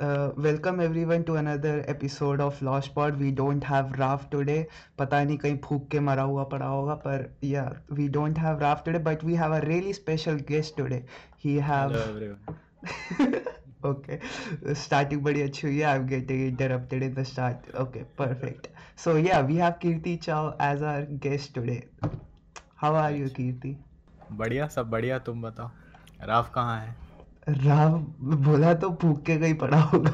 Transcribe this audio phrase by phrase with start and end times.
[0.00, 3.18] uh, welcome everyone to another episode of Lost Pod.
[3.18, 4.66] We don't have Raf today.
[4.98, 8.84] पता नहीं कहीं फूक के मरा हुआ पड़ा होगा पर yeah, we don't have Raf
[8.84, 11.02] today, but we have a really special guest today.
[11.36, 13.44] He have Hello everyone.
[13.92, 14.20] okay,
[14.84, 15.94] starting बड़ी अच्छी हुई है.
[15.94, 17.68] I'm getting interrupted in the start.
[17.86, 18.68] Okay, perfect.
[18.96, 21.82] So yeah, we have Kirti Chow as our guest today.
[22.76, 23.74] How are you, अच्छा Kirti?
[24.32, 25.70] बढ़िया सब बढ़िया तुम बताओ
[26.28, 27.07] राफ कहाँ है
[27.48, 27.98] राव
[28.44, 30.10] बोला तो भूख के कहीं पड़ा होगा.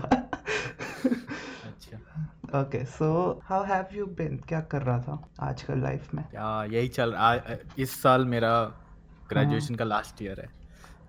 [1.65, 3.07] अच्छा। Okay so
[3.45, 6.25] how have you been क्या कर रहा था आजकल लाइफ में?
[6.25, 7.37] क्या यही चल आ,
[7.79, 10.49] इस साल मेरा हाँ। ग्रेजुएशन का लास्ट ईयर है।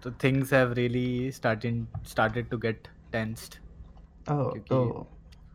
[0.04, 3.56] तो things have really started started to get tensed
[4.30, 5.08] तो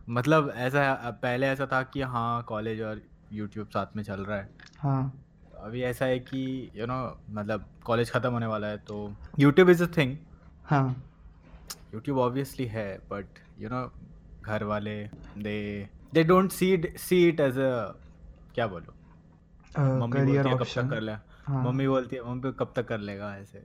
[0.09, 3.03] मतलब ऐसा पहले ऐसा था कि हाँ कॉलेज और
[3.33, 5.23] यूट्यूब साथ में चल रहा है। हाँ।
[5.63, 6.41] अभी ऐसा है कि
[6.75, 10.17] यू you नो know, मतलब कॉलेज ख़त्म होने वाला है तो यूट्यूब इज़ अ थिंग
[10.71, 10.89] हाँ।
[11.95, 13.83] यूट्यूब ऑब्वियसली है बट यू नो
[14.45, 14.95] घर वाले
[15.39, 15.57] they
[16.15, 17.73] they don't see see it as a
[18.55, 18.95] क्या बोलो?
[19.79, 21.13] मम्मी बोलती है कब तक कर ले?
[21.47, 23.63] हाँ। मम्मी बोलती है मम्मी कब तक कर लेगा ऐसे?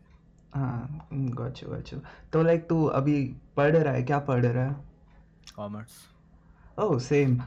[0.55, 1.97] हाँ गॉचू गॉचू
[2.33, 3.23] तो लाइक तू अभी
[3.57, 4.75] पढ़ रहा है क्या पढ़ रहा है?
[5.55, 6.03] कॉमर्स
[6.79, 7.37] ओह सेम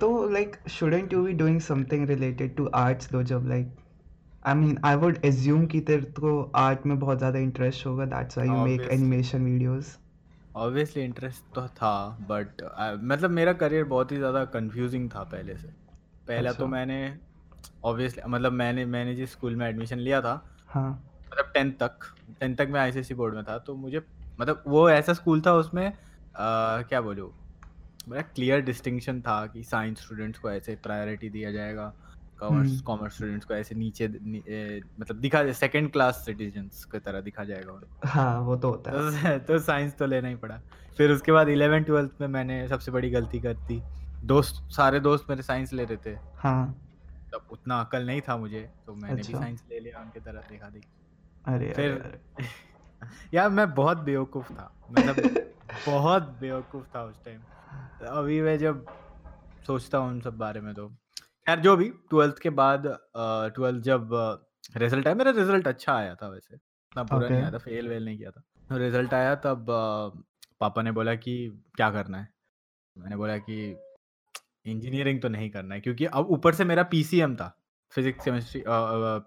[0.00, 3.74] तो like shouldn't you be doing something related to arts though जब like
[4.46, 8.38] I mean I would assume कि तेरे को आर्ट में बहुत ज़्यादा इंटरेस्ट होगा that's
[8.38, 9.96] why you make animation videos
[10.56, 12.62] obviously interest तो था बट
[13.04, 15.68] मतलब मेरा करियर बहुत ही ज़्यादा कंफ्यूजिंग था पहले से।
[16.28, 17.18] पहला अच्छा। तो अच्छा। मैंने
[17.84, 20.34] ऑब्वियसली मतलब मैंने मैंने जिस स्कूल में एडमिशन लिया था
[20.70, 20.90] हाँ।
[21.26, 21.98] मतलब टेंथ तक
[22.40, 24.02] टेंथ तक मैं आईसीएसई बोर्ड में था तो मुझे
[24.40, 25.92] मतलब वो ऐसा स्कूल था उसमें अ,
[26.82, 27.30] क्या बोलूँ
[28.08, 31.92] बड़ा क्लियर डिस्टिंक्शन था कि साइंस स्टूडेंट्स को ऐसे प्रायोरिटी दिया जाएगा।
[32.38, 36.84] कॉमर्स हम्म। कॉमर्स स्टूडेंट्स को ऐसे नीचे नी, ए, मतलब दिखा जाए सेकंड क्लास सिटीजन्स
[36.84, 40.28] की तरह दिखा जाएगा उनको। हाँ वो तो होता है। तो तो साइंस तो लेना
[40.28, 40.60] ही पड़ा।
[40.96, 43.82] फिर उसके बाद इलेवन ट्वेल्थ में मैंने सबसे बड़ी गलती कर दी।
[44.24, 46.82] दोस्त सारे दोस्त मेरे साइंस ले रहे थे। हाँ।
[47.32, 50.40] तब उतना अकल नहीं था मुझे तो मैंने भी अच्छा। साइंस ले लिया उनकी तरह
[50.40, 50.88] देखा देखी।
[51.44, 52.44] अरे अरे फिर अरे
[53.34, 55.16] यार मैं बहुत बेवकूफ़ था। मतलब
[55.86, 57.40] बहुत बेवकूफ़ था उस टाइम
[58.06, 58.86] अभी मैं जब
[59.66, 60.88] सोचता हूँ उन सब बारे में तो
[61.46, 62.86] खैर जो भी ट्वेल्थ के बाद
[63.54, 64.10] ट्वेल्थ जब
[64.76, 68.04] रिज़ल्ट आया मेरा रिज़ल्ट अच्छा आया था वैसे। इतना बुरा नहीं आया था फेल वेल
[68.04, 69.66] नहीं किया था। रिज़ल्ट आया तब
[70.60, 71.36] पापा ने बोला कि
[71.76, 72.28] क्या करना है?
[72.96, 73.76] मैंने बोला कि
[74.66, 77.56] इंजीनियरिंग तो नहीं करना है क्योंकि अब ऊपर से मेरा पीसीएम था
[77.92, 78.62] फिजिक्स केमिस्ट्री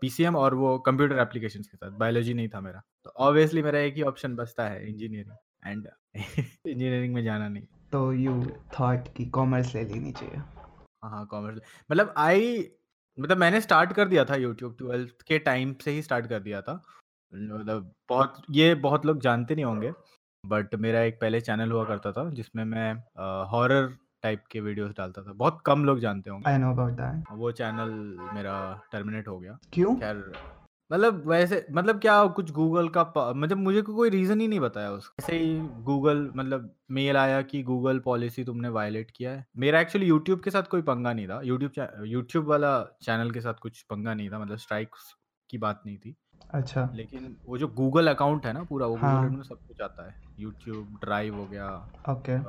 [0.02, 3.96] पीसीएम और वो कंप्यूटर एप्लीकेशंस के साथ बायोलॉजी नहीं था मेरा। तो ऑब्वियसली मेरा एक
[3.96, 8.42] ही ऑप्शन बचता है इंजीनियरिंग एंड इंजीनियरिंग में जाना नहीं। तो यू
[8.80, 10.59] थॉट कि कॉमर्स ले लेनी चाहिए।
[11.04, 11.60] हाँ हाँ कॉमर्स
[11.92, 12.70] मतलब आई
[13.18, 16.62] मतलब मैंने स्टार्ट कर दिया था यूट्यूब ट्वेल्थ के टाइम से ही स्टार्ट कर दिया
[16.62, 16.74] था।
[17.34, 19.92] मतलब बहुत ये बहुत लोग जानते नहीं होंगे
[20.44, 22.94] बट मेरा एक पहले चैनल हुआ करता था जिसमें मैं
[23.52, 23.88] हॉरर
[24.24, 27.52] टाइप के वीडियोस डालता था। बहुत कम लोग जानते होंगे। आई नो अबाउट दैट वो
[27.52, 27.90] चैनल
[28.34, 28.58] मेरा
[28.92, 29.96] टर्मिनेट हो गया। क्यों?
[29.96, 30.32] खैर
[30.92, 34.60] मतलब वैसे मतलब क्या कुछ गूगल का प- मतलब मुझे को, कोई रीज़न ही नहीं
[34.60, 39.46] बताया उसका ऐसे ही गूगल मतलब मेल आया कि गूगल पॉलिसी तुमने वायलेट किया है।
[39.58, 43.54] मेरा एक्चुअली यूट्यूब के साथ कोई पंगा नहीं था। यूट्यूब यूट्यूब वाला चैनल के साथ
[43.54, 45.16] कुछ पंगा नहीं था मतलब स्ट्राइक्स
[45.50, 46.16] की बात नहीं थी।
[46.54, 50.08] अच्छा। लेकिन वो जो गूगल अकाउंट है ना पूरा वो हाँ। में सब कुछ आता
[50.08, 52.40] है। यूट्यूब ड्राइव हो गया ओके।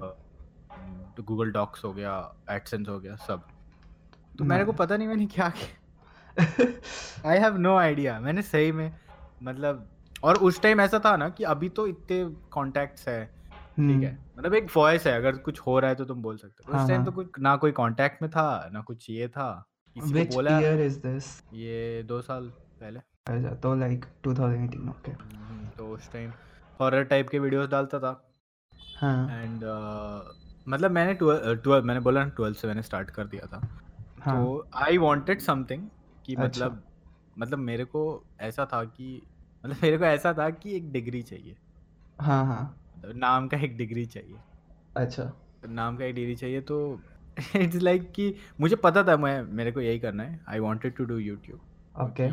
[1.17, 3.43] तो गूगल डॉक्स हो गया एडसेंस हो गया सब।
[4.39, 5.80] तो मेरे को पता नहीं मैंने क्या किया।
[7.27, 8.93] आई हैव नो आइडिया मैंने सही में
[9.43, 9.89] मतलब
[10.25, 14.11] और उस टाइम ऐसा था ना कि अभी तो इतने कॉन्टैक्ट्स है। ठीक है?
[14.11, 16.73] हम्म। मतलब एक वॉइस है अगर कुछ हो रहा है तो तुम बोल सकते हो।
[16.73, 19.49] हाँ उस टाइम तो हाँ कुछ ना कोई कांटेक्ट में था ना कुछ ये था।
[19.97, 22.49] किसी को बोला ईयर इज़ दिस ये दो साल
[22.81, 25.13] पहले। अच्छा तो लाइक 2018 ओके
[25.77, 26.33] तो उस टाइम
[26.81, 28.13] हॉरर टाइप के वीडियोस डालता था।
[28.97, 29.65] हाँ। एंड
[30.69, 33.61] मतलब मैंने ट्वेल्व मैंने बोला ना ट्वेल्थ से मैंने स्टार्ट कर दिया था।
[34.21, 35.89] हाँ। तो आई वांटेड समथिंग
[36.37, 36.83] कि अच्छा। मतलब
[37.39, 39.23] मतलब मेरे को ऐसा था कि
[39.67, 41.57] मतलब मेरे को ऐसा था कि एक डिग्री चाहिए।
[42.21, 44.37] हाँ हाँ। मतलब नाम का एक डिग्री चाहिए।
[44.97, 45.33] अच्छा।
[45.69, 47.01] नाम का एक डिग्री चाहिए तो
[47.57, 50.97] इट्स लाइक like कि मुझे पता था मैं मेरे को यही करना है। I wanted
[50.97, 51.60] to do YouTube
[52.01, 52.31] okay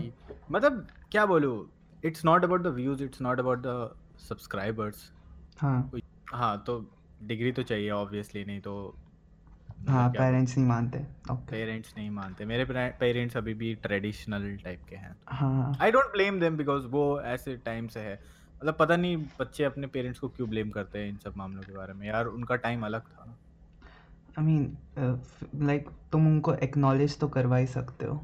[0.51, 1.69] मतलब क्या बोलूँ
[2.05, 5.11] it's not about the views it's not about the subscribers
[5.59, 5.91] हाँ।
[6.33, 6.91] हाँ तो
[7.23, 8.95] डिग्री तो चाहिए ऑब्वियसली नहीं तो
[9.79, 10.99] हाँ मतलब पेरेंट्स नहीं मानते।
[11.31, 12.65] पेरेंट्स नहीं मानते। मेरे
[12.99, 17.55] पेरेंट्स अभी भी ट्रेडिशनल टाइप के हैं। हाँ I don't blame them because वो ऐसे
[17.65, 18.19] टाइम से है।
[18.61, 21.73] मतलब पता नहीं बच्चे अपने पेरेंट्स को क्यों ब्लेम करते हैं इन सब मामलों के
[21.73, 23.37] बारे में। यार उनका टाइम अलग था
[24.39, 28.15] आई मीन लाइक तुम उनको एक्नॉलेज तो करवा ही सकते हो।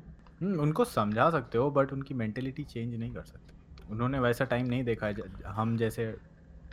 [0.41, 4.65] हम्म, उनको समझा सकते हो बट उनकी मेंटेलिटी चेंज नहीं कर सकते। उन्होंने वैसा टाइम
[4.65, 5.15] नहीं देखा है
[5.47, 6.03] हम जैसे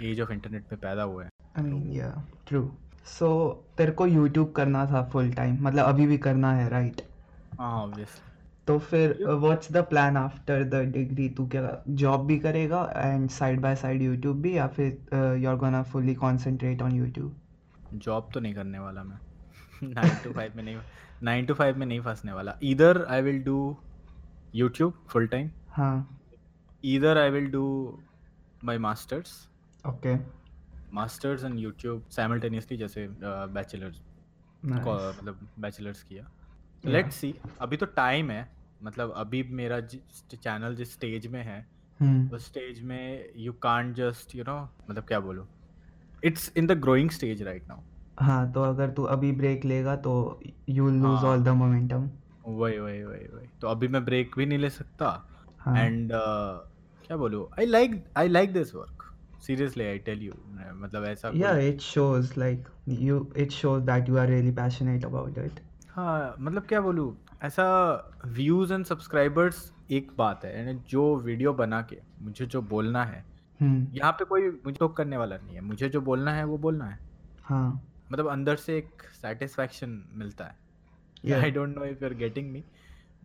[0.03, 2.11] एज ऑफ़ इंटरनेट में पैदा हुए हैं। I mean yeah
[2.49, 2.63] true
[3.07, 7.03] so so, तेरे को यूट्यूब करना था फुल टाइम मतलब अभी भी करना है राइट
[7.59, 8.29] हाँ ऑब्वियसली
[8.67, 13.61] तो फिर what's the plan after the degree तू क्या जॉब भी करेगा and side
[13.61, 17.37] by side YouTube भी या फिर you are gonna fully concentrate on YouTube
[17.95, 19.19] job तो नहीं करने वाला मैं.
[19.83, 20.77] नाइन टू फाइव में नहीं
[21.23, 22.55] नाइन टू फाइव में नहीं फंसने वाला.
[22.63, 23.77] इधर I will do
[24.55, 26.19] YouTube full time हाँ.
[26.85, 27.65] इधर I will do
[28.65, 29.33] my masters
[29.89, 30.15] okay
[30.95, 34.01] masters and YouTube simultaneously जैसे बैचलर्स
[34.65, 36.31] मतलब बैचलर्स किया।
[36.85, 38.49] लेट्स सी अभी तो टाइम है
[38.83, 41.59] मतलब अभी मेरा चैनल जिस स्टेज में है
[42.01, 44.59] हम्म उस स्टेज में you can't just you know
[44.91, 45.47] मतलब क्या बोलूँ?
[46.25, 47.81] It's in the growing stage right now
[48.19, 50.13] हाँ तो अगर तू अभी ब्रेक लेगा तो
[50.69, 51.25] you lose.
[51.25, 52.09] All the momentum
[52.47, 55.09] वही वही वही वही। तो अभी मैं ब्रेक भी नहीं ले सकता
[55.61, 57.47] हाँ। एंड क्या बोलूँ?
[57.59, 59.00] I like I like this work
[59.47, 60.33] seriously I tell you
[60.75, 62.69] मतलब ऐसा yeah it shows like
[63.05, 65.61] you it shows that you are really passionate about it.
[65.95, 67.15] हाँ मतलब क्या बोलूँ
[67.45, 67.65] ऐसा
[68.27, 73.25] व्यूज़ एंड सब्सक्राइबर्स एक बात है यानी जो वीडियो बना के मुझे जो बोलना है
[73.61, 76.59] हम्म। यहाँ पे कोई मुझे टोक करने वाला नहीं है मुझे जो बोलना है वो
[76.59, 76.99] बोलना है।
[77.45, 77.83] हाँ।
[78.13, 80.57] मतलब अंदर से एक सेटिस्फैक्शन मिलता है.
[81.41, 82.63] I don't know if you are getting me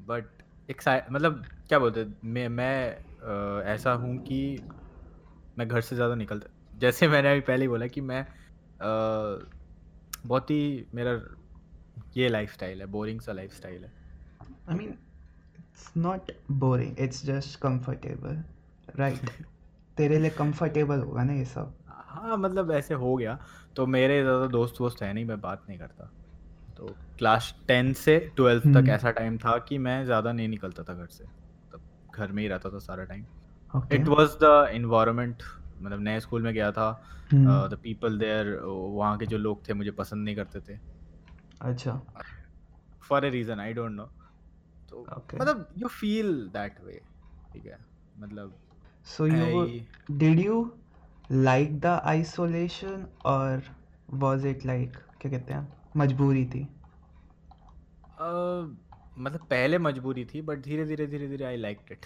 [0.08, 4.40] but एक मतलब क्या बोलते मैं मैं अ, ऐसा हूँ कि
[5.58, 8.26] मैं घर से ज़्यादा निकलता जैसे मैंने अभी पहले ही बोला कि मैं
[8.82, 11.20] बहुत ही मेरा
[12.18, 13.92] ये लाइफ स्टाइल है बोरिंग सा लाइफ स्टाइल है।
[14.70, 14.90] I mean
[15.60, 18.38] it's not boring it's just comfortable
[19.00, 19.30] right
[19.98, 23.38] तेरे लिए comfortable होगा ना ये सब। हाँ मतलब ऐसे हो गया।
[23.76, 26.12] तो मेरे ज़्यादा दोस्त वोस्त है नहीं मैं बात नहीं करता।
[26.78, 30.84] तो क्लास टेन से ट्वेल्थ तक हम्म। ऐसा टाइम था कि मैं ज़्यादा नहीं निकलता
[30.84, 31.24] था घर से।
[31.74, 31.82] तब
[32.16, 33.24] घर में ही रहता था सारा time
[33.92, 35.44] it was the environment
[35.82, 36.90] मतलब नए स्कूल में गया था
[37.34, 40.80] द पीपल देयर वहाँ के जो लोग थे मुझे पसंद नहीं करते थे।
[41.62, 42.02] अच्छा।
[43.02, 44.04] For a reason I don't know
[44.90, 47.02] तो मतलब यू फील दैट वे
[47.54, 47.80] ठीक है?
[48.20, 48.54] मतलब
[49.06, 49.82] so you were, I-
[50.22, 50.60] did you
[51.46, 53.62] like the isolation or
[54.24, 56.62] was it like क्या कहते हैं मजबूरी थी?
[58.20, 58.30] अ,
[59.18, 62.06] मतलब पहले मजबूरी थी बट धीरे धीरे धीरे धीरे आई लाइक इट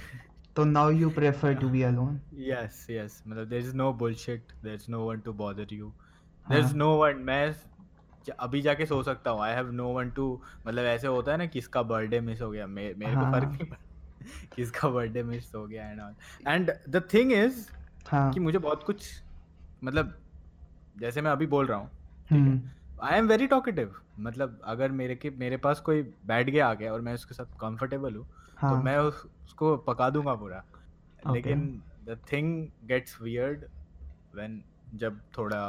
[0.55, 2.15] तो now you prefer to be alone?
[2.39, 5.91] Yes yes मतलब there is no bullshit there is no one to bother you
[6.45, 7.53] there is no one मैं
[8.39, 9.41] अभी जाके सो सकता हूँ.
[9.41, 12.67] I have no one to मतलब ऐसे होता है ना किसका बर्थडे मिस हो गया.
[12.67, 16.13] मे, मेरे को फ़र्क हाँ नहीं पड़ता किसका बर्थडे मिस हो गया and all
[16.47, 17.65] and the thing is
[18.13, 19.07] कि मुझे बहुत कुछ
[19.83, 20.13] मतलब
[20.99, 21.89] जैसे मैं अभी बोल रहा हूँ
[23.03, 27.01] आई एम वेरी टॉकेटिव मतलब अगर मेरे के मेरे पास कोई बैठ गया आगे और
[27.01, 28.25] मैं उसके साथ कंफर्टेबल हूँ
[28.61, 31.33] तो हाँ। मैं उस, उसको पका दूँगा पूरा। Okay.
[31.33, 31.61] लेकिन
[32.05, 32.47] the thing
[32.87, 33.63] gets weird
[34.35, 34.61] when
[34.95, 35.61] जब थोड़ा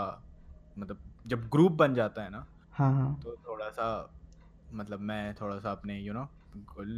[0.79, 3.89] मतलब जब ग्रुप बन जाता है ना हाँ हाँ। तो थोड़ा सा
[4.75, 6.29] मतलब मैं थोड़ा सा अपने यू नो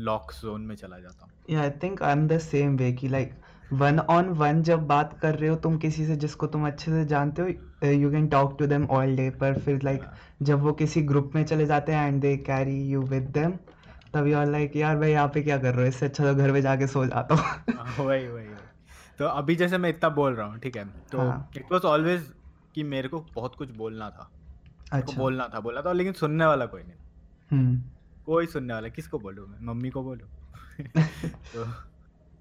[0.09, 3.09] लॉक जोन में चला जाता हूँ। Yeah I think I am the same way कि
[3.09, 3.35] लाइक
[3.73, 7.05] वन ऑन वन जब बात कर रहे हो तुम किसी से जिसको तुम अच्छे से
[7.07, 10.73] जानते हो you can talk to them all day पर फिर लाइक like, जब वो
[10.73, 13.57] किसी ग्रुप में चले जाते हैं and they carry you with them
[14.15, 15.89] तब यू आर लाइक यार मैं यहाँ पे क्या कर रहा हूँ?
[15.89, 17.45] इससे अच्छा तो घर में जाके सो जाता हूँ.
[17.77, 18.47] हाँ, वही वही
[19.19, 20.85] तो अभी जैसे मैं इतना बोल रहा हूँ ठीक है?
[20.85, 22.33] तो। इट वाज ऑलवेज
[22.75, 24.31] कि मेरे को बहुत कुछ बोलना था।
[24.93, 26.97] अच्छा। बोलना था बोला था लेकिन सुनने वाला कोई नहीं।
[27.51, 27.83] हम्म।
[28.27, 29.59] कोई सुनने वाला किसको बोलूँ मैं?
[29.61, 30.29] मम्मी को बोलूँ?
[31.55, 31.65] तो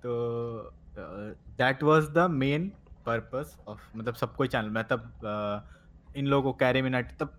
[0.04, 1.18] तो
[1.58, 2.72] that was the main
[3.06, 5.12] purpose of मतलब सब कोई चैनल मैं तब
[6.16, 7.38] इन लोगों को कैरी मिनाटी तब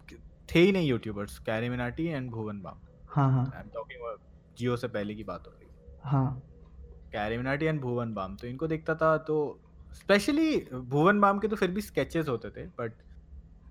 [0.54, 4.00] थे ही नहीं यूट्यूबर्स कैरी मिनाटी एंड भुवन बाम हाँ हाँ। आई एम टॉकिंग
[4.58, 6.42] जियो से पहले की बात हो रही है। हाँ।
[7.12, 9.36] कैरी एंड भुवन बाम तो इनको देखता था तो
[9.94, 12.92] स्पेशली भुवन बाम के तो फिर भी स्केचेस होते थे but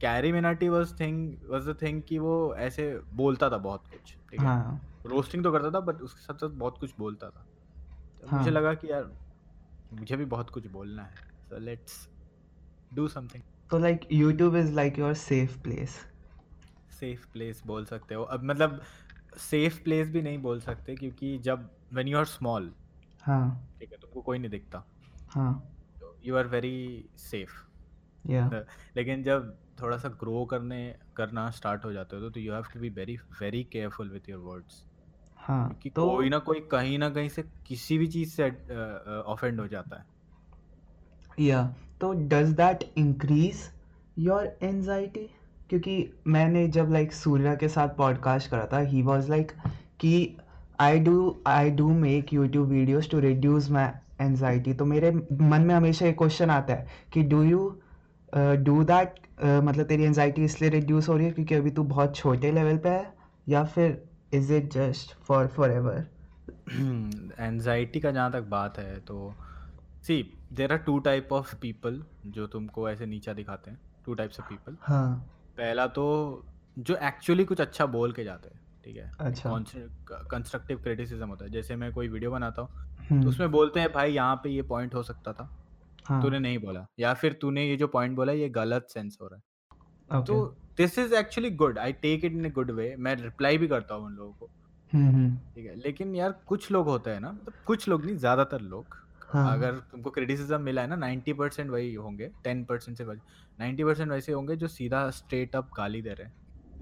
[0.02, 4.40] Carry Minati was thing was the thing कि वो ऐसे बोलता था बहुत कुछ ठीक
[4.40, 4.46] है?
[4.46, 7.46] हाँ। रोस्टिंग तो करता था बट उसके साथ साथ बहुत कुछ बोलता था।
[8.22, 9.12] तो हाँ। मुझे लगा कि यार
[9.94, 11.16] मुझे भी बहुत कुछ बोलना है
[11.50, 12.08] सो लेट्स
[12.94, 16.00] डू समथिंग तो like YouTube is like your safe place
[17.00, 18.82] safe place बोल सकते हो। अब मतलब
[19.34, 22.72] सेफ़ प्लेस भी नहीं बोल सकते क्योंकि जब व्हेन यू आर स्मॉल
[23.22, 24.84] हाँ। ठीक है तुमको कोई नहीं दिखता।
[25.30, 25.52] हाँ।
[26.26, 27.52] यू आर वेरी सेफ़
[28.30, 28.50] या
[28.96, 32.80] लेकिन जब थोड़ा सा ग्रो करने करना स्टार्ट हो जाते हो तो you have to
[32.80, 34.84] be very very careful with your words
[35.38, 38.50] हाँ क्योंकि तो कोई ना कोई कहीं ना कहीं से किसी भी चीज़ से
[39.22, 40.06] ऑफेंड हो जाता है।
[41.40, 41.64] या
[42.02, 43.70] तो does that increase
[44.20, 45.30] your anxiety
[45.72, 45.94] क्योंकि
[46.28, 49.52] मैंने जब लाइक सूर्या के साथ पॉडकास्ट करा था ही वॉज़ लाइक
[50.00, 50.38] कि
[50.82, 55.74] I do I do make YouTube videos to reduce my anxiety तो मेरे मन में
[55.76, 57.62] हमेशा एक क्वेश्चन आता है कि डू यू
[58.34, 62.52] डू दैट मतलब तेरी एनजाइटी इसलिए रिड्यूस हो रही है क्योंकि अभी तू बहुत छोटे
[62.52, 63.14] लेवल पे है
[63.48, 64.02] या फिर
[64.34, 66.08] is it just for forever
[67.42, 69.34] anxiety का जहाँ तक बात है तो
[70.04, 70.24] see
[70.54, 74.50] there are two type of people जो तुमको ऐसे नीचा दिखाते हैं टू टाइप्स ऑफ़
[74.50, 76.04] पीपल हाँ। पहला तो
[76.80, 79.12] जो एक्चुअली कुछ अच्छा बोल के जाते हैं ठीक है?
[79.20, 79.50] अच्छा।
[80.32, 83.92] कंस्ट्रक्टिव क्रिटिसिज्म होता है। जैसे मैं कोई वीडियो बनाता हूँ तो हम्म। उसमें बोलते हैं
[83.94, 85.50] भाई यहाँ पे ये पॉइंट हो सकता था।
[86.06, 89.28] हाँ। तूने नहीं बोला। या फिर तूने ये जो पॉइंट बोला ये गलत सेंस हो
[89.28, 90.46] रहा है। ओके तो
[90.78, 93.96] this is actually good I take it in a good way मैं रिप्लाई भी करता
[93.96, 94.50] हूँ उन लोगों को।
[94.94, 95.76] हम्म हम्म। ठीक है?
[95.76, 98.98] लेकिन यार कुछ लोग होते हैं ना मतलब कुछ लोग नहीं ज़्यादातर लोग।
[99.34, 103.04] हाँ। अगर तुमको क्रिटिसिज्म मिला है ना 90 परसेंट वही होंगे 10 परसेंट से
[103.60, 106.34] नाइन्टी परसेंट वैसे होंगे जो सीधा स्ट्रेट अप गाली दे रहे हैं।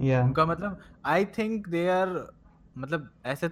[0.01, 2.33] या उनका मतलब आई थिंक दे आर
[2.77, 3.49] मतलब ऐसे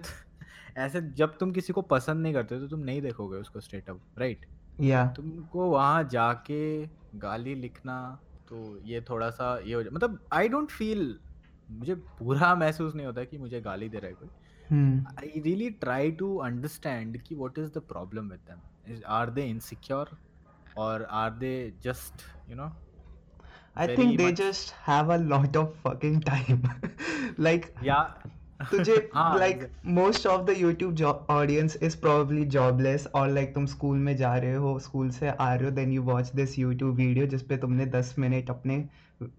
[0.76, 4.00] ऐसे जब तुम किसी को पसंद नहीं करते तो तुम नहीं देखोगे उसको स्ट्रेट अप
[4.18, 4.46] राइट
[4.80, 10.48] या तुमको वहाँ जाके गाली लिखना तो ये थोड़ा सा ये हो जाए मतलब आई
[10.48, 11.18] डोंट फील
[11.70, 14.28] मुझे बुरा महसूस नहीं होता कि मुझे गाली दे रहा है कोई।
[15.18, 18.58] I really try to understand understand ki is the problem with them.
[19.18, 20.16] Are they insecure
[20.78, 21.52] और are they
[21.84, 22.70] just you know
[23.76, 26.62] I think they just have a lot of fucking time
[27.40, 28.02] like या
[28.70, 34.16] तुझे like most of the YouTube audience is probably jobless और like तुम school में
[34.16, 37.56] जा रहे हो school से आ रहे हो then you watch this YouTube video जिसपे
[37.56, 38.84] तुमने दस मिनट अपने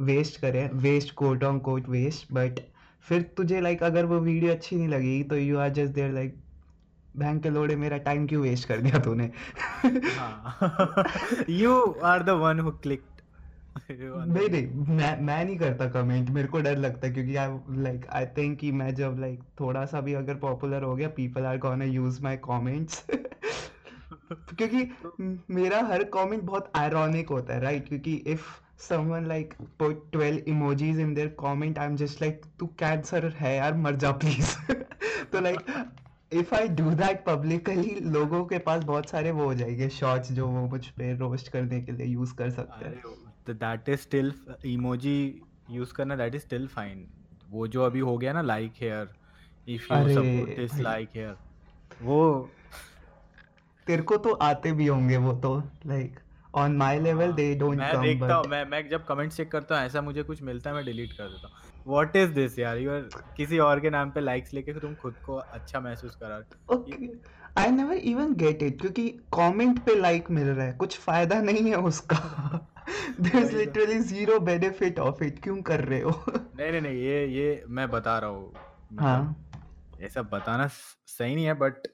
[0.02, 0.70] वेस्ट करे
[1.16, 2.60] waistcoat on coat vest but
[3.08, 6.12] फिर तुझे लाइक like, अगर वो वीडियो अच्छी नहीं लगेगी तो you are just there
[6.12, 6.40] like
[7.18, 9.32] bank के लोड़े मेरा टाइम क्यों वेस्ट कर दिया तूने?
[10.18, 10.58] हाँ।
[12.40, 13.04] One who clicked.
[13.90, 17.14] You are the नहीं नहीं मैं मैं नहीं करता कमेंट मेरे को डर लगता है
[17.14, 20.84] क्योंकि आई लाइक आई थिंक कि मैं जब लाइक like, थोड़ा सा भी अगर पॉपुलर
[20.84, 23.06] हो गया people are gonna use my comments
[24.34, 24.92] क्योंकि
[25.54, 27.90] मेरा हर कमेंट बहुत आयरॉनिक होता है राइट right?
[27.90, 28.42] क्योंकि if
[28.80, 33.58] someone like put 12 emojis in their comment I am just like तू कैंसर है
[33.58, 34.74] यार मर जा प्लीज़
[35.32, 35.60] तो like
[36.32, 40.48] if I do that publicly लोगों के पास बहुत सारे वो हो जाएँगे शॉर्ट्स जो
[40.48, 44.34] वो मुझ पे रोस्ट करने के लिए यूज़ कर सकते हैं। अरे that is still
[44.66, 45.18] emoji
[45.72, 47.08] use करना दैट इज़ स्टिल फाइन
[47.50, 49.10] वो जो अभी हो गया ना like here
[49.68, 51.36] if you support this like here
[52.02, 52.22] वो
[53.88, 56.20] तेरे को तो आते भी होंगे वो तो like
[56.54, 59.78] on my level they don't come मैं देखता हूँ मैं मैं जब कमेंट चेक करता
[59.78, 62.78] हूँ ऐसा मुझे कुछ मिलता है मैं डिलीट कर देता हूँ। व्हाट इज़ दिस यार?
[62.78, 66.38] यू आर किसी और के नाम पे लाइक्स लेके तुम खुद को अच्छा महसूस करा
[66.38, 67.08] रहे हो। Okay
[67.58, 71.70] I never even get it क्योंकि कमेंट पे लाइक मिल रहा है। कुछ फ़ायदा नहीं
[71.70, 72.18] है उसका।
[73.20, 76.12] There is literally zero benefit of it क्यों कर रहे हो?
[76.30, 78.54] नहीं नहीं नहीं ये ये मैं बता रहा हूँ।
[79.00, 79.46] हाँ।
[80.02, 81.88] ये सब बताना सही नहीं है बट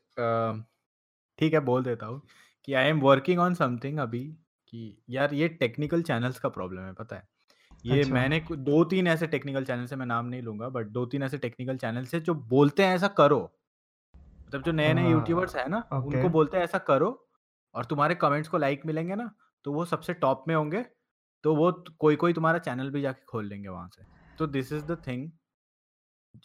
[1.40, 2.22] ठीक है बोल देता हूँ
[2.68, 4.24] कि I am working on something अभी
[4.68, 7.28] कि यार ये टेक्निकल चैनल्स का प्रॉब्लम है पता है?
[7.86, 11.06] ये अच्छा। मैंने दो तीन ऐसे टेक्निकल चैनल से मैं नाम नहीं लूँगा बट दो
[11.06, 13.40] तीन ऐसे टेक्निकल चैनल से जो बोलते हैं ऐसा करो।
[14.48, 17.10] मतलब जो नए नए यूट्यूबर्स है ना उनको बोलते हैं ऐसा करो
[17.76, 19.30] और तुम्हारे कमेंट्स को लाइक मिलेंगे ना
[19.66, 20.86] तो वो सबसे टॉप में होंगे
[21.44, 24.04] तो वो कोई कोई तुम्हारा चैनल भी जाके खोल लेंगे वहाँ से।
[24.38, 25.30] तो दिस इज़ द थिंग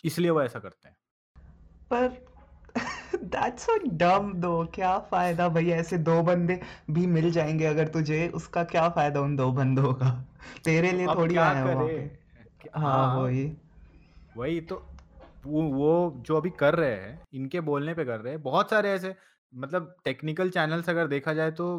[0.04, 0.97] इसलिए वो ऐसा करते हैं।
[1.92, 2.09] पर
[3.14, 5.49] दैट्स सो डम दो क्या फ़ायदा?
[5.49, 9.95] भैया ऐसे दो बंदे भी मिल जाएँगे अगर तुझे उसका क्या फ़ायदा उन दो बंदों
[9.95, 10.11] का?
[10.64, 12.00] तेरे लिए थोड़ी हैं वहाँ पे
[12.76, 13.57] हाँ वही।
[14.37, 14.87] वही तो
[15.47, 18.90] वो वो जो अभी कर रहे हैं इनके बोलने पे कर रहे हैं बहुत सारे
[18.90, 19.17] ऐसे
[19.55, 21.79] मतलब टेक्निकल चैनल्स अगर देखा जाए तो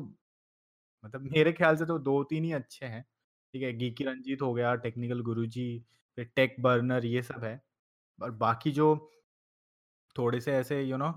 [1.06, 3.06] मतलब मेरे ख्याल से तो दो तीन ही अच्छे हैं।
[3.54, 5.86] ठीक है गीकी रंजीत हो गया टेक्निकल गुरुजी
[6.16, 7.62] फिर टेक बर्नर ये सब है।
[8.22, 8.96] और बाकी जो
[10.18, 11.14] थोड़े से ऐसे यू नो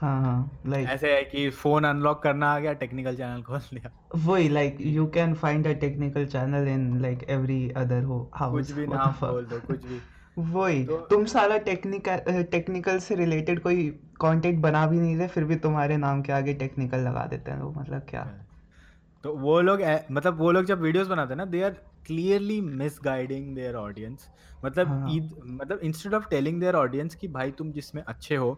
[0.00, 3.90] हाँ हाँ लाइक ऐसे है कि फ़ोन अनलॉक करना आ गया टेक्निकल चैनल खोल लिया।
[4.14, 8.18] वही like you can find a technical channel in like every other ho
[8.50, 10.00] कुछ भी नाम बोल दो कुछ भी।
[10.38, 13.88] वही तो तुम साला टेक्निकल टेक्निकल से रिलेटेड कोई
[14.20, 17.58] कंटेंट बना भी नहीं रहे फिर भी तुम्हारे नाम के आगे टेक्निकल लगा देते हैं
[17.58, 18.45] लोग मतलब क्या?
[19.26, 19.80] तो वो लोग
[20.10, 21.70] मतलब वो लोग जब वीडियोस बनाते हैं ना they are
[22.06, 24.28] clearly misguiding their audience
[24.64, 28.50] मतलब हाँ। ईद मतलब instead of telling their audience कि भाई तुम जिसमें अच्छे हो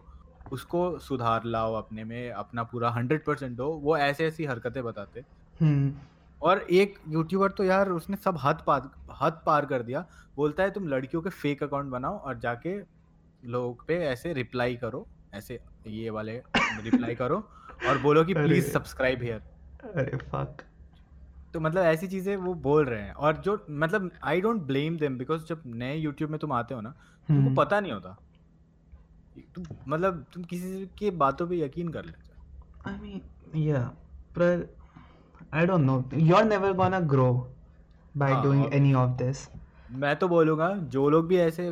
[0.51, 5.23] उसको सुधार लाओ अपने में अपना पूरा हंड्रेड परसेंट दो वो ऐसे ऐसी हरकतें बताते।
[5.61, 5.93] हम्म।
[6.41, 8.89] और एक यूट्यूबर तो यार उसने सब हद पार
[9.21, 12.79] हद पार कर दिया। बोलता है तुम लड़कियों के फेक अकाउंट बनाओ और जाके
[13.47, 17.47] लोगों पे ऐसे रिप्लाई करो ऐसे ये वाले रिप्लाई करो
[17.89, 19.41] और बोलो कि प्लीज़ सब्सक्राइब हियर
[19.83, 20.61] अरे फक
[21.53, 25.17] तो मतलब ऐसी चीज़ें वो बोल रहे हैं। और जो मतलब I don't blame them
[25.17, 28.17] because जब नए यूट्यूब में तुम आते हो ना तुमको हम्म। पता नहीं होता।
[29.55, 33.21] तुम मतलब तुम किसी की बातों पे यकीन कर लेते हो। I mean
[33.67, 33.87] yeah
[34.33, 34.67] but
[35.51, 35.97] I don't know.
[36.27, 37.31] You're never gonna grow
[38.15, 39.47] by हाँ doing और any of
[39.91, 41.71] मैं तो बोलूँगा जो लोग भी ऐसे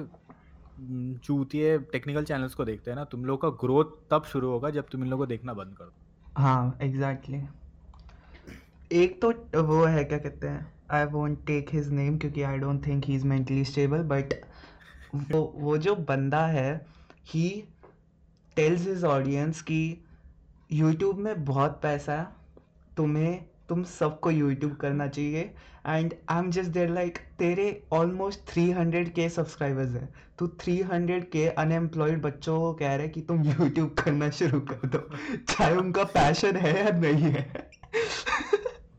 [1.23, 4.87] चूतिए टेक्निकल चैनल्स को देखते हैं ना, तुम लोग का ग्रोथ तब शुरू होगा जब
[4.91, 7.41] तुम इन लोगों को देखना बंद कर दो। हाँ, एग्ज़ैक्टली।
[8.91, 9.29] एक तो
[9.63, 13.15] वो है, क्या कहते हैं I won't take his name क्योंकि I don't think he
[13.15, 14.33] is mentally stable but
[15.15, 16.85] वो वो जो बंदा है
[17.27, 17.49] ही
[18.57, 20.05] टेल्स हिज ऑडियंस कि
[20.71, 22.27] यूट्यूब में बहुत पैसा है,
[22.97, 25.41] तुम्हें, तुम सबको यूट्यूब करना चाहिए
[25.87, 30.79] and I am just there like तेरे ऑलमोस्ट थ्री हंड्रेड के सब्सक्राइबर्स हैं। तू थ्री
[30.83, 34.99] हंड्रेड के अनएम्प्लॉयड बच्चों को कह रहे हैं कि तुम यूट्यूब करना शुरू कर दो,
[35.49, 37.51] चाहे उनका पैशन है या नहीं है।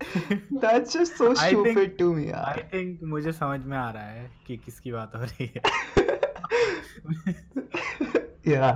[0.62, 2.69] That's just so stupid to me यार.
[2.75, 5.62] थिंक मुझे समझ में आ रहा है कि किसकी बात हो रही है।
[8.53, 8.73] या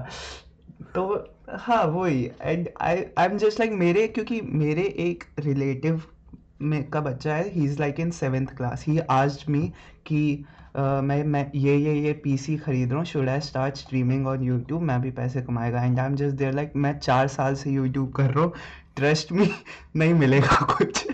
[0.95, 1.05] तो
[1.51, 2.31] हाँ वही.
[2.43, 6.03] And I I am just like मेरे क्योंकि मेरे एक रिलेटिव
[6.63, 9.73] में का बच्चा है he is like in seventh class he आज मी
[10.07, 10.45] कि
[10.77, 13.05] मैं मैं ये ये ये पीसी खरीद रहा हूँ.
[13.07, 15.83] Should I start streaming on YouTube मैं भी पैसे कमाएगा.
[15.85, 18.53] And I am just there like मैं चार साल से यूट्यूब कर रहा हूँ.
[18.97, 19.49] ट्रस्ट मी
[19.97, 21.07] नहीं मिलेगा कुछ.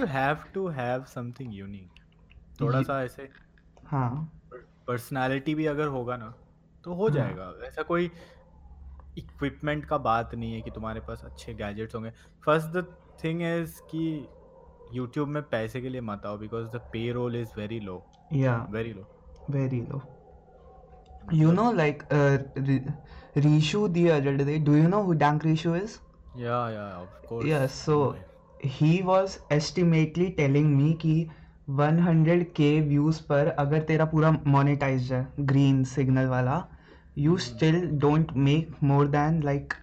[0.00, 1.90] You have to have something unique.
[2.60, 3.28] थोड़ा सा ऐसे
[3.86, 4.32] हाँ
[4.88, 6.34] पर्सनालिटी भी अगर होगा ना,
[6.84, 8.10] तो हो हाँ जाएगा। ऐसा कोई
[9.18, 12.10] इक्विपमेंट का बात नहीं है कि तुम्हारे पास अच्छे गैजेट्स होंगे।
[12.44, 14.28] फ़र्स्ट द थिंग इज़ कि
[14.92, 16.76] यूट्यूब में पैसे के लिए मत आओ because the
[17.12, 19.06] payroll is very low, या very low.
[19.50, 20.02] Very low
[21.32, 22.92] You know, like uh, Ri-
[23.36, 24.58] Rishu the other day.
[24.58, 25.98] Do you know who Dank Rishu is?
[26.36, 27.28] Of Yeah.
[27.28, 28.16] Course I So
[28.64, 28.78] know him.
[28.78, 31.28] he was estimately telling me कि
[31.70, 36.64] 100k views पर अगर तेरा पूरा monetized है green signal वाला,
[37.18, 39.74] you still don't make more make like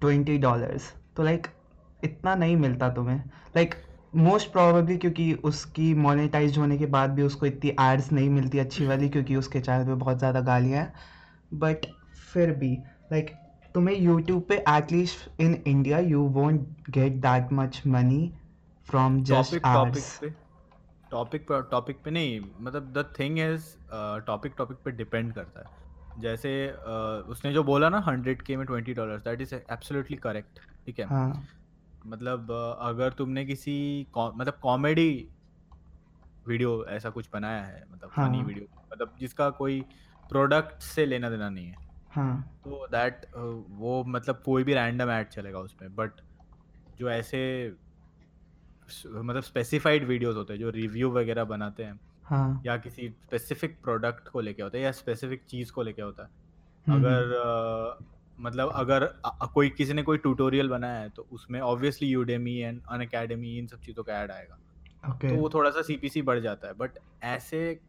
[0.00, 1.16] twenty dollars 20 dollars.
[1.16, 1.46] तो like
[2.04, 3.18] इतना नहीं मिलता तुम्हें
[3.56, 3.74] लाइक
[4.16, 8.86] मोस्ट प्रोबेबली क्योंकि उसकी मोनेटाइज होने के बाद भी उसको इतनी एड्स नहीं मिलती अच्छी
[8.86, 10.92] वाली क्योंकि उसके चैनल पे बहुत ज़्यादा गालियाँ हैं
[11.54, 11.86] बट
[12.32, 12.78] फिर भी
[13.12, 13.30] लाइक
[13.74, 18.32] तुम्हें यूट्यूब पे at least in India you won't get that much money
[18.88, 20.30] from just ads पे
[21.10, 23.74] टॉपिक पर टॉपिक पे नहीं मतलब the thing is
[24.26, 25.78] topic topic पे डिपेंड करता है।
[26.20, 30.58] जैसे uh, उसने जो बोला ना हंड्रेड के में twenty dollar that is absolutely correct
[30.86, 31.06] ठीक है?
[31.06, 31.46] हाँ।
[32.06, 35.28] मतलब uh, अगर तुमने किसी मतलब कॉमेडी
[36.48, 39.80] वीडियो ऐसा कुछ बनाया है मतलब फनी हाँ। वीडियो मतलब जिसका कोई
[40.30, 43.26] प्रोडक्ट से लेना देना नहीं है। हाँ। तो दैट
[43.70, 46.10] वो मतलब कोई भी रैंडम ऐड चलेगा उसमें बट
[46.98, 47.72] जो ऐसे
[49.06, 54.28] मतलब स्पेसिफाइड वीडियोस होते हैं जो रिव्यू वगैरह बनाते हैं हाँ। या किसी स्पेसिफिक प्रोडक्ट
[54.28, 56.28] को लेके होता है या स्पेसिफिक चीज़ को लेके होता है।
[56.86, 58.04] हम्म अगर अ,
[58.40, 62.82] मतलब अगर अ- कोई किसी ने कोई ट्यूटोरियल बनाया है तो उसमें obviously Udemy and
[62.90, 64.58] on academy इन सब चीज़ों का ऐड आएगा।
[65.10, 66.90] ओके। तो वो थोड़ा सा सीपीसी बढ़ जाता है बट
[67.22, 67.80] ऐसे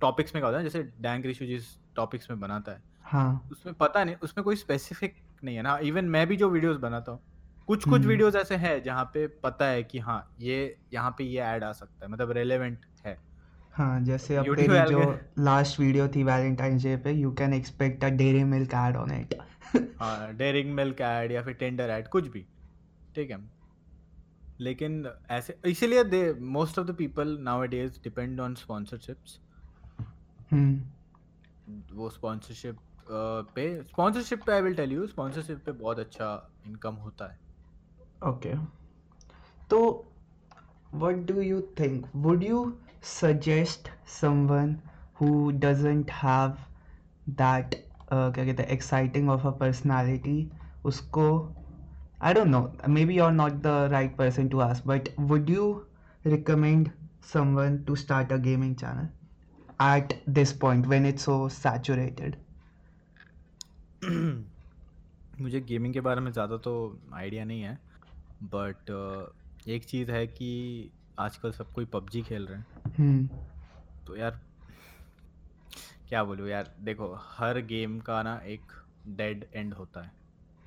[0.00, 1.64] टॉपिक्स में क्या होता है जैसे डैंक रिशु जिस
[1.96, 6.04] टॉपिक्स में बनाता है हाँ। उसमें पता नहीं उसमें कोई स्पेसिफिक नहीं है ना। इवन
[6.06, 7.20] मैं भी जो वीडियोस बनाता हूँ
[7.68, 11.24] कुछ कुछ हम्म। वीडियोस ऐसे हैं जहाँ पे पता है कि हाँ ये यहाँ पे
[11.24, 13.16] ये ऐड आ सकता है मतलब रेलेवेंट है।
[13.74, 18.04] हाँ जैसे अब यूट्यूब तेरी जो लास्ट वीडियो थी वैलेंटाइन डे पे you can expect
[18.04, 19.34] a Dairy Milk ad on it
[20.00, 22.44] हाँ डेयरिंग मिल्क ऐड या फिर टेंडर ऐड कुछ भी
[23.14, 23.38] ठीक है।
[24.60, 27.36] लेकिन ऐसे इसीलिए they most of the people
[27.68, 29.38] nowadays depend on sponsorships
[30.52, 31.96] hmm.
[31.96, 32.78] वो स्पॉन्सरशिप
[33.10, 36.30] पे स्पॉन्सरशिप पे I will tell you sponsorship पे बहुत अच्छा
[36.66, 37.38] इनकम होता है।
[38.30, 38.54] ओके
[39.70, 39.80] तो
[40.94, 42.72] what do you think would you
[43.04, 43.88] suggest
[44.20, 44.76] someone
[45.20, 46.56] who doesn't have
[47.28, 47.74] that
[48.12, 50.50] क्या कहते हैं एक्साइटिंग ऑफ़ अ पर्सनालिटी
[50.84, 51.26] उसको
[52.22, 52.60] I don't know
[53.04, 55.72] maybe are not the right person to ask but would you
[56.26, 56.90] recommend
[57.32, 59.08] someone to start a gaming channel
[59.96, 62.36] at this point when it's so saturated
[65.40, 67.78] मुझे gaming के बारे में ज़्यादा तो idea नहीं है
[68.42, 72.66] but uh, एक चीज़ है कि आजकल सब कोई पबजी खेल रहे हैं।
[72.98, 73.28] हम्म।
[74.06, 74.40] तो यार
[76.08, 78.60] क्या बोलूँ यार देखो हर गेम का ना एक
[79.08, 80.12] डेड एंड होता है।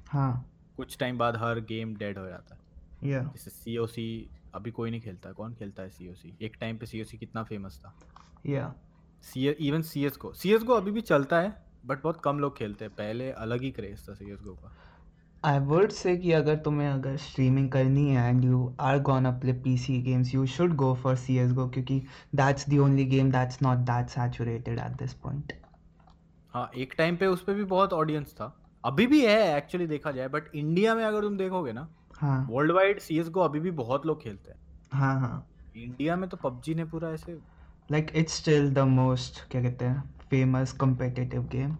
[0.08, 2.62] हाँ। कुछ टाइम बाद हर गेम डेड हो जाता है।
[3.10, 6.34] या जैसे सी ओ सी अभी कोई नहीं खेलता कौन खेलता है सी ओ सी
[6.42, 7.96] एक टाइम पे सी ओ सी कितना फ़ेमस था।
[8.46, 8.76] या
[9.22, 12.40] सी इवन सी एस को सी एस को अभी भी चलता है बट बहुत कम
[12.40, 14.72] लोग खेलते हैं पहले अलग ही क्रेज था सी एस को।
[15.44, 19.54] आई वुड से कि अगर तुम्हें अगर स्ट्रीमिंग करनी है and you are gonna play
[19.54, 22.00] PC games you should go for CS:GO क्योंकि
[22.36, 25.54] that's the only game that's not that saturated at this point
[26.54, 30.12] हाँ एक टाइम पे उस पे भी बहुत ऑडियंस था। अभी भी है एक्चुअली देखा
[30.12, 33.60] जाए बट इंडिया में अगर तुम देखोगे ना हाँ। वर्ल्ड वाइड सी एस को अभी
[33.60, 34.60] भी बहुत लोग खेलते हैं।
[34.92, 37.38] हाँ हाँ। इंडिया में तो पबजी ने पूरा ऐसे
[37.92, 41.78] like it's still the most क्या कहते हैं फ़ेमस कम्पिटिटिव गेम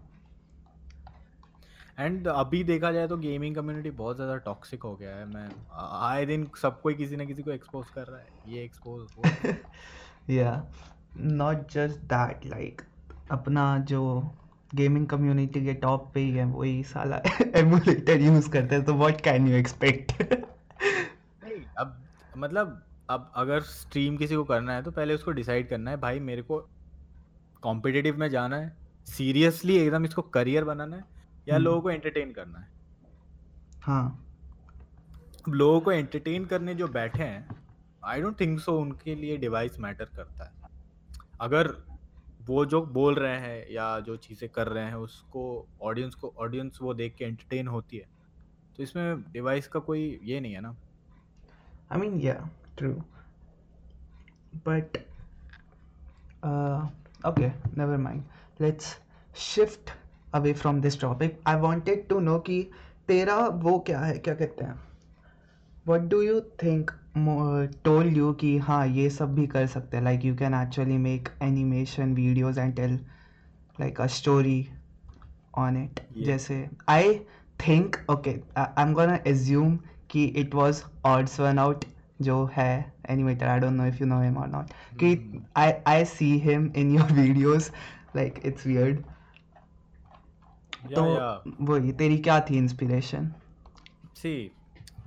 [2.00, 5.50] एंड अभी देखा जाए तो गेमिंग कम्युनिटी बहुत ज़्यादा टॉक्सिक हो गया है। मैं
[6.02, 10.64] आए दिन सब कोई किसी ना किसी को एक्सपोज कर रहा है। ये एक्सपोज या
[11.18, 12.82] नॉट जस्ट दैट लाइक
[13.32, 14.02] अपना जो
[14.76, 17.22] गेमिंग कम्युनिटी के टॉप पे ही है वही साला
[17.56, 20.22] एमुलेटर यूज़ करते हैं तो व्हाट कैन यू एक्सपेक्ट
[21.78, 21.98] अब
[22.38, 26.20] मतलब अब अगर स्ट्रीम किसी को करना है तो पहले उसको डिसाइड करना है भाई
[26.20, 26.60] मेरे को
[27.64, 28.76] कॉम्पिटिटिव में जाना है
[29.08, 31.04] सीरियसली एकदम इसको करियर बनाना है
[31.48, 32.68] या हम्म। लोगों को एंटरटेन करना है
[33.84, 34.26] हाँ
[35.50, 37.60] लोगों को एंटरटेन करने जो बैठे हैं
[38.04, 40.70] आई डोंट थिंक सो उनके लिए डिवाइस मैटर करता है
[41.42, 41.76] अगर
[42.48, 45.44] वो जो बोल रहे हैं या जो चीज़ें कर रहे हैं उसको
[45.82, 48.08] ऑडियंस को ऑडियंस वो देख के एंटरटेन होती है
[48.78, 50.76] तो इसमें डिवाइस का कोई ये नहीं है ना
[51.92, 52.20] I mean
[52.78, 53.04] true.
[54.64, 54.98] But,
[56.44, 56.88] uh,
[57.26, 58.24] okay, never mind.
[58.60, 58.96] Let's
[59.34, 59.92] shift
[60.34, 61.40] away from this topic.
[61.46, 62.64] I wanted to know कि
[63.08, 64.80] तेरा वो क्या है क्या कहते हैं
[65.88, 66.92] What do you think
[67.84, 71.32] told you कि हाँ ये सब भी कर सकते हैं like you can actually make
[71.42, 72.98] animation videos and tell
[73.80, 74.60] like a story
[75.58, 76.26] on it Yeah.
[76.26, 77.22] जैसे I
[77.64, 79.80] think okay I, I'm gonna assume
[80.10, 81.86] कि it was odds one out
[82.22, 84.72] जो है animator I don't know if you know him or not.
[85.00, 85.40] कि Hmm.
[85.58, 87.70] I I see him in your videos
[88.16, 89.04] like it's weird.
[90.94, 91.04] तो
[91.62, 93.32] वही तेरी क्या थी inspiration
[94.16, 94.52] see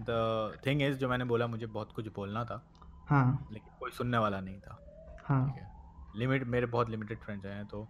[0.00, 2.62] the thing is जो मैंने बोला मुझे बहुत कुछ बोलना था
[3.08, 4.78] हाँ। लेकिन कोई सुनने वाला नहीं था।
[5.24, 5.56] हाँ।
[6.16, 7.88] लिमिट मेरे बहुत लिमिटेड फ्रेंड्स हैं तो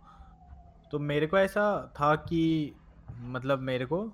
[0.92, 2.74] तो मेरे को ऐसा था कि
[3.20, 4.12] मतलब मेरे को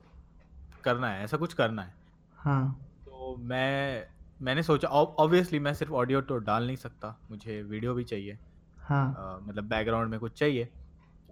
[0.84, 1.94] करना है ऐसा कुछ करना है।
[2.36, 4.06] हाँ। तो मैं
[4.42, 8.38] मैंने सोचा ऑब्वियसली मैं सिर्फ़ ऑडियो तो डाल नहीं सकता मुझे वीडियो भी चाहिए।
[8.78, 10.68] हाँ। अ, मतलब बैकग्राउंड में कुछ चाहिए।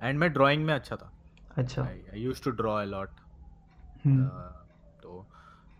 [0.02, 1.12] एंड मैं ड्राइंग में अच्छा था।
[1.56, 3.10] अच्छा। I use to draw a lot
[5.02, 5.26] तो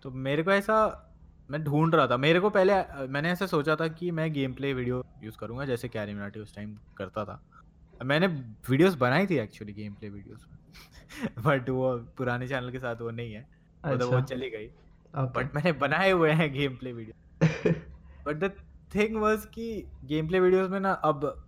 [0.03, 1.05] तो मेरे को ऐसा
[1.51, 2.75] मैं ढूंढ रहा था। मेरे को पहले
[3.09, 6.55] मैंने ऐसा सोचा था कि मैं गेम प्ले वीडियो यूज़ करूँगा जैसे कैरी मिनाटी उस
[6.55, 7.41] टाइम करता था।
[8.05, 8.27] मैंने
[8.71, 10.47] वीडियोस बनाई थी actually gameplay videos
[11.38, 13.49] but वो पुराने चैनल के साथ वो नहीं है।
[13.87, 14.71] मतलब वो अच्छा। चली गई।
[15.16, 17.44] बट मैंने बनाए हुए हैं gameplay video
[18.27, 18.53] but the
[18.94, 21.47] thing was कि गेम प्ले वीडियोस में ना अब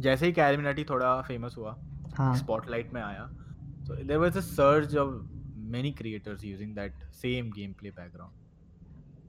[0.00, 1.76] जैसे ही कैरी मिनाटी थोड़ा फ़ेमस हुआ
[2.14, 3.30] हाँ। स्पॉटलाइट में आया
[3.88, 5.24] so there was a surge of
[5.70, 8.32] many creators using that same gameplay background.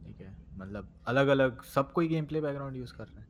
[0.05, 0.37] ठीक है?
[0.57, 3.27] मतलब अलग अलग सब कोई गेम प्ले बैकग्राउंड यूज़ कर रहे हैं।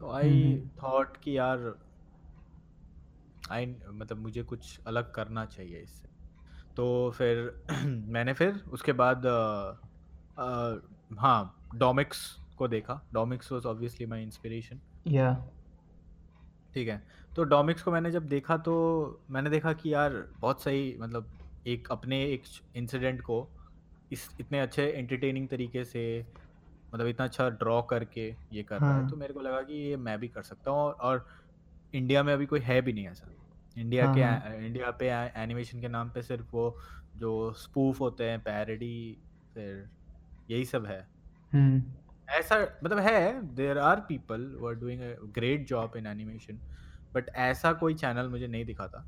[0.00, 1.78] तो आई थॉट कि यार
[3.50, 6.11] आई मतलब मुझे कुछ अलग करना चाहिए इससे।
[6.76, 9.26] तो फिर मैंने फिर उसके बाद
[11.18, 15.34] हाँ डोमिक्स को देखा। Domics was obviously my inspiration या
[16.74, 17.02] ठीक है।
[17.36, 18.74] तो डोमिक्स को मैंने जब देखा तो
[19.30, 21.30] मैंने देखा कि यार बहुत सही मतलब
[21.66, 22.42] एक अपने एक
[22.76, 23.48] इंसिडेंट को
[24.12, 26.26] इस इतने अच्छे एंटरटेनिंग तरीके से
[26.94, 29.74] मतलब इतना अच्छा ड्रॉ करके ये कर रहा है। तो हाँ मेरे को लगा कि
[29.74, 31.26] ये मैं भी कर सकता हूँ और, और
[31.94, 33.41] इंडिया में अभी कोई है भी नहीं ऐसा।
[33.78, 35.08] इंडिया हाँ के हाँ। इंडिया पे
[35.42, 36.76] एनिमेशन के नाम पे सिर्फ़ वो
[37.16, 39.16] जो स्पूफ होते हैं पैरडी
[39.54, 39.88] फिर
[40.50, 41.00] यही सब है।
[41.52, 41.82] हम्म
[42.30, 46.58] ऐसा मतलब है देर आर पीपल वो are doing a great job in animation
[47.14, 49.04] but ऐसा कोई चैनल मुझे नहीं दिखा था।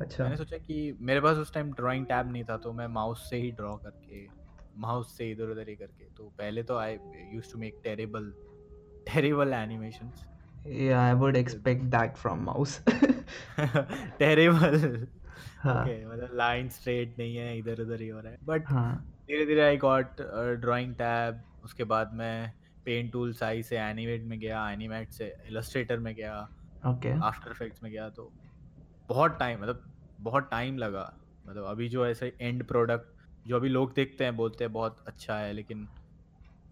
[0.00, 3.28] अच्छा। मैंने सोचा कि मेरे पास उस टाइम ड्राइंग टैब नहीं था तो मैं माउस
[3.30, 4.26] से ही ड्रॉ करके
[4.80, 6.96] माउस से इधर उधर ही करके तो पहले तो I
[7.32, 8.32] use to make terrible
[9.06, 10.24] terrible animations
[10.66, 12.78] I would expect that from mouse
[14.18, 15.06] terrible
[15.58, 18.68] हाँ ओके मतलब लाइन स्ट्रेट नहीं है इधर उधर ही हो रहा है। बट
[19.26, 20.20] धीरे धीरे आई गॉट
[20.60, 22.52] ड्राइंग टैब उसके बाद मैं
[22.84, 26.48] पेंट टूल साई से एनिमेट में गया एनिमेट से इलस्ट्रेटर में गया
[26.86, 28.30] ओके आफ्टर इफेक्ट्स में गया तो
[29.08, 29.82] बहुत टाइम मतलब
[30.20, 31.12] बहुत टाइम लगा।
[31.48, 35.36] मतलब अभी जो ऐसे एंड प्रोडक्ट जो अभी लोग देखते हैं बोलते हैं बहुत अच्छा
[35.36, 35.88] है लेकिन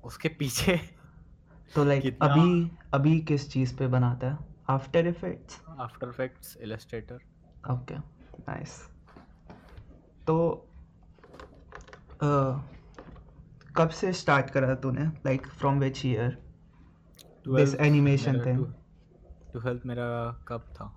[0.04, 0.80] उसके पीछे
[1.74, 4.38] तो लाइक अभी अभी किस चीज़ पे बनाता है?
[4.70, 7.18] After Effects After Effects Illustrator
[7.72, 7.98] okay
[8.48, 8.76] nice
[10.26, 10.36] तो
[12.22, 12.26] अ,
[13.76, 15.04] कब से स्टार्ट करा तूने?
[15.26, 16.36] Like from which year
[17.48, 18.64] this animation thing
[19.52, 20.08] twelfth मेरा
[20.48, 20.92] कब था?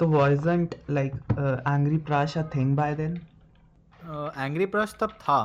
[0.00, 3.14] तो wasn't like uh, angry prash a thing by then?
[4.38, 5.38] Angry Prash तब था।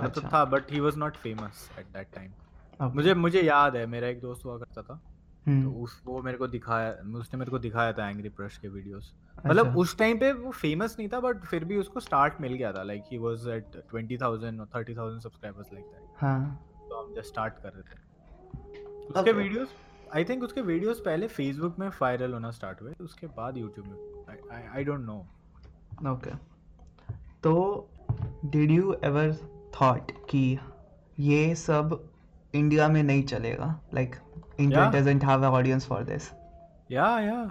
[0.00, 3.86] मतलब अच्छा। था but he was not famous at that time मुझे मुझे याद है
[3.86, 7.50] मेरा एक दोस्त हुआ करता था। तो हम्म उस वो मेरे को दिखाया उसने मेरे
[7.50, 9.12] को दिखाया था एंग्री प्रश के वीडियोस
[9.46, 12.52] मतलब अच्छा उस टाइम पे वो फ़ेमस नहीं था बट फिर भी उसको स्टार्ट मिल
[12.52, 16.40] गया था। लाइक ही वाज एट 20000 और 30000 सब्सक्राइबर्स लाइक दैट हाँ।
[16.88, 17.96] तो हम जस्ट स्टार्ट कर रहे थे।
[19.08, 19.68] उसके वीडियोस
[20.14, 24.68] आई थिंक उसके वीडियोस पहले फेसबुक में वायरल होना स्टार्ट हुए उसके बाद यूट्यूब में।
[24.74, 25.18] आई डोंट नो
[26.12, 26.30] ओके
[27.42, 27.54] तो
[28.44, 29.34] डिड यू एवर
[29.80, 30.58] थॉट कि
[31.18, 32.10] ये सब
[32.54, 33.80] इंडिया में नहीं चलेगा?
[33.94, 34.16] Like
[34.60, 36.30] India doesn't have a audience for this
[36.90, 37.44] या या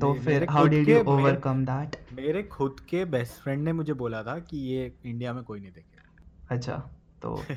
[0.00, 4.22] तो फिर how did you overcome that मेरे खुद के बेस्ट फ्रेंड ने मुझे बोला
[4.22, 6.76] था कि ये इंडिया में कोई नहीं देखेगा। अच्छा
[7.22, 7.56] तो मेरे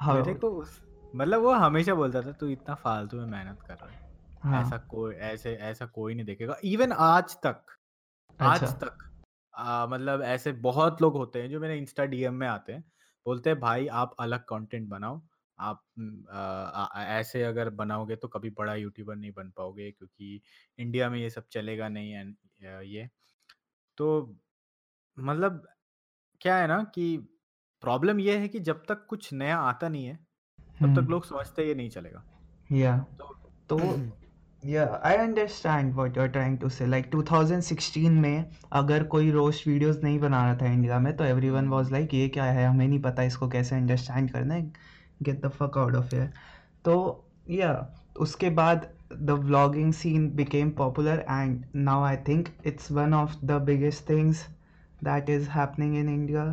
[0.00, 0.80] हाउ को उस
[1.14, 4.78] मतलब वो हमेशा बोलता था तू इतना फालतू में मेहनत कर रहा है। हाँ। ऐसा
[4.78, 7.64] कोई ऐसे ऐसा कोई नहीं देखेगा। इवन आज तक
[8.40, 9.22] आज अच्छा। तक
[9.54, 12.92] आ, मतलब ऐसे बहुत लोग होते हैं जो मेरे इंस्टा डीएम में आते हैं
[13.26, 15.22] बोलते हैं भाई आप अलग कंटेंट बनाओ।
[15.58, 15.84] आप
[16.30, 20.40] आ, आ- ऐसे अगर बनाओगे तो कभी बड़ा यूट्यूबर नहीं बन पाओगे क्योंकि
[20.78, 22.36] इंडिया में ये सब चलेगा नहीं एंड
[22.82, 23.10] ये।
[23.96, 24.36] तो
[25.18, 25.68] मतलब
[26.40, 27.18] क्या है ना कि
[27.80, 30.29] प्रॉब्लम ये है कि जब तक कुछ नया आता नहीं है
[30.80, 32.22] तब तक हम्म। लोग समझते ये नहीं चलेगा।
[32.72, 32.96] या
[33.68, 33.78] तो
[34.62, 39.62] या I understand what you are trying to say like 2016 में अगर कोई रोज
[39.66, 42.66] वीडियोस नहीं बना रहा था इंडिया में तो एवरीवन वाज लाइक ये क्या है?
[42.66, 44.72] हमें नहीं पता इसको कैसे अंडरस्टैंड करना है।
[45.22, 46.30] Get the fuck out of here
[46.84, 47.72] तो या
[48.20, 53.60] उसके बाद the vlogging scene became popular and now I think it's one of the
[53.62, 54.46] biggest things
[55.04, 56.44] that is happening in India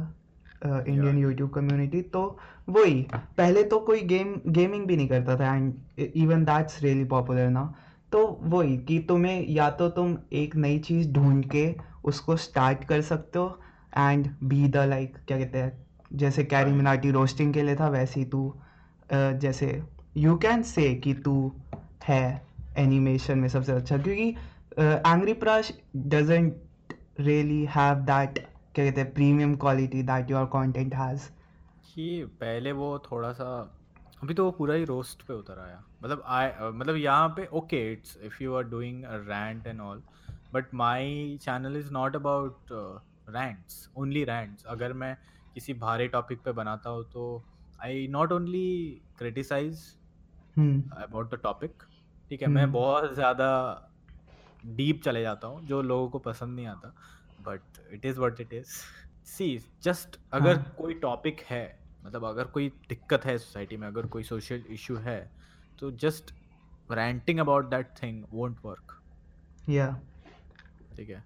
[0.66, 2.24] Indian YouTube community तो
[2.68, 5.74] वही पहले तो कोई गेम गेमिंग भी नहीं करता था and
[6.16, 7.74] even that's really popular ना
[8.12, 11.74] तो वही कि तुम्हें या तो तुम एक नई चीज़ ढूंढ के
[12.06, 13.60] उसको स्टार्ट कर सकते हो
[13.98, 18.20] एंड बी द लाइक क्या कहते हैं जैसे कैरी मिनाटी रोस्टिंग के लिए था वैसे
[18.20, 18.54] ही तू
[19.14, 19.82] जैसे
[20.18, 21.36] यू कैन से कि तू
[22.04, 22.22] है
[22.78, 24.30] एनिमेशन में सबसे अच्छा क्योंकि
[25.08, 25.72] Angry Prash
[26.08, 28.40] doesn't really have that
[28.76, 31.30] क्या कहते हैं premium quality that your content has
[31.98, 33.46] कि पहले वो थोड़ा सा
[34.24, 37.80] अभी तो वो पूरा ही रोस्ट पे उतर आया। मतलब आई मतलब यहाँ पे okay
[37.94, 40.02] it's if you are doing rant and all
[40.54, 42.72] but my channel is not about
[43.30, 45.16] rants only rants अगर मैं
[45.54, 47.24] किसी भारी टॉपिक पे बनाता हूँ तो
[47.82, 49.82] I not only criticize
[50.60, 51.84] about the topic
[52.30, 52.56] ठीक है hmm.
[52.56, 53.50] मैं हम्म। बहुत ज़्यादा
[54.66, 56.94] डीप चले जाता हूँ जो लोगों को पसंद नहीं आता
[57.42, 58.78] but it is what it is
[59.28, 64.06] see just अगर हाँ। कोई टॉपिक है मतलब अगर कोई दिक्कत है सोसाइटी में अगर
[64.08, 65.20] कोई सोशल इशू है
[65.80, 66.34] तो just
[66.90, 69.00] ranting about that thing won't work
[69.70, 69.88] या
[70.98, 71.24] ठीक है?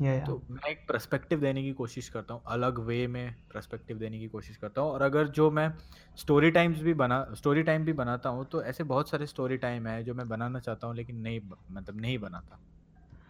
[0.00, 3.98] या या तो मैं एक पर्सपेक्टिव देने की कोशिश करता हूँ अलग वे में पर्सपेक्टिव
[3.98, 5.72] देने की कोशिश करता हूँ। और अगर जो मैं
[6.18, 9.86] स्टोरी टाइम्स भी बना स्टोरी टाइम भी बनाता हूँ तो ऐसे बहुत सारे स्टोरी टाइम
[9.86, 12.60] है जो मैं बनाना चाहता हूँ लेकिन नहीं मतलब नहीं बनाता।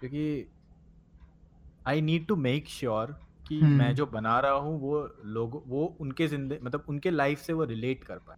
[0.00, 0.46] क्योंकि
[1.86, 3.16] I need to make sure
[3.48, 7.52] कि मैं जो बना रहा हूँ वो लोग वो उनके ज़िंदगी मतलब उनके लाइफ से
[7.52, 8.36] वो रिलेट कर पाए।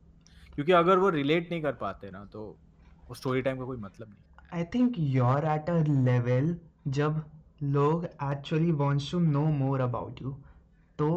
[0.55, 2.42] क्योंकि अगर वो रिलेट नहीं कर पाते ना तो
[3.09, 6.55] वो स्टोरी टाइम का कोई मतलब नहीं। I think your at a level
[6.88, 7.23] जब
[7.64, 10.37] लोग actually wants to know more about you
[10.99, 11.09] तो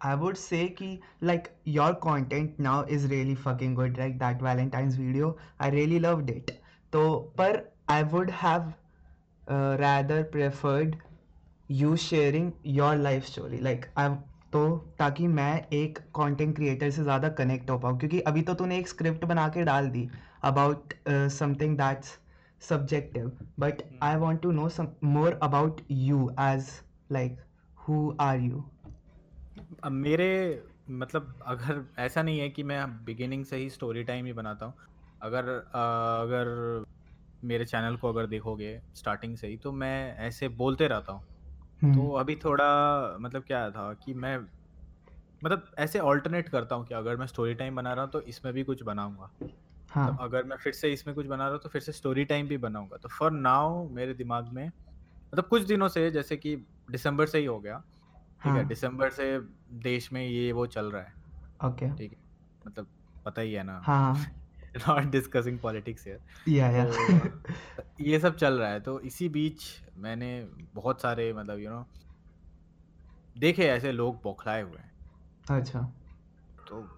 [0.00, 4.98] आई वुड से कि like your content now is really fucking good like that Valentine's
[4.98, 6.50] video I really love it
[6.92, 7.04] तो
[7.38, 8.72] पर I would have
[9.80, 10.96] rather preferred
[11.72, 14.08] you sharing your life story like I
[14.52, 14.66] तो
[14.98, 18.88] ताकि मैं एक content creator से ज़्यादा connect हो पाऊँ, क्योंकि अभी तो तूने एक
[18.88, 20.08] स्क्रिप्ट बना के डाल दी
[20.44, 22.18] about something that's
[22.62, 24.20] subjective, but i hmm.
[24.20, 26.68] want to know some more about you as,
[27.10, 27.40] like,
[27.78, 28.62] who are you
[29.90, 30.28] मेरे
[30.90, 34.74] मतलब अगर ऐसा नहीं है कि मैं बिगिनिंग से ही स्टोरी टाइम ही बनाता हूँ,
[35.22, 36.84] अगर अगर
[37.44, 41.22] मेरे चैनल को अगर देखोगे स्टार्टिंग से ही तो मैं ऐसे बोलते रहता हूँ
[41.84, 44.38] तो हम्म। अभी थोड़ा मतलब क्या था कि मैं
[45.44, 48.54] मतलब ऐसे ऑल्टरनेट करता हूँ कि अगर मैं स्टोरी टाइम बना रहा हूँ तो इसमें
[48.54, 49.30] भी कुछ बनाऊँगा।
[49.90, 52.24] हाँ। मतलब अगर मैं फिर से इसमें कुछ बना रहा हूँ तो फिर से स्टोरी
[52.24, 56.56] टाइम भी बनाऊँगा। तो फॉर नाउ मेरे दिमाग में मतलब कुछ दिनों से जैसे कि
[56.90, 58.52] दिसंबर से ही हो गया ठीक है?
[58.52, 59.38] हाँ। दिसंबर से
[59.82, 61.12] देश में ये वो चल रहा है।
[61.64, 62.18] ओके। ठीक है?
[62.66, 62.86] मतलब
[63.24, 64.14] पता ही है ना। हाँ।
[64.76, 69.62] नॉट डिस्कसिंग पॉलिटिक्स हियर या या तो ये सब चल रहा है। तो इसी बीच
[69.98, 71.86] मैंने बहुत सारे मतलब यू नो
[73.38, 74.92] देखे ऐसे लोग बौखलाए हुए हैं।
[75.50, 75.80] अच्छा।
[76.68, 76.88] तो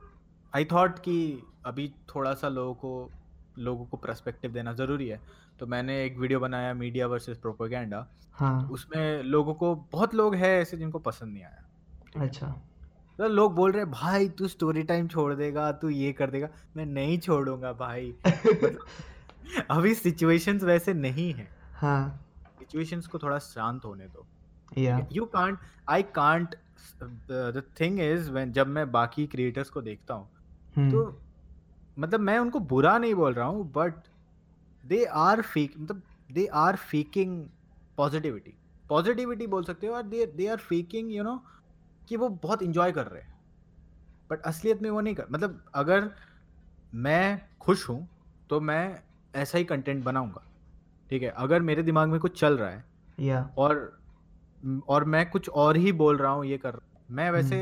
[0.56, 3.10] आई थॉट कि अभी थोड़ा सा लोगों को
[3.58, 5.20] लोगों को पर्सपेक्टिव देना ज़रूरी है।
[5.58, 10.60] तो मैंने एक वीडियो बनाया मीडिया वर्सेस प्रोपेगेंडा। हाँ। उसमें लोगों को बहुत लोग हैं
[10.60, 11.64] ऐसे जिनको पसंद नहीं आया।
[12.16, 12.46] अच्छा।
[13.18, 16.48] तो लोग बोल रहे हैं भाई तू स्टोरी टाइम छोड़ देगा तू ये कर देगा।
[16.76, 18.86] मैं नहीं छोड़ूँगा भाई। मतलब
[19.70, 22.25] अभी सिचुएशंस वैसे नहीं है। हाँ।
[22.58, 24.26] सिचुएशंस को थोड़ा शांत होने दो।
[25.12, 26.54] You can't I can't
[27.30, 30.28] the thing is when जब मैं बाकी क्रिएटर्स को देखता हूँ
[30.90, 33.94] तो हम्म मतलब मैं उनको बुरा नहीं बोल रहा हूँ बट
[34.84, 37.46] दे आर फेक मतलब they are faking
[37.96, 38.54] positivity
[38.88, 41.36] positivity बोल सकते हो और they they are faking you know
[42.08, 43.34] कि वो बहुत इंजॉय कर रहे हैं।
[44.30, 46.10] बट असलियत में वो नहीं कर मतलब अगर
[46.94, 48.08] मैं खुश हूँ
[48.50, 49.00] तो मैं
[49.34, 50.42] ऐसा ही कंटेंट बनाऊँगा।
[51.10, 52.84] ठीक है अगर मेरे दिमाग में कुछ चल रहा है
[53.20, 53.98] या। और
[54.88, 57.58] और मैं कुछ और ही बोल रहा हूँ ये कर मैं वैसे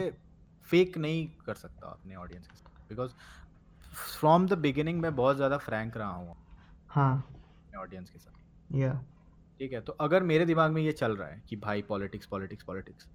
[0.68, 3.10] फेक नहीं कर सकता अपने ऑडियंस के साथ बिकॉज़
[4.20, 6.36] फ्रॉम द बिगिनिंग मैं बहुत ज़्यादा फ्रैंक रहा हूँ
[6.88, 7.24] हाँ।
[7.78, 8.92] ऑडियंस के साथ। या।
[9.60, 12.64] ठीक है तो अगर मेरे दिमाग में ये चल रहा है कि भाई पॉलिटिक्स पॉलिटिक्स
[12.64, 13.08] पॉलिटिक्स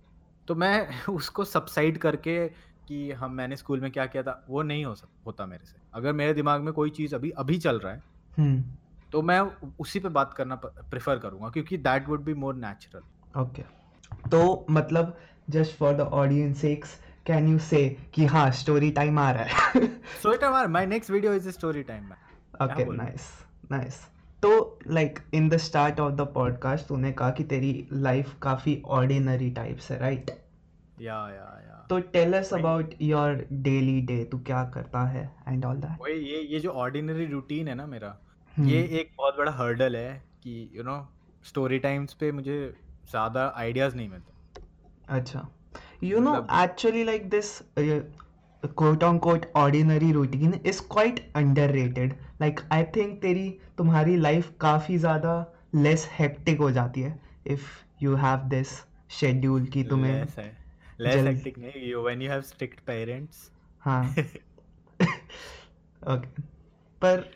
[0.47, 2.47] तो मैं उसको सबसाइड करके
[2.87, 5.75] कि हम मैंने स्कूल में क्या किया था वो नहीं हो सकता होता मेरे से।
[5.93, 8.01] अगर मेरे दिमाग में कोई चीज़ अभी अभी चल रहा है
[8.37, 8.63] हम्म।
[9.11, 9.39] तो मैं
[9.79, 13.61] उसी पे बात करना प्रेफर करूँगा क्योंकि that would be more natural okay
[14.29, 15.17] तो मतलब
[15.49, 19.87] just for the audience sakes can you say कि हाँ स्टोरी टाइम आ रहा है?
[20.23, 22.11] So it my next video is story time
[22.63, 23.31] okay nice
[23.71, 23.99] nice
[24.43, 29.49] तो like in the start of the podcast तूने कहा कि तेरी लाइफ काफ़ी ऑर्डिनरी
[29.51, 30.31] टाइप से राइट
[31.01, 35.65] या या या। तो tell us about your daily day तू क्या करता है एंड
[35.65, 38.17] ऑल दैट ये ये जो ऑर्डिनरी रूटीन है ना मेरा।
[38.59, 40.97] ये एक बहुत बड़ा हर्डल है कि यू नो
[41.45, 42.57] स्टोरी टाइम्स पे मुझे
[43.11, 44.61] ज़्यादा आइडियाज़ नहीं मिलते
[45.17, 45.47] अच्छा
[46.03, 48.01] you know मतलब- actually like this uh,
[48.81, 55.33] quote unquote ordinary routine is quite underrated like I think तेरी तुम्हारी लाइफ काफ़ी ज़्यादा
[55.85, 57.17] less hectic हो जाती है
[57.55, 57.67] if
[58.03, 58.75] you have this
[59.19, 60.51] schedule कि तुम्हें लेस है
[61.01, 63.49] लेस हेक्टिक नहीं you when you have strict parents
[63.81, 64.03] हाँ
[66.13, 66.41] ओके
[67.01, 67.29] पर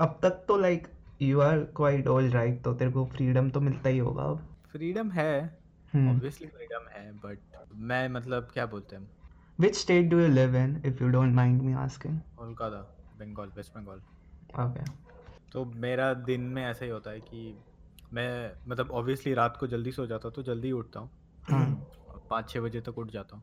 [0.00, 0.88] अब तक तो like
[1.22, 5.10] you are quite old right तो तेरे को फ्रीडम तो मिलता ही होगा अब। फ्रीडम
[5.10, 5.60] है
[5.96, 7.38] ऑब्वियसली फ्रीडम है बट
[7.74, 9.10] मैं मतलब क्या बोलते हैं?
[9.60, 12.14] Which state do you live in if you don't mind me asking?
[12.36, 12.80] Kolkata
[13.18, 14.00] Bengal West Bengal
[14.66, 14.90] okay.
[15.52, 17.58] तो मेरा दिन में ऐसा ही होता है कि
[18.12, 21.10] मैं मतलब ऑब्वियसली रात को जल्दी सो जाता हूँ तो जल्दी उठता हूँ।
[21.42, 21.90] हाँ।
[22.30, 23.42] पाँच छः बजे तक उठ जाता हूँ।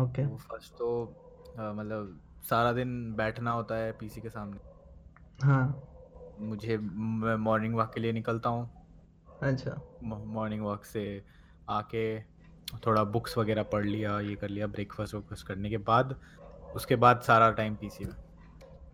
[0.00, 0.28] Okay.
[0.28, 1.16] तो फ़र्स्ट तो
[1.58, 4.71] अ, मतलब सारा दिन बैठना होता है पीसी के सामने।
[5.42, 5.82] हाँ।
[6.40, 8.70] मुझे मैं मॉर्निंग वॉक के लिए निकलता हूँ।
[9.42, 11.24] अच्छा। मॉर्निंग वॉक से
[11.70, 12.20] आके
[12.86, 16.20] थोड़ा बुक्स वगैरह पढ़ लिया ये कर लिया ब्रेकफास्ट वेकफास्ट करने के बाद
[16.74, 18.14] उसके बाद सारा टाइम पीसी में।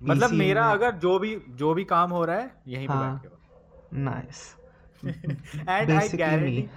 [0.02, 3.20] मतलब मेरा में- अगर जो भी जो भी काम हो रहा है यहीं पे हाँ।
[3.20, 3.38] बैठ के
[4.04, 4.58] nice
[5.68, 6.70] and I guarantee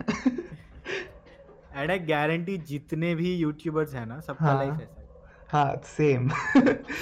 [1.74, 5.10] and I guarantee जितने भी यूट्यूबर्स हैं ना सबका हाँ। लाइफ ऐसा है।
[5.50, 6.30] हाँ सेम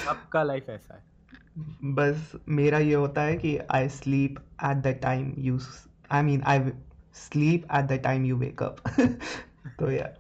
[0.06, 1.09] सबका लाइफ ऐसा है।
[1.84, 5.60] बस मेरा ये होता है कि I sleep at the time you
[6.12, 6.72] I mean I
[7.14, 8.76] sleep at the time you wake up
[9.80, 10.18] तो यार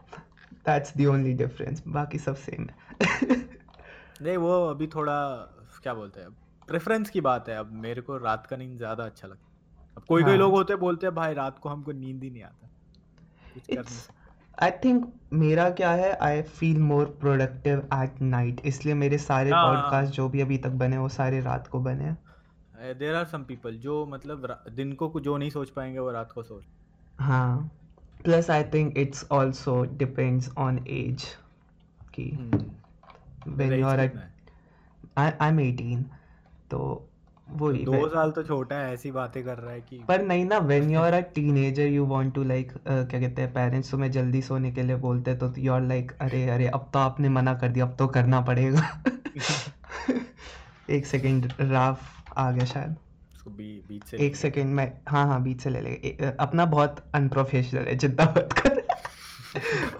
[0.66, 2.98] दैट्स द ओनली डिफरेंस बाकी सब सेम है.
[4.22, 5.36] नहीं वो अभी थोड़ा
[5.84, 6.30] क्या बोलते हैं
[6.68, 7.58] प्रेफरेंस की बात है.
[7.58, 9.88] अब मेरे को रात का नींद ज़्यादा अच्छा लगता है.
[9.98, 12.30] अब कोई कोई हाँ। लोग होते हैं बोलते हैं भाई रात को हमको नींद ही
[12.30, 12.70] नहीं आता.
[13.54, 14.10] कुछ
[14.64, 19.66] आई थिंक मेरा क्या है I feel more productive at night इसलिए मेरे सारे हाँ,
[19.66, 22.18] हाँ, पॉडकास्ट जो भी अभी तक बने वो सारे रात को बने हैं।
[23.00, 26.44] देर आर सम पीपल जो मतलब दिन को जो नहीं सोच पाएँगे वो रात को
[26.44, 26.64] सोच।
[27.20, 27.72] हाँ।
[28.24, 31.26] Plus I think it's also depends on age
[32.14, 32.52] कि।
[33.48, 34.34] When age you are at कितना है?
[37.50, 39.82] I, I'm 18 तो वही दो साल तो छोटा है ऐसी बातें कर रहा है
[39.82, 43.20] कि पर नहीं ना when you are a teenager you want to like uh, क्या
[43.20, 46.50] कहते हैं पेरेंट्स तुम्हें जल्दी सोने के लिए बोलते हैं तो you are like अरे
[46.50, 49.04] अरे अब तो आपने मना कर दिया अब तो करना पड़ेगा।
[50.90, 52.00] एक सेकंड राफ
[52.38, 52.96] आ गया शायद।
[53.48, 57.82] बी, बीच से एक सेकंड में हाँ हाँ बीच से ले लेगा अपना बहुत अनप्रोफेशनल
[57.82, 58.84] है जितना बात कर।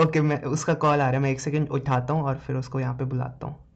[0.06, 2.80] ओके मैं उसका कॉल आ रहा है मैं एक सेकंड उठाता हूँ और फिर उसको
[2.80, 3.69] यहाँ पे बुलाता हूँ।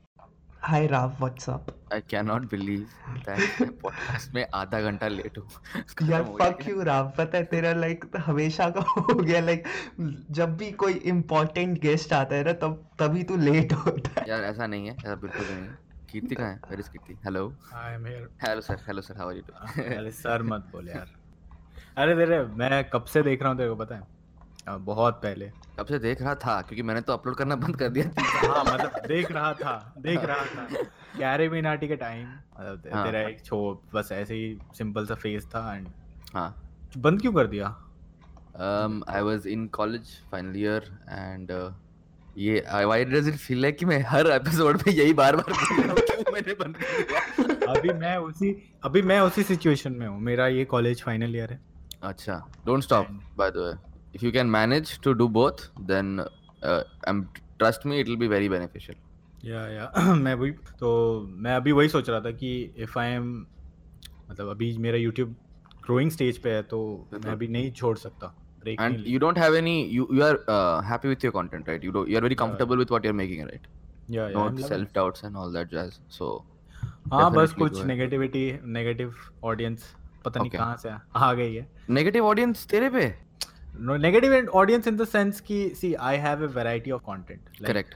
[0.65, 2.85] Hi Rao what's up I can not believe
[3.19, 8.05] that podcast में आधा घंटा लेट हूँ। यार फक यू राव पता है तेरा लाइक
[8.25, 9.67] हमेशा का हो गया लाइक
[10.31, 14.43] जब भी कोई इम्पोर्टेंट गेस्ट आता है ना तब तभी तू लेट होता है। यार
[14.43, 15.77] ऐसा नहीं है ऐसा बिल्कुल नहीं है।
[16.11, 16.59] कीर्ति कहाँ है?
[16.69, 19.43] Where is Kirti hello I am here hello sir hello sir how are you
[19.97, 21.13] अरे सर मत बोल यार।
[21.97, 24.01] अरे तेरे मैं कब से देख रहा हूँ तेरे को पता है?
[24.69, 26.61] बहुत पहले। कब से देख रहा था?
[26.61, 30.45] क्योंकि मैंने तो अपलोड करना बंद कर दिया हाँ मतलब देख रहा था देख रहा
[30.45, 30.67] था।
[31.17, 35.45] कैरे मिनाटी के टाइम मतलब हाँ। तेरा एक छो बस ऐसे ही सिंपल सा फेस
[35.45, 35.87] था एंड
[36.33, 36.49] हाँ।
[36.97, 37.75] बंद क्यों कर दिया?
[39.25, 40.81] Was in college final year
[41.19, 41.71] and uh,
[42.37, 46.53] ये why does it feel like कि मैं हर एपिसोड में यही रहा हूँ मैंने
[46.53, 48.51] बंद कर दिया। अभी मैं उसी
[48.83, 51.59] अभी मैं उसी सिचुएशन में हूँ। मेरा ये कॉलेज फाइनल ईयर है।
[52.03, 53.07] अच्छा don't stop
[53.37, 53.92] by the way
[54.23, 57.23] you can manage to do both then I am
[57.59, 58.97] trust me it will be very beneficial
[59.51, 60.91] या या मैं वही तो
[61.29, 63.45] मैं अभी वही सोच रहा था कि इफ़ आई एम
[64.29, 65.35] मतलब अभी मेरा यूट्यूब
[65.83, 68.35] ग्रोइंग स्टेज पे है तो मैं अभी नहीं छोड़ सकता
[68.79, 71.91] and you don't have any you you are uh, happy with your content right you
[71.95, 72.83] do you are very comfortable yeah.
[72.83, 73.65] with what you're making right
[74.11, 76.29] या या no self doubts and all that jazz so
[77.13, 79.95] हाँ बस कुछ negativity negative audience
[80.25, 80.41] पता okay.
[80.41, 83.15] नहीं कहाँ से आ, गई है negative audience तेरे पे
[83.73, 87.95] negative audience in the sense कि see I have a variety of content correct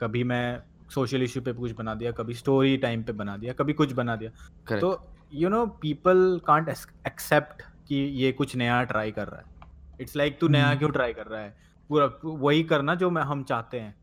[0.00, 0.60] कभी मैं
[0.94, 4.16] सोशल इशू पे कुछ बना दिया कभी स्टोरी टाइम पे बना दिया कभी कुछ बना
[4.16, 9.40] दिया correct तो you know people can't accept कि ये कुछ नया ट्राई कर रहा
[9.40, 9.56] है
[10.00, 11.56] इट्स लाइक like, तू नया हम्म। क्यों ट्राई कर रहा है
[11.90, 13.94] पूरा वही करना जो मैं हम चाहते हैं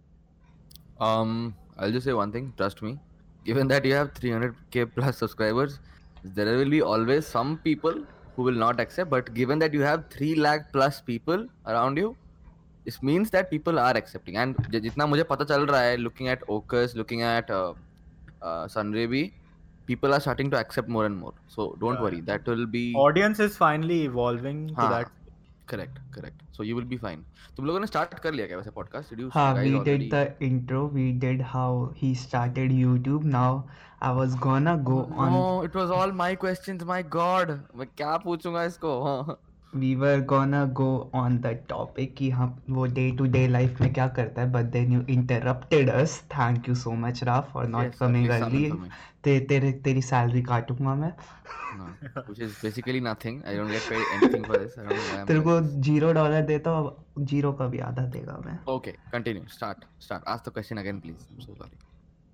[0.97, 2.53] Um, I'll just say one thing.
[2.57, 2.97] Trust me.
[3.45, 5.80] Given that you have 300k plus subscribers,
[6.24, 8.03] there will be always some people
[8.36, 9.11] who will not accept.
[9.11, 12.16] But given that you have 3 lakh plus people around you,
[12.84, 14.36] this means that people are accepting.
[14.44, 17.72] And j- जितना मुझे पता चल रहा है, looking at Ocus, looking at uh,
[18.42, 19.22] uh, Sunrabi,
[19.86, 21.32] people are starting to accept more and more.
[21.57, 22.20] So don't Yeah, worry.
[22.32, 25.18] That will be audience is finally evolving to हाँ, that
[25.72, 25.98] correct.
[26.14, 26.40] Correct.
[26.57, 27.20] So you will be fine.
[27.57, 29.12] तुम लोगों ने start कर लिया क्या वैसे podcast?
[29.14, 30.09] Did you हाँ, guys we already?
[30.09, 30.80] did the intro.
[30.96, 31.68] We did how
[32.01, 33.28] he started YouTube.
[33.36, 33.51] Now
[34.01, 35.31] I was gonna go on.
[35.33, 36.83] No, it was all my questions.
[36.85, 39.37] My God, मैं क्या पूछूँगा इसको?
[39.73, 43.91] We were gonna go on the topic कि हम वो day to day life में
[43.93, 46.13] क्या करता है, but then you interrupted us.
[46.35, 48.71] Thank you so much, Raf, for not Yes, coming early.
[49.23, 51.13] ते तेरे तेरी सैलरी काटूँगा मैं
[51.77, 51.85] No,
[52.27, 53.41] which is basically nothing.
[53.45, 54.77] I don't get paid anything for this.
[54.77, 55.59] I don't know why I'm तेरे को.
[55.87, 59.47] Zero dollar देता हूँ zero का भी आधा देगा मैं Okay, continue.
[59.57, 59.83] Start.
[59.99, 60.23] Start.
[60.35, 61.25] Ask the question again, please.
[61.31, 61.77] I'm so sorry.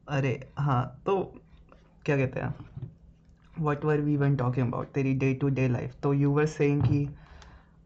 [0.09, 1.15] अरे हाँ तो
[2.05, 2.55] क्या कहते हैं
[3.59, 6.83] what were we on talking about तेरी डे टू डे लाइफ तो यू वर सेइंग
[6.83, 7.09] कि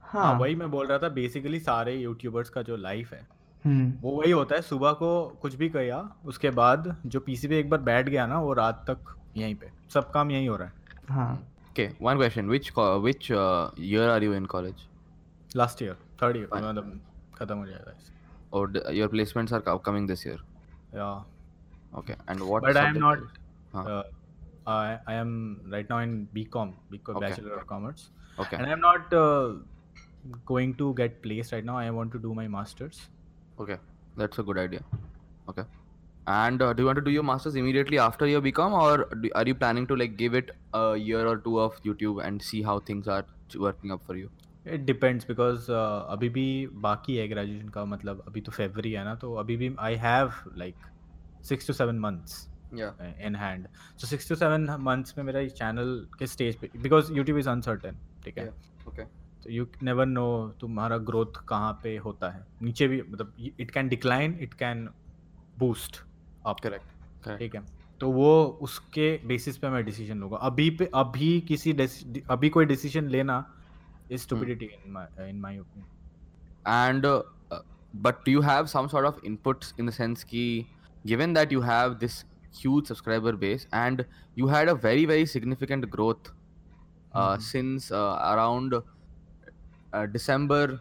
[0.02, 3.28] हाँ हाँ वही मैं बोल रहा था बेसिकली सारे यूट्यूबर्स का जो लाइफ है
[3.66, 5.10] हम्म वो वही होता है सुबह को
[5.42, 8.86] कुछ भी किया उसके बाद जो पीसी पे एक बार बैठ गया ना वो रात
[8.90, 10.74] तक यहीं पे सब काम यहीं हो रहा है
[11.10, 12.50] हाँ Okay, one question.
[12.50, 14.74] Which co- which uh, year are you
[15.56, 17.00] last year third year मतलब
[17.38, 20.38] खत्म हो जाएगा your placements are co- coming this year?
[20.96, 21.26] या
[22.00, 22.16] Okay.
[22.30, 22.64] And what?
[22.64, 23.45] But I am subject not- is- हाँ.
[23.75, 24.03] uh,
[24.67, 27.29] I, I am right now in BCom, BCom Okay.
[27.29, 28.57] Bachelor of Commerce, Okay.
[28.57, 29.55] and I'm not uh,
[30.47, 31.77] going to get placed right now.
[31.77, 33.01] I want to do my masters.
[33.59, 33.79] Okay.
[34.17, 34.83] That's a good idea.
[35.49, 35.65] Okay.
[36.27, 39.31] And uh, do you want to do your masters immediately after your BCom, or do,
[39.35, 42.63] are you planning to like give it a year or two of YouTube and see
[42.63, 44.31] how things are ch- working up for you?
[44.67, 46.47] It depends because uh, अभी भी
[46.87, 50.33] बाकी है graduation का मतलब अभी तो फेब्रवरी है ना तो अभी भी I have
[50.59, 50.75] like
[51.49, 52.54] six to seven months Yeah.
[52.80, 53.68] in hand
[53.98, 57.50] so six to seven months में मेरा इस चैनल के स्टेज पे बिकॉज़ यूट्यूब इज़
[57.50, 58.50] अनसर्टेन ठीक है?
[58.88, 59.06] Okay.
[59.44, 60.28] तो यू नेवर नो
[60.62, 64.88] तुम्हारा ग्रोथ कहाँ पे होता है। नीचे भी मतलब it can decline it can
[65.60, 66.04] boost
[66.46, 66.88] Correct.
[67.24, 67.40] Correct.
[67.40, 67.62] ठीक है?
[68.00, 71.74] तो वो उसके बेसिस पे मैं डिसीज़न लूँगा। अभी पे अभी किसी
[72.30, 73.44] अभी कोई डिसीज़न लेना
[74.12, 75.94] is stupidity in my in my opinion
[76.68, 77.06] and
[78.04, 80.46] but do you have some sort of inputs in the sense ki
[81.06, 82.16] given that you have this
[82.62, 86.32] huge subscriber base and you had a very very significant growth
[87.14, 87.42] uh, mm-hmm.
[87.42, 88.74] since uh, around
[89.94, 90.80] uh, december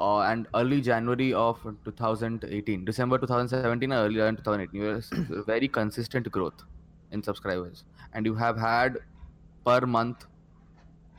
[0.00, 6.30] uh, and early January of 2018, December 2017 and early 2018, you were very consistent
[6.30, 6.64] growth
[7.12, 7.84] in subscribers,
[8.14, 8.98] and you have had
[9.66, 10.24] per month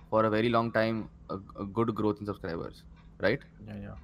[0.10, 2.84] for a very long time a, a good growth in subscribers,
[3.20, 3.40] right?
[3.68, 3.96] Yeah, yeah.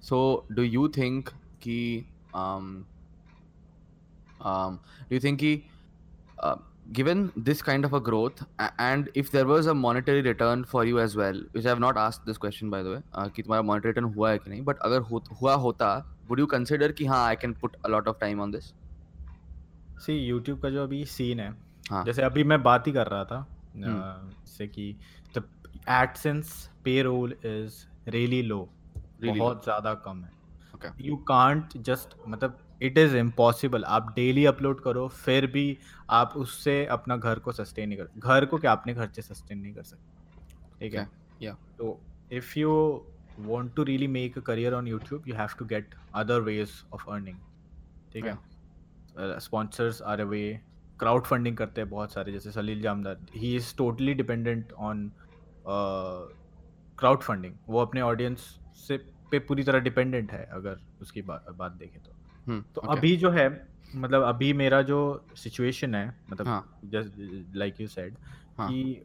[0.00, 2.86] So, do you think key um,
[4.44, 4.78] um,
[5.08, 5.52] do you think कि
[6.38, 6.56] uh,
[6.92, 8.40] given this kind of a growth
[8.86, 12.00] and if there was a monetary return for you as well, which I have not
[12.02, 14.64] asked this question by the way, uh, कि तुम्हारा monetary return हुआ है कि नहीं,
[14.64, 15.90] but अगर हो, हुआ होता,
[16.28, 18.72] would you consider कि हाँ I can put a lot of time on this?
[20.06, 21.50] See YouTube का जो अभी सीन है
[21.90, 22.04] हाँ.
[22.04, 23.36] जैसे अभी मैं बात ही कर रहा था
[23.76, 23.98] हम्म.
[24.00, 24.88] अ, जैसे कि
[25.90, 26.52] एडसेंस
[26.84, 28.68] पे role is really low
[29.22, 30.32] Really बहुत ज़्यादा कम है
[30.74, 30.90] Okay.
[31.00, 35.66] यू कांट जस्ट मतलब इट इज़ इम्पॉसिबल आप डेली अपलोड करो फिर भी
[36.10, 38.72] आप उससे अपना घर को सस्टेन नहीं कर घर को क्या?
[38.72, 41.08] अपने खर्चे सस्टेन नहीं कर सकते। ठीक है.
[41.42, 41.56] Yeah.
[41.78, 41.98] तो
[42.32, 42.72] if you
[43.40, 47.10] want to really make a career on YouTube you have to get other ways of
[47.10, 47.36] earning
[48.12, 48.38] ठीक है?
[49.40, 50.42] Sponsors are a way
[51.00, 53.26] crowd funding करते हैं बहुत सारे जैसे Salil Jamdar.
[53.36, 55.10] He is totally dependent on
[56.98, 58.40] crowd funding वो अपने audience
[58.78, 58.96] से
[59.30, 62.10] पे पूरी तरह डिपेंडेंट है अगर उसकी बा, बात देखें तो।
[62.48, 62.96] तो okay.
[62.98, 63.48] अभी जो है
[63.94, 68.14] मतलब अभी मेरा जो सिचुएशन है मतलब जस्ट लाइक यू सेड
[68.60, 69.02] कि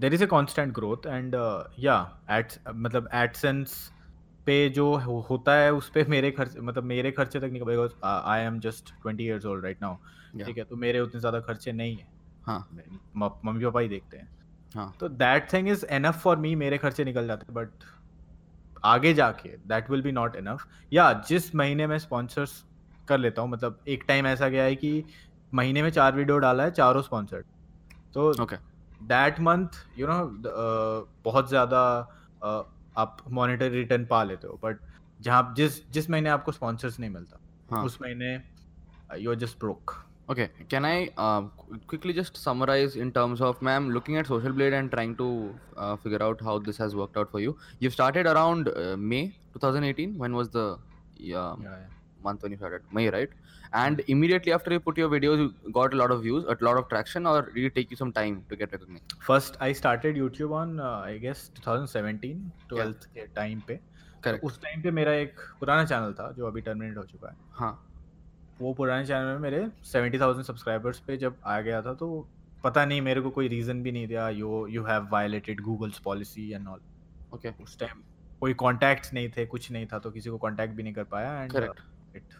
[0.00, 1.34] there is a constant growth and
[1.78, 3.92] या एड्स मतलब एडसेंस
[4.46, 4.94] पे जो
[5.28, 8.94] होता है उस पे मेरे खर्च मतलब मेरे खर्चे तक नहीं because I am just
[9.02, 9.96] twenty years old right now
[10.44, 12.06] ठीक है तो मेरे उतने ज़्यादा खर्चे नहीं है।
[12.46, 12.68] हाँ.
[13.16, 14.28] मम्मी पापा ही देखते हैं।
[14.74, 14.96] हाँ.
[15.00, 17.68] तो that thing is enough for me मेरे खर्चे निकल जाते हैं बट
[18.84, 22.64] आगे जाके that will be not enough या जिस महीने में स्पॉन्सर्स
[23.08, 25.04] कर लेता हूँ मतलब एक टाइम ऐसा गया है कि
[25.54, 27.44] महीने में चार वीडियो डाला है चारों स्पॉन्सर्ड
[28.14, 28.32] तो
[29.02, 29.68] दैट मंथ
[29.98, 30.24] यू नो
[31.24, 31.82] बहुत ज़्यादा
[32.44, 32.64] uh,
[32.96, 34.78] आप मॉनेटरी रिटर्न पा लेते हो बट
[35.20, 37.84] जहाँ जिस जिस महीने आपको स्पॉन्सर्स नहीं मिलता हाँ.
[37.84, 38.34] उस महीने
[39.18, 43.61] you are just broke Okay, can I uh, qu- quickly just summarize in terms of,
[43.61, 45.25] ma'am, looking at Social Blade and trying to
[45.77, 47.57] uh, figure out how this has worked out for you?
[47.79, 49.23] You started around uh, May
[49.53, 50.17] 2018.
[50.17, 50.65] When was the
[51.35, 51.65] um,
[52.23, 52.81] month when you started?
[52.91, 53.29] May, right?
[53.73, 56.77] And immediately after you put your videos, you got a lot of views, a lot
[56.77, 59.13] of traction, or did it take you some time to get recognized?
[59.27, 62.41] First I started YouTube on I guess 2017
[62.73, 64.43] 12th के time पे तो Correct.
[64.45, 67.71] उस time पे मेरा एक पुराना channel था जो अभी टर्मिनेट हो चुका है हाँ
[68.60, 72.28] वो पुराने चैनल में मेरे 70,000 सब्सक्राइबर्स पे जब आ गया था तो
[72.64, 76.50] पता नहीं मेरे को कोई रीज़न भी नहीं दिया you you have violated Google's policy
[76.50, 76.80] and all
[77.34, 77.50] Okay.
[77.62, 78.02] उस टाइम
[78.40, 81.42] कोई कॉन्टैक्ट्स नहीं थे कुछ नहीं था तो किसी को कांटेक्ट भी नहीं कर पाया
[81.42, 81.56] एंड.
[82.16, 82.34] इट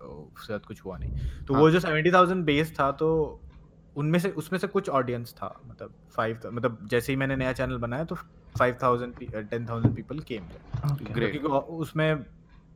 [0.00, 1.10] उसके बाद कुछ हुआ नहीं
[1.46, 1.62] तो हाँ.
[1.62, 3.08] वो जो 70,000 बेस था तो
[3.96, 7.78] उनमें से उसमें से कुछ ऑडियंस था मतलब फाइव मतलब जैसे ही मैंने नया चैनल
[7.78, 8.14] बनाया तो
[8.58, 9.14] five thousand
[9.50, 10.44] ten thousand people came
[11.78, 12.22] उसमें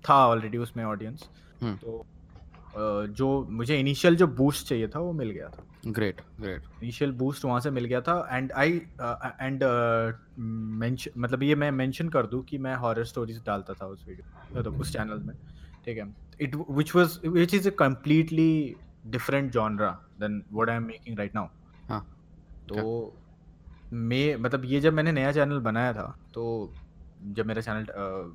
[0.04, 1.28] था ऑलरेडी उसमें ऑडियंस
[1.62, 1.76] हम्म.
[1.76, 2.06] तो
[2.76, 7.44] जो मुझे इनिशियल जो बूस्ट चाहिए था वो मिल गया था। ग्रेट ग्रेट इनिशियल बूस्ट
[7.44, 8.72] वहाँ से मिल गया था एंड आई
[9.40, 9.64] एंड
[11.18, 14.80] मतलब ये मैं मेंशन कर दूँ कि मैं हॉरर स्टोरीज डालता था उस वीडियो मतलब
[14.80, 15.34] उस चैनल में
[15.84, 16.14] ठीक है?
[16.40, 21.34] It which was which is a completely different genre than what I am making right
[21.34, 21.48] now
[21.88, 22.00] हाँ।
[22.68, 23.14] तो
[23.92, 26.72] मैं मतलब ये जब मैंने नया चैनल बनाया था तो
[27.26, 27.86] जब मेरा चैनल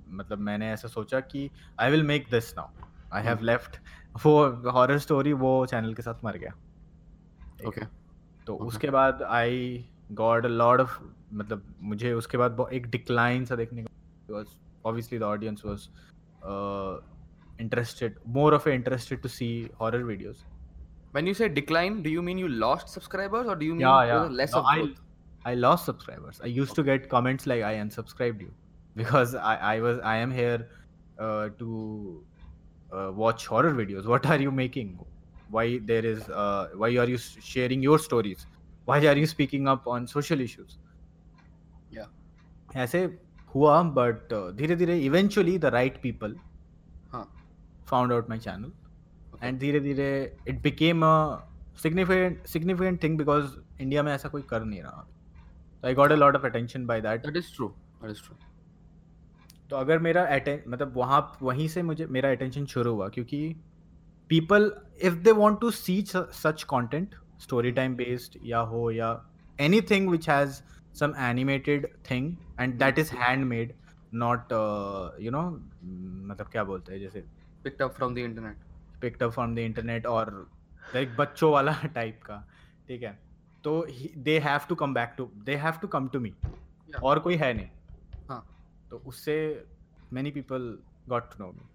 [0.10, 2.76] मतलब मैंने ऐसा सोचा कि I will make this now
[3.14, 3.78] I have left
[4.26, 4.34] वो
[4.72, 7.66] हॉरर स्टोरी वो चैनल के साथ मर गया है?
[7.68, 7.86] Okay.
[8.47, 8.68] तो Okay.
[8.68, 10.99] उसके बाद I got a lot of
[11.34, 13.89] मतलब मुझे उसके बाद एक डिक्लाइन सा देखने को
[14.28, 14.47] because
[14.86, 15.88] obviously the audience was
[17.62, 19.49] interested more of interested to see
[19.82, 20.45] horror videos
[21.16, 24.08] When you say decline, do you mean you lost subscribers or do you mean yeah
[24.08, 24.97] yeah less No, of I, growth?
[25.51, 26.80] I lost subscribers i used okay.
[26.80, 28.49] to get comments like i unsubscribed you
[29.01, 30.58] because i i was i am here
[31.26, 31.70] uh, to
[32.93, 34.91] uh, watch horror videos what are you making
[35.57, 38.47] why there is uh, why are you s- sharing your stories
[38.91, 40.78] why are you speaking up on social issues
[41.97, 42.07] Yeah.
[42.85, 43.01] ऐसे
[43.55, 46.37] हुआ but धीरे धीरे eventually the right people
[47.12, 47.24] हाँ
[47.91, 48.70] found out my channel
[49.35, 49.45] Okay.
[49.45, 50.09] And धीरे धीरे
[50.49, 51.12] it became a
[51.83, 53.45] significant significant thing because
[53.80, 55.07] India में ऐसा कोई कर नहीं रहा
[55.87, 57.70] I got a lot of attention by that That is true.
[58.03, 58.37] That is true.
[59.70, 63.55] तो अगर मेरा अटें मतलब वहाँ वहीं से मुझे मेरा अटेंशन शुरू हुआ क्योंकि
[64.30, 69.26] people if they want to see such content story time based या हो या
[69.82, 70.61] anything which has
[70.99, 73.74] some animated thing and that is handmade
[74.13, 74.53] not
[75.22, 75.41] you know
[76.28, 77.24] मतलब क्या बोलते हैं जैसे
[77.65, 78.55] Picked up from the internet.
[79.01, 80.51] Picked up from the internet और
[80.95, 82.47] like बच्चों वाला टाइप का
[82.88, 83.20] ठीक है?
[83.63, 83.88] तो
[84.18, 86.34] they have to come back to they have to come to me
[87.03, 87.68] और कोई है नहीं.
[88.92, 89.66] तो उससे
[90.14, 90.78] many people
[91.10, 91.66] got to know me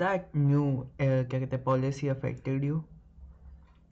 [0.00, 2.80] that new uh, क्या कहते हैं पॉलिसी अफेक्टेड यू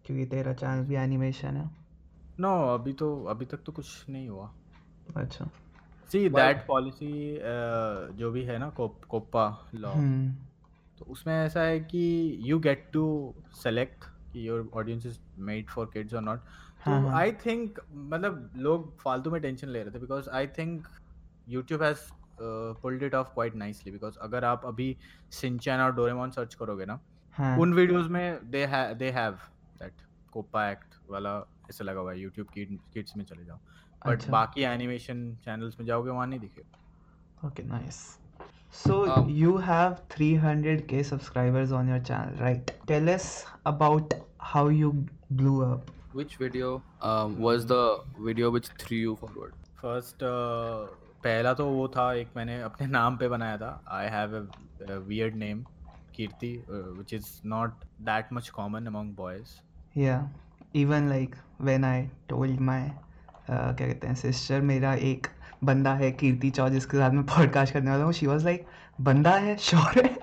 [0.06, 1.70] क्योंकि तेरा चैनल भी एनिमेशन है।
[2.40, 4.50] नो no, अभी तो अभी तक तो कुछ नहीं हुआ।
[5.16, 5.48] अच्छा।
[6.10, 7.38] सी दैट पॉलिसी
[8.18, 10.32] जो भी है ना कोप, कोपा लॉ हम्म।
[10.98, 15.90] तो उसमें ऐसा है कि यू गेट टू सेलेक्ट कि your audience is made for
[15.92, 19.94] kids और नॉट तो हाँ, हाँ। आई थिंक मतलब लोग फालतू में टेंशन ले रहे
[19.94, 20.88] थे because I think
[21.48, 21.98] YouTube has
[22.82, 24.96] pulled it off quite nicely because अगर आप अभी
[25.40, 26.98] सिंचैन और डोरेमोन सर्च करोगे ना
[27.36, 28.66] हाँ उन वीडियोस में they
[28.98, 29.38] they have
[29.78, 31.36] that COPPA act वाला
[31.70, 32.46] ऐसा लगा हुआ है यूट्यूब
[32.94, 33.58] किड्स में चले जाओ
[34.06, 36.82] बट अच्छा। बाकी एनिमेशन चैनल्स में जाओगे वहाँ नहीं दिखेगा
[37.46, 38.18] Okay, nice.
[38.74, 42.70] So Um, you have 300k subscribers on your channel, right?
[42.86, 43.26] Tell us
[43.66, 44.92] about how you
[45.32, 45.90] blew up.
[46.12, 46.70] Which video
[47.02, 47.82] um, was the
[48.18, 49.52] video which threw you forward?
[49.82, 50.24] First
[51.24, 55.34] पहला तो वो था एक मैंने अपने नाम पे बनाया था I have a weird
[55.34, 55.64] name
[56.14, 59.56] Kirti which is not that much common among boys
[60.76, 65.26] even like when I told my uh, क्या कहते हैं सिस्टर मेरा एक
[65.64, 68.66] बंदा है कीर्ति चौ जिसके साथ मैं पॉडकास्ट करने वाला हूँ शी वाज लाइक
[69.00, 69.56] बंदा है?
[69.56, 70.16] श्योर है?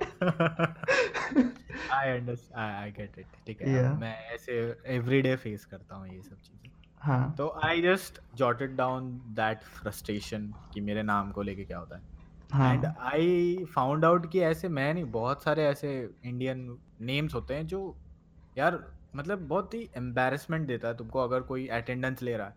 [1.92, 6.40] I understand I get it ठीक है। मैं ऐसे एवरीडे फेस करता हूँ ये सब
[6.40, 11.78] चीज़ें। हाँ। तो I just jotted down that frustration कि मेरे नाम को लेके क्या
[11.78, 15.92] होता है। एंड आई फाउंड आउट कि ऐसे मैं नहीं बहुत सारे ऐसे
[16.24, 16.66] इंडियन
[17.00, 17.80] नेम्स होते हैं जो
[18.58, 18.78] यार
[19.16, 22.54] मतलब बहुत ही एम्बेरसमेंट देता है तुमको अगर कोई अटेंडेंस ले रहा है।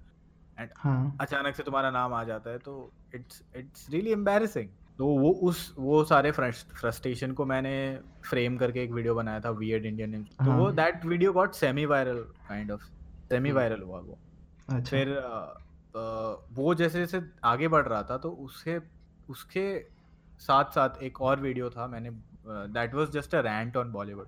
[0.60, 5.08] एंड हाँ। अचानक से तुम्हारा नाम आ जाता है तो इट्स इट्स रियली एम्बेरसिंग तो
[5.08, 7.74] वो उस वो सारे फ्रस्ट्रेशन को मैंने
[8.30, 11.86] फ्रेम करके एक वीडियो बनाया था वियर्ड इंडियन नेम्स तो वो। That video got semi
[11.86, 12.20] viral
[12.50, 12.84] kind of
[13.30, 13.52] semi.
[13.52, 14.18] Viral हुआ वो।
[14.70, 15.09] अच्छा। फिर
[16.55, 18.80] वो जैसे जैसे आगे बढ़ रहा था तो उसके
[19.30, 19.66] उसके
[20.39, 22.09] साथ साथ एक और वीडियो था मैंने
[22.47, 24.28] that was just a rant on Bollywood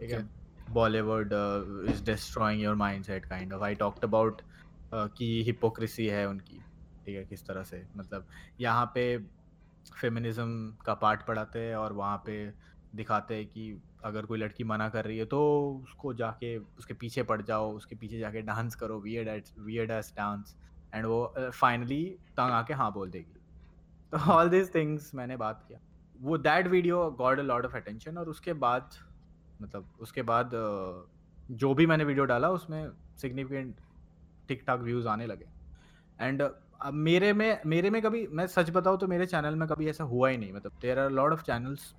[0.00, 0.28] ठीक है?
[0.70, 1.32] Bollywood
[1.90, 4.40] is destroying your mindset kind of I talked about
[4.94, 6.58] कि हिपोक्रेसी है उनकी
[7.06, 7.24] ठीक है?
[7.24, 8.26] किस तरह से मतलब
[8.60, 9.06] यहाँ पे
[10.00, 12.52] फेमिनिज्म का पार्ट पढ़ाते हैं और वहाँ पे
[12.94, 13.72] दिखाते हैं कि
[14.06, 15.40] अगर कोई लड़की मना कर रही है तो
[15.82, 20.54] उसको जाके उसके पीछे पड़ जाओ उसके पीछे जाके डांस करो weird weird ass dance
[20.94, 23.40] and वो फाइनली तंग आके हाँ बोल देगी।
[24.12, 25.78] तो ऑल दिस थिंग्स मैंने बात किया।
[26.20, 28.90] वो that video got a lot of attention और उसके बाद
[29.60, 30.50] मतलब उसके बाद
[31.52, 32.88] जो भी मैंने वीडियो डाला उसमें
[33.20, 33.74] सिग्निफिकेंट
[34.48, 35.46] टिक टाक व्यूज़ आने लगे।
[36.18, 39.88] एंड अब मेरे में मेरे में कभी मैं सच बताऊँ तो मेरे चैनल में कभी
[39.88, 41.94] ऐसा हुआ ही नहीं। मतलब there are lot of channels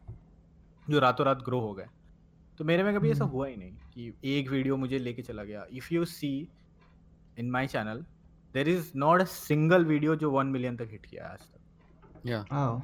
[0.87, 1.87] जो रातों रात ग्रो हो गए।
[2.57, 5.43] तो मेरे में कभी ऐसा हम्म। हुआ ही नहीं कि एक वीडियो मुझे लेके चला
[5.43, 6.31] गया if you see
[7.39, 8.03] in my channel
[8.53, 11.57] there is not a single video जो वन मिलियन तक हिट किया आज तक
[12.25, 12.43] Yeah.
[12.51, 12.81] oh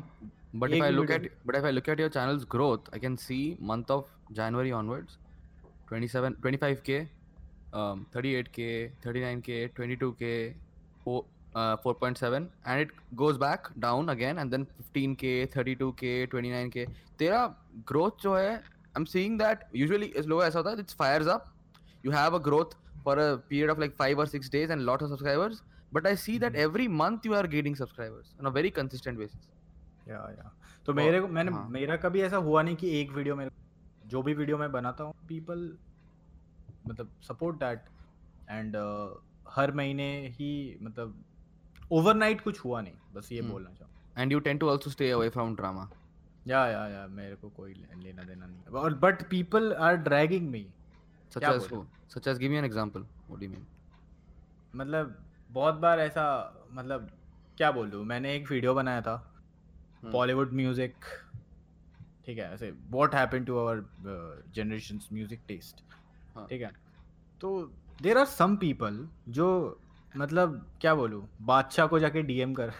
[0.53, 2.43] But एक if I भी look video at but if I look at your channel's
[2.45, 5.17] growth, I can see month of January onwards,
[5.88, 6.97] 27, 25k,
[7.74, 8.67] um, 38k,
[9.05, 10.53] 39k, 22k,
[11.05, 16.86] four, uh, 4.7, and it goes back down again, and then 15k, 32k, 29k.
[17.19, 17.41] तेरा
[17.91, 18.53] growth जो है,
[18.96, 21.48] I'm seeing that usually is low ऐसा होता it fires up.
[22.04, 22.74] You have a growth
[23.06, 25.62] for a period of like five or six days and lot of subscribers.
[25.91, 26.66] But I see that Mhm.
[26.66, 29.50] every month you are gaining subscribers on a very consistent basis.
[30.08, 30.52] या या
[30.86, 33.48] तो मेरे को मैंने हाँ। मेरा कभी ऐसा हुआ नहीं कि एक वीडियो में
[34.14, 35.62] जो भी वीडियो मैं बनाता हूँ पीपल
[36.88, 37.86] मतलब सपोर्ट दैट
[38.50, 38.76] एंड
[39.56, 40.50] हर महीने ही
[40.84, 41.24] मतलब
[42.00, 43.91] ओवरनाइट कुछ हुआ नहीं बस ये हम्म। बोलना चाहूँ
[44.22, 45.84] And you tend to also stay away from drama.
[46.48, 50.68] या या या मेरे को कोई लेना देना नहीं और but people are dragging me
[51.68, 51.88] who?
[52.08, 53.02] Such as give me an example.
[53.28, 53.66] What do you mean?
[54.76, 55.18] मतलब
[55.52, 56.26] बहुत बार ऐसा
[56.72, 57.10] मतलब
[57.58, 59.30] क्या बोल मैंने एक वीडियो बनाया था.
[60.06, 60.96] बॉलीवुड म्यूज़िक
[62.26, 63.84] ठीक है ऐसे what happen to our
[64.56, 65.76] generation music taste.
[66.50, 66.72] ठीक है
[67.41, 67.72] तो
[68.02, 69.80] देर आर सम पीपल जो
[70.18, 72.72] मतलब क्या बोलूँ बादशाह को जाके डीएम कर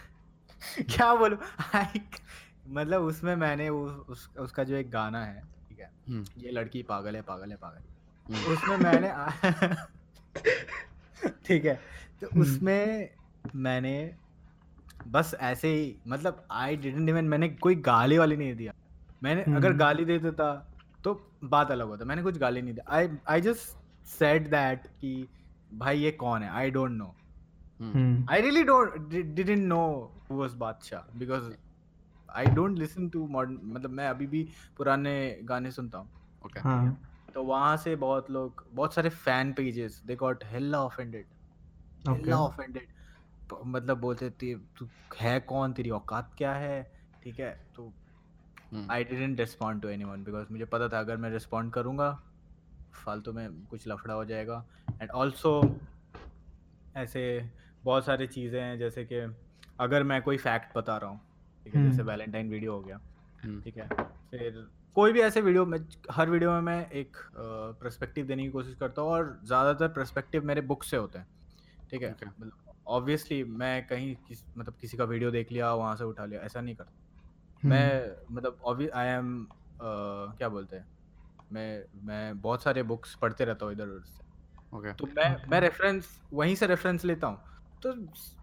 [0.80, 1.38] क्या बोलूँ
[2.68, 6.24] मतलब उसमें मैंने उस, उस उसका जो एक गाना है ठीक है Hmm.
[6.38, 7.92] ये लड़की पागल है पागल है पागल है
[8.26, 8.52] Hmm.
[8.52, 9.08] उसमें मैंने
[11.44, 11.74] ठीक है
[12.20, 13.08] तो हम्म। उसमें
[13.56, 13.94] मैंने
[15.08, 18.72] बस ऐसे ही मतलब आई डिडंट इवन मैंने कोई गाली वाली नहीं दिया
[19.22, 20.52] मैंने अगर हम्म। गाली दे देता
[21.04, 21.14] तो
[21.46, 23.76] बात अलग होता मैंने कुछ गाली नहीं दिया I I just
[24.10, 25.12] said that कि
[25.74, 27.14] भाई ये कौन है I don't know.
[27.80, 29.84] Hmm I really don't didn't know
[30.30, 31.52] who was Badshah because
[32.34, 35.14] I don't listen to modern मतलब मैं अभी भी पुराने
[35.44, 36.08] गाने सुनता हूँ।
[36.42, 36.62] Okay.
[36.62, 36.96] हाँ।
[37.34, 41.26] तो वहाँ से बहुत लोग बहुत सारे fan pages they got hella offended
[42.08, 42.86] hella offended
[43.66, 45.72] मतलब बोलते थे तू है कौन?
[45.72, 46.82] तेरी औकात क्या है?
[47.22, 47.50] ठीक है?
[47.76, 47.92] तो.
[48.90, 52.10] I didn't respond to anyone because मुझे पता था अगर मैं रिस्पॉन्ड करूँगा
[52.94, 54.64] फालतू में कुछ लफड़ा हो जाएगा।
[55.02, 55.60] एंड ऑल्सो
[56.96, 57.22] ऐसे
[57.84, 59.20] बहुत सारी चीज़ें हैं जैसे कि
[59.80, 61.20] अगर मैं कोई फैक्ट बता रहा हूँ
[61.64, 63.00] ठीक है जैसे हम्म। वैलेंटाइन वीडियो हो गया
[63.44, 63.62] Hmm.
[63.64, 63.86] ठीक है
[64.30, 65.78] फिर कोई भी ऐसे वीडियो में
[66.10, 67.16] हर वीडियो में मैं एक
[67.80, 71.26] पर्सपेक्टिव देने की कोशिश करता हूँ और ज़्यादातर पर्सपेक्टिव मेरे बुक से होते हैं
[71.90, 72.10] ठीक है.
[72.10, 72.52] मतलब
[72.88, 76.60] ऑब्वियसली मैं कहीं किस मतलब किसी का वीडियो देख लिया वहाँ से उठा लिया ऐसा
[76.60, 76.92] नहीं करता
[77.62, 79.46] हम्म। मैं मतलब आई एम
[79.82, 80.86] क्या बोलते हैं
[81.52, 84.22] मैं मैं बहुत सारे बुक्स पढ़ते रहता हूँ इधर उधर से
[84.74, 84.92] Okay.
[84.98, 87.92] तो मैं मैं रेफरेंस वहीं से रेफरेंस लेता हूँ तो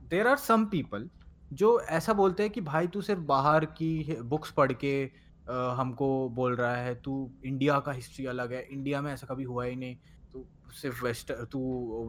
[0.10, 1.10] देर आर सम पीपल
[1.54, 5.12] जो ऐसा बोलते हैं कि भाई तू सिर्फ़ बाहर की बुक्स पढ़ के
[5.49, 9.43] अ, हमको बोल रहा है तू इंडिया का हिस्ट्री अलग है इंडिया में ऐसा कभी
[9.43, 9.95] हुआ ही नहीं
[10.34, 11.60] तू सिर्फ़ वेस्ट तू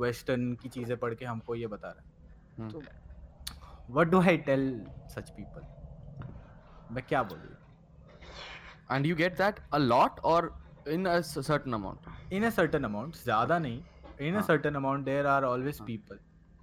[0.01, 2.11] वेस्टर्न की चीज़ें पढ़ के हमको ये बता रहा है
[2.61, 2.73] Hmm.
[2.73, 2.83] तो
[3.91, 5.63] what do I tell such people
[6.95, 7.57] मैं क्या बोलूँ
[9.17, 10.53] get that a lot or
[10.97, 11.99] in a s- certain amount.
[12.33, 13.83] In a certain amount ज़्यादा नहीं
[14.21, 14.41] in a.
[14.41, 15.81] Certain amount there are always.
[15.81, 16.19] People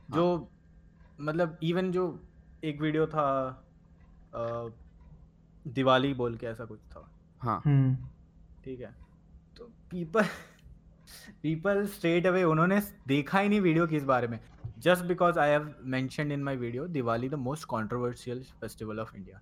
[0.10, 0.52] जो
[1.22, 2.29] मतलब इवन जो
[2.64, 3.26] एक वीडियो था
[4.36, 4.70] अ,
[5.68, 7.10] दिवाली बोल के ऐसा कुछ था।
[7.42, 7.96] हाँ। हम्म।
[8.64, 8.94] ठीक है।
[9.58, 10.26] तो पीपल
[11.42, 14.40] पीपल स्ट्रेट अवे उन्होंने देखा ही नहीं वीडियो किस बारे में।
[14.80, 19.38] Just because I have mentioned in my video Diwali the most controversial festival of India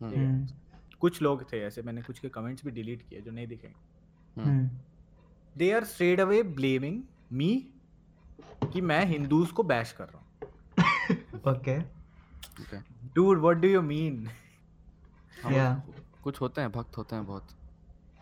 [0.00, 0.46] ठीक है?
[1.00, 4.68] कुछ लोग थे ऐसे मैंने कुछ के कमेंट्स भी डिलीट किए जो नहीं दिखेंगे हम्म।
[5.56, 7.02] They are straight away blaming
[7.32, 7.54] me
[8.72, 10.26] कि मैं हिंदूज को बैश कर रहा हूँ।
[11.48, 12.01] Okay okay.
[13.14, 14.28] Dude what do you mean
[15.52, 15.76] Yeah.
[16.24, 17.48] कुछ होते हैं भक्त होते हैं बहुत।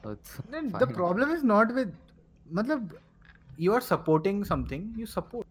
[0.04, 1.96] The problem is not with
[2.52, 2.94] मतलब
[3.60, 5.46] you are supporting something you support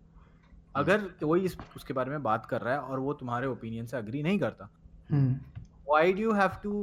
[0.76, 3.98] अगर कोई इस उसके बारे में बात कर रहा है और वो तुम्हारे ओपिनियन से
[3.98, 4.70] अग्री नहीं करता
[5.12, 6.74] why do you have to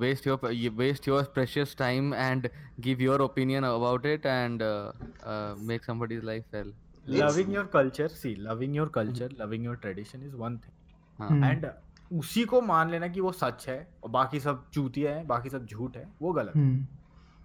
[0.00, 2.48] waste your you waste your precious time and
[2.86, 4.92] give your opinion about it and uh,
[5.34, 6.72] uh, make somebody's life hell.
[7.08, 11.66] Loving your culture see loving your culture loving your tradition is one thing and
[12.12, 15.66] उसी को मान लेना कि वो सच है और बाकी सब चूतिया है बाकी सब
[15.66, 16.88] झूठ है वो गलत है।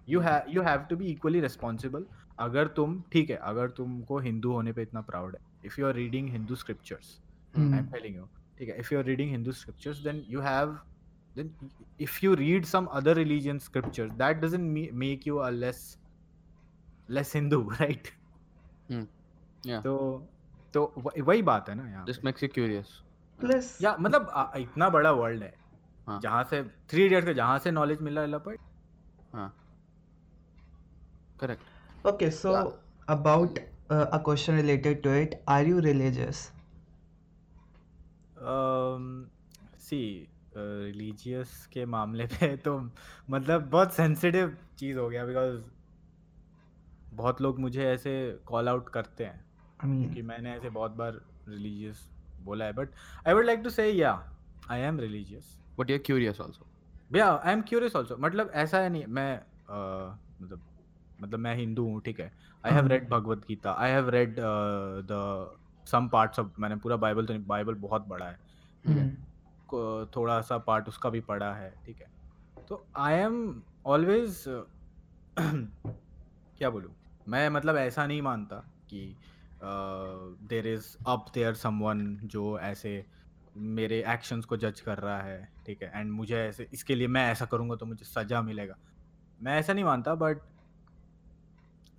[0.08, 2.06] You have you have to be equally responsible
[2.38, 5.94] अगर तुम ठीक है अगर तुमको हिंदू होने पे इतना प्राउड है if you are
[5.94, 7.20] reading Hindu scriptures
[7.58, 10.78] I am telling you ठीक है if you are reading Hindu scriptures then you have
[11.36, 11.48] then
[11.98, 15.80] if you read some other religion scriptures that doesn't me- make you a less
[17.08, 18.10] less hindu right?
[18.88, 19.00] Hmm.
[19.66, 19.82] Yeah.
[19.82, 20.26] तो
[20.74, 22.86] तो वही बात है ना यहाँ just makes you curious.
[23.40, 25.54] Plus या मतलब आ, इतना बड़ा वर्ल्ड है।
[26.06, 28.58] हाँ। जहाँ से थ्री इडियट्स के जहाँ से नॉलेज मिल रहा है लपट।
[29.32, 29.54] हाँ।
[31.42, 31.62] Correct.
[32.04, 33.58] Okay, so about
[33.90, 35.80] uh, a question related to it, are you
[39.80, 42.90] see religious के मामले पे तो
[43.30, 45.60] मतलब बहुत सेंसिटिव चीज़ हो गया बिकॉज़
[47.14, 49.43] बहुत लोग मुझे ऐसे कॉल आउट करते हैं।
[49.84, 52.08] I mean, कि मैंने ऐसे बहुत बार रिलीजियस
[52.42, 52.88] बोला है but
[53.28, 54.12] I would like to say या
[54.70, 56.66] I am religious but you're curious also.
[57.12, 60.60] भैया आई एम क्यूरियस ऑल्सो मतलब ऐसा है नहीं मैं अ, मतलब
[61.20, 62.32] मतलब मैं हिंदू हूँ ठीक है?
[62.66, 62.86] I have.
[62.86, 64.36] Read Bhagavad Gita I have read
[65.10, 68.34] the some parts of मैंने पूरा बाइबल तो नहीं बाइबल बहुत बड़ा है
[68.86, 69.04] ठीक है?
[69.04, 72.06] हम्म, थोड़ा सा पार्ट उसका भी पढ़ा है ठीक है?
[72.68, 74.44] तो आई एम ऑलवेज
[76.58, 76.90] क्या बोलूँ?
[77.28, 78.56] मैं मतलब ऐसा नहीं मानता
[78.90, 79.16] कि
[80.48, 83.04] there is up there someone जो ऐसे
[83.56, 85.90] मेरे एक्शंस को जज कर रहा है ठीक है?
[85.94, 88.76] एंड मुझे ऐसे इसके लिए मैं ऐसा करूँगा तो मुझे सजा मिलेगा।
[89.42, 90.38] मैं ऐसा नहीं मानता but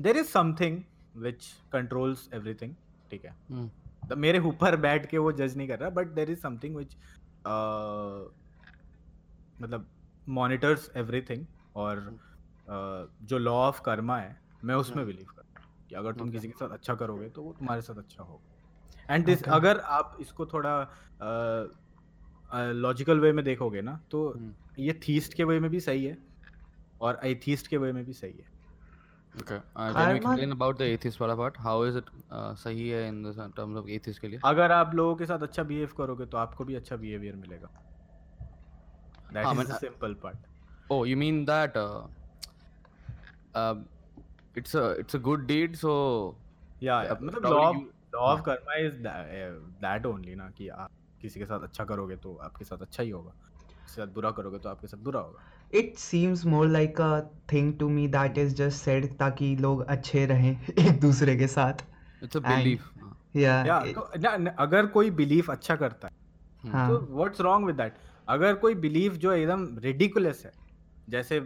[0.02, 0.82] there is something
[1.16, 2.74] which controls everything
[3.12, 3.36] ठीक है?
[3.50, 3.70] हम्म,
[4.10, 6.96] तो मेरे ऊपर बैठ के वो जज नहीं कर रहा but there is something which
[9.62, 9.88] मतलब
[10.30, 11.46] मॉनिटर्स एवरीथिंग
[11.76, 15.35] और uh, जो लॉ ऑफ़ कर्मा है मैं उसमें बिलीव करता हूँ
[15.90, 19.26] कि अगर तुम किसी के साथ अच्छा करोगे तो वो तुम्हारे साथ अच्छा होगा। एंड
[19.26, 20.74] दिस अगर आप इसको थोड़ा
[22.56, 26.18] लॉजिकल वे में देखोगे ना तो हम्म, ये थीस्ट के वे में भी सही है
[27.02, 28.54] और एथीस्ट के वे में भी सही है।
[29.36, 29.56] Okay.
[29.56, 31.58] Uh, can you Karma- about the atheist वाला part.
[31.64, 34.40] How is it uh, सही है in the terms of atheist के लिए?
[34.46, 37.70] अगर आप लोगों के साथ अच्छा बिहेव करोगे तो आपको भी अच्छा बिहेवियर मिलेगा।
[39.34, 39.56] हाँ,
[40.90, 42.02] Oh, you mean that uh,
[43.56, 43.76] uh,
[44.62, 45.94] it's a it's a good deed, so
[46.84, 47.84] या मतलब लॉ you-
[48.16, 48.96] लॉ ऑफ़ हाँ। कर्मा इज़
[49.86, 50.92] दैट ओनली ना कि आप
[51.22, 54.32] किसी के साथ अच्छा करोगे तो आपके साथ अच्छा ही होगा किसी के साथ बुरा
[54.40, 57.12] करोगे तो आपके साथ बुरा होगा it seems more like a
[57.52, 61.82] thing to me that is just said ताकि लोग अच्छे रहें एक दूसरे के साथ.
[62.26, 62.84] it's a And- belief.
[63.02, 63.66] हाँ, Yeah.
[63.68, 66.14] या it- तो ना, ना, अगर कोई बिलीफ अच्छा करता है
[66.64, 66.90] हम्म, हाँ.
[66.90, 67.96] तो व्हाट्स रॉन्ग विद दैट
[68.36, 70.52] अगर कोई बिलीफ जो एकदम रिडिकुलस है
[71.10, 71.44] जैसे अ,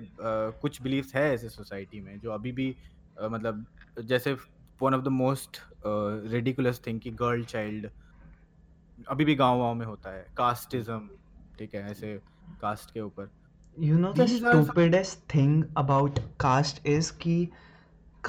[0.62, 2.76] कुछ बिलीफ्स है ऐसे सोसाइटी में जो अभी भी
[3.22, 3.66] मतलब
[4.02, 4.38] जैसे
[4.82, 5.58] one of the most
[6.32, 7.90] ridiculous thing कि गर्ल चाइल्ड
[9.08, 11.10] अभी भी गाँव वाँव में होता है। कास्टिज्म
[11.60, 12.22] ठीक है ऐसे
[12.62, 13.32] कास्ट के ऊपर।
[13.84, 17.50] You know the These are some- stupidest thing about caste is कि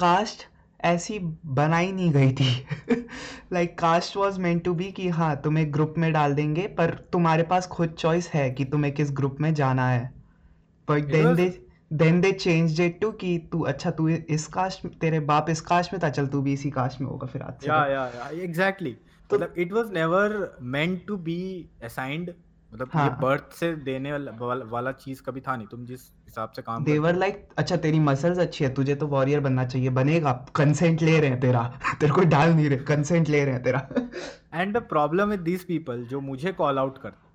[0.01, 0.43] caste
[0.81, 2.65] ऐसी बनाई नहीं गई थी।
[3.53, 7.43] Like caste was meant to be कि हाँ तुम्हें ग्रुप में डाल देंगे पर तुम्हारे
[7.43, 10.13] पास खुद चॉइस है कि तुम्हें किस ग्रुप में जाना है।
[10.89, 11.39] But It then
[11.91, 15.93] then they changed it to कि तू अच्छा तू इस कास्ट तेरे बाप इस कास्ट
[15.93, 18.91] में था चल तू भी इसी कास्ट में होगा फिर आज या। या या एग्जैक्टली
[19.29, 22.33] तो- मतलब it was never meant to be assigned
[22.73, 26.01] मतलब ये हाँ। बर्थ से देने वाला वाला, वाला चीज़ कभी था नहीं। तुम जिस
[26.01, 29.39] हिसाब से काम they करते were like अच्छा तेरी मसल्स अच्छी है तुझे तो वॉरियर
[29.39, 33.45] बनना चाहिए बनेगा कंसेंट ले रहे हैं तेरा तेरे को डाल नहीं रहे कंसेंट ले
[33.45, 33.87] रहे हैं तेरा।
[34.53, 37.29] And the problem with these people जो मुझे कॉल आउट करते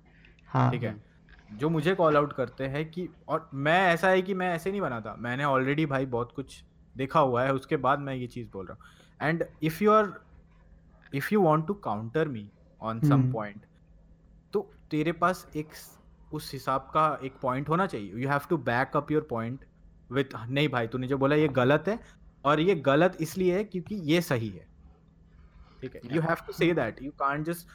[0.47, 1.06] हाँ। ठीक है?
[1.49, 4.81] जो मुझे कॉल आउट करते हैं कि और मैं ऐसा है कि मैं ऐसे नहीं
[4.81, 6.63] बनाता मैंने ऑलरेडी भाई बहुत कुछ
[6.95, 10.11] देखा हुआ है उसके बाद मैं ये चीज़ बोल रहा हूँ। And if you are
[11.13, 12.47] if you want to counter me
[12.81, 13.65] on some point
[14.53, 15.73] तो तेरे पास एक
[16.33, 19.65] उस हिसाब का एक पॉइंट होना चाहिए। You have to back up your point
[20.11, 21.99] with नहीं भाई तूने जो बोला ये गलत है
[22.45, 24.67] और ये गलत इसलिए है क्योंकि ये सही है।
[25.81, 26.01] ठीक है?
[26.05, 27.67] You have to say that you can't just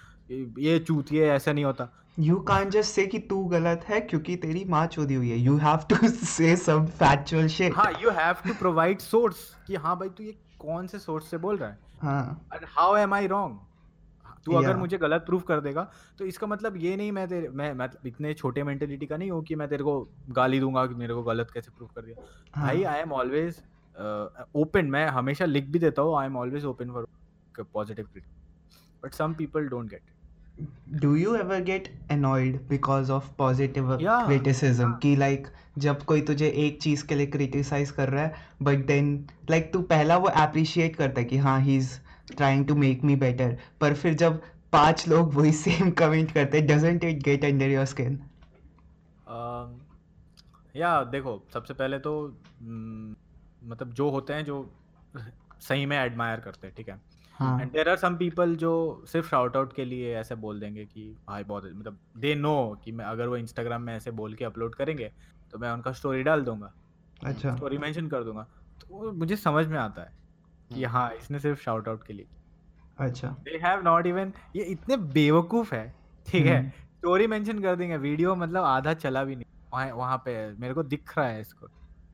[0.58, 4.64] ये चूतिए ऐसा नहीं होता। यू कांट जस्ट से कि तू गलत है क्योंकि तेरी
[4.68, 8.54] माँ चोदी हुई है। You have to say some factual shit हाँ you have to
[8.54, 11.78] provide source कि हाँ भाई तू ये कौन से सोर्स से बोल रहा है?
[12.02, 13.58] हाँ। And how am I wrong
[14.44, 15.88] तू अगर मुझे गलत प्रूफ कर देगा
[16.18, 19.42] तो इसका मतलब ये नहीं मैं तेरे मैं मतलब इतने छोटे मेंटेलिटी का नहीं हूँ
[19.44, 20.00] कि मैं तेरे को
[20.30, 23.62] गाली दूँगा कि मेरे को गलत कैसे प्रूफ कर दिया। हाँ। भाई आई एम ऑलवेज
[24.56, 27.06] ओपन मैं हमेशा लिख भी देता हूँ I am always open for
[27.64, 30.21] positive critic but some people don't get do
[31.16, 34.26] you ever get annoyed because of positive Yeah.
[34.26, 34.98] criticism हाँ.
[35.02, 39.14] कि like जब कोई तुझे एक चीज़ के लिए क्रिटिसाइज कर रहा है बट देन
[39.50, 41.92] लाइक तू पहला वो अप्रिशिएट करता है कि हाँ he is
[42.36, 44.42] trying to make me better पर फिर जब
[44.72, 48.18] पाँच लोग वही सेम कमेंट करते हैं doesn't it get under your skin
[50.76, 52.12] या देखो सबसे पहले तो
[52.60, 53.14] हम्म,
[53.70, 54.58] मतलब जो होते हैं जो
[55.68, 57.00] सही में एडमायर करते हैं ठीक हाँ
[57.60, 58.72] and there are some people जो
[59.08, 62.92] सिर्फ़ शाउट आउट के लिए ऐसे बोल देंगे कि भाई बहुत मतलब दे नो कि
[62.92, 65.10] मैं अगर वो इंस्टाग्राम में ऐसे बोल के अपलोड करेंगे
[65.52, 66.72] तो मैं उनका स्टोरी डाल दूँगा।
[67.26, 68.42] अच्छा। स्टोरी मेंशन कर दूँगा।
[68.80, 70.12] तो मुझे समझ में आता है
[70.68, 72.26] कि हम्म। हाँ इसने सिर्फ़ शाउट आउट के लिए
[72.98, 75.86] अच्छा। दे हैव नॉट इवन ये इतने बेवकूफ़ है
[76.26, 76.58] ठीक है?
[76.58, 80.74] हम्म, स्टोरी मेंशन कर देंगे वीडियो मतलब आधा चला भी नहीं। वहाँ वहाँ पे मेरे
[80.74, 81.68] को दिख रहा है इसको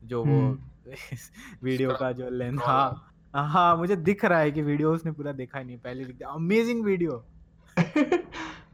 [0.05, 0.41] जो वो
[1.63, 5.59] वीडियो का जो लेंथ हाँ। हाँ मुझे दिख रहा है कि वीडियो उसने पूरा देखा
[5.59, 7.13] ही नहीं पहले दिख अमेजिंग वीडियो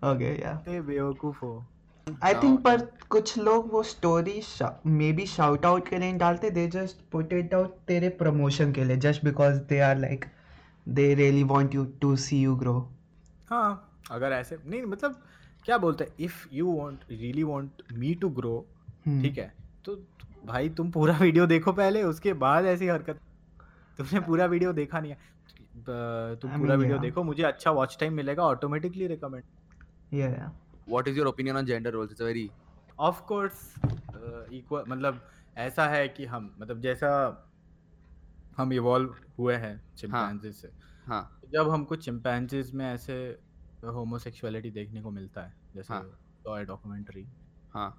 [0.04, 1.64] ओके या इतने बेवकूफ़ हो।
[2.24, 2.80] आई थिंक पर
[3.10, 4.40] कुछ लोग वो story
[4.86, 8.72] may be shout out के लिए नहीं डालते they just put it out तेरे प्रमोशन
[8.72, 10.24] के लिए just because they are like
[10.88, 12.90] they really want you to see you grow
[13.50, 15.22] हाँ अगर ऐसे नहीं मतलब
[15.64, 18.66] क्या बोलते हैं if you want really want me to grow
[19.22, 19.52] ठीक है
[19.84, 19.96] तो
[20.46, 23.20] भाई तुम पूरा वीडियो देखो पहले उसके बाद ऐसी हरकत।
[23.98, 28.42] तुमने पूरा वीडियो देखा नहीं है। तुम पूरा वीडियो देखो मुझे अच्छा वॉच टाइम मिलेगा
[28.42, 29.42] ऑटोमेटिकली रिकमेंड
[30.14, 30.52] या या
[30.88, 32.10] what is your opinion on gender roles?
[32.10, 32.48] It's a
[33.00, 33.74] of course
[34.52, 35.20] equal मतलब
[35.56, 37.10] ऐसा है कि हम मतलब जैसा
[38.56, 40.70] हम इवॉल्व हुए हैं चिंपैंजी से
[41.06, 43.16] हाँ जब हमको चिंपैंजीज में ऐसे
[43.84, 46.02] होमोसेक्सुअलिटी देखने को मिलता है जैसे हाँ।
[46.44, 47.26] टॉय डॉक्यूमेंट्री
[47.74, 47.90] हाँ।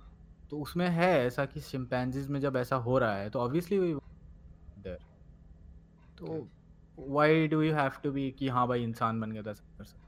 [0.51, 3.93] तो उसमें है ऐसा कि चिंपैंजीज में जब ऐसा हो रहा है तो ऑब्वियसली
[6.19, 6.47] तो
[6.99, 9.83] why do you have to be कि हाँ भाई इंसान बन गया था सब कर
[9.83, 10.03] सकता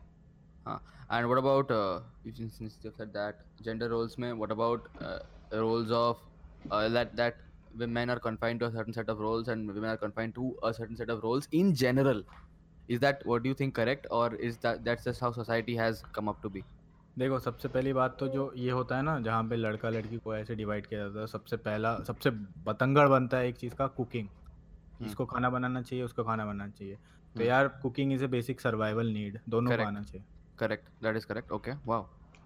[1.15, 4.87] and what about uh, you since since you said that gender roles mein what about
[5.01, 5.19] uh,
[5.65, 6.17] roles of
[6.71, 7.37] uh, that that
[7.81, 10.73] women are confined to a certain set of roles and women are confined to a
[10.79, 12.19] certain set of roles in general
[12.95, 16.03] is that what do you think correct or is that that's just how society has
[16.17, 16.63] come up to be
[17.19, 20.35] देखो सबसे पहली बात तो जो ये होता है ना जहाँ पे लड़का लड़की को
[20.35, 22.29] ऐसे डिवाइड किया जाता है सबसे पहला सबसे
[22.65, 24.27] बतंगड़ बनता है एक चीज़ का कुकिंग
[25.01, 28.61] जिसको खाना बनाना चाहिए उसको खाना बनाना चाहिए। तो हम्म। यार cooking is a basic
[28.61, 30.25] survival need दोनों को आना चाहिए।
[30.63, 31.05] Correct.
[31.05, 31.61] That is correct.
[31.61, 31.87] Okay.
[31.89, 32.03] Wow.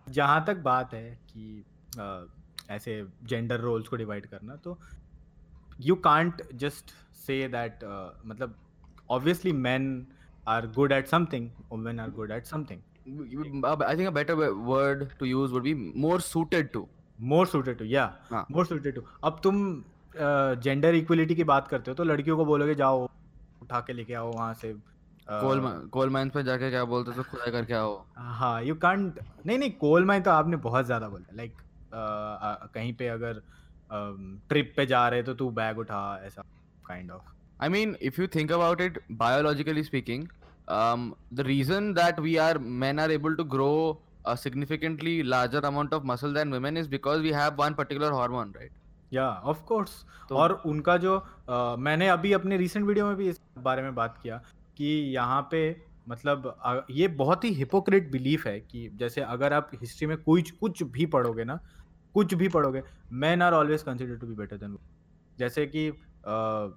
[0.10, 1.66] जहाँ तक बात है कि
[1.99, 2.26] अ,
[2.70, 4.80] ऐसे जेंडर रोल्स को डिवाइड करना तो
[5.82, 6.86] you can't just
[7.16, 7.80] say that
[8.26, 8.56] मतलब
[9.10, 10.08] obviously man
[10.47, 15.26] are good at something women are good at something think a better wo- word to
[15.36, 16.86] use would be more suited to.
[17.22, 18.20] More suited to या।
[18.52, 19.84] More suited to अब तुम
[20.16, 23.05] gender equality की बात करते हो तो लड़कियों को बोलोगे जाओ
[23.62, 24.74] उठा के लेके आओ वहाँ से।
[25.28, 29.72] कोल माइन पर जाके क्या बोलते थे खुदाई करके आओ। हाँ यू कांट नहीं नहीं
[29.80, 31.62] कोल माइन तो आपने बहुत ज़्यादा बोला। लाइक
[32.74, 33.41] कहीं पे अगर
[34.49, 36.41] ट्रिप पे जा रहे तो तू बैग उठा ऐसा
[36.86, 37.24] kind of
[37.59, 40.28] I mean if you think about it biologically speaking
[40.70, 43.72] the reason that we are man are able to grow
[44.38, 48.72] significantly larger amount of muscle than women is because we have one particular hormone right
[49.14, 53.30] या of course तो- और उनका जो अ, मैंने अभी अपने recent video में भी
[53.30, 54.38] इस बारे में बात किया
[54.78, 56.55] कि यहाँ पे मतलब
[56.89, 61.05] ये बहुत ही हिपोक्रेट बिलीफ है कि जैसे अगर आप हिस्ट्री में कुछ कुछ भी
[61.05, 61.59] पढ़ोगे ना
[62.14, 62.84] कुछ भी पढ़ोगे
[63.14, 64.78] man are always consider to be better than
[65.39, 66.72] जैसे कि अ,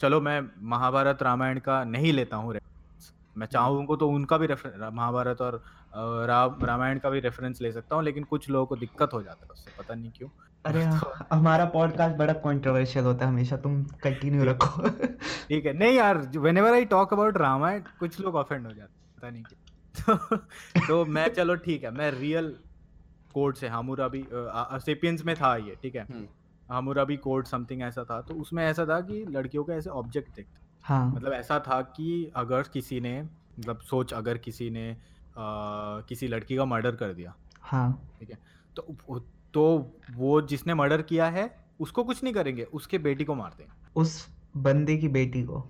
[0.00, 2.54] चलो मैं महाभारत रामायण का नहीं लेता हूँ
[3.36, 5.62] मैं चाहूँ तो उनका भी रेफरेंस महाभारत और
[6.26, 9.46] रा, रामायण का भी रेफरेंस ले सकता हूँ लेकिन कुछ लोगों को दिक्कत हो जाता
[9.46, 10.28] है उससे पता नहीं क्यों।
[10.64, 14.88] अरे हाँ, हमारा पॉडकास्ट बड़ा कंट्रोवर्शियल होता है हमेशा तुम कंटिन्यू रखो।
[15.48, 19.14] ठीक है नहीं यार whenever I talk about Ramayana कुछ लोग ऑफेंड हो जाते हैं
[19.16, 20.36] पता नहीं क्यों। तो,
[20.88, 22.56] तो मैं चलो ठीक है मैं रियल
[23.34, 24.26] कोड से हामुराबी
[24.84, 26.06] सेपियंस में था ये ठीक है।
[26.70, 30.66] हामुराबी कोड समथिंग ऐसा था तो उसमें ऐसा था कि लड़कियों के ऐसे ऑब्जेक्ट देखते
[30.82, 36.28] हाँ। मतलब ऐसा था कि अगर किसी ने मतलब सोच अगर किसी ने आ, किसी
[36.28, 38.38] लड़की का मर्डर कर दिया हाँ। ठीक है?
[38.76, 38.82] तो
[39.54, 43.72] तो वो जिसने मर्डर किया है उसको कुछ नहीं करेंगे उसके बेटी को मार देंगे।
[43.96, 45.64] उस बंदे की बेटी को?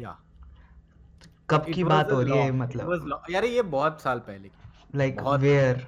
[0.00, 0.18] या।
[1.50, 3.22] कब इट की बात हो रही है मतलब?
[3.30, 5.86] यार ये बहुत साल पहले की। लाइक वेयर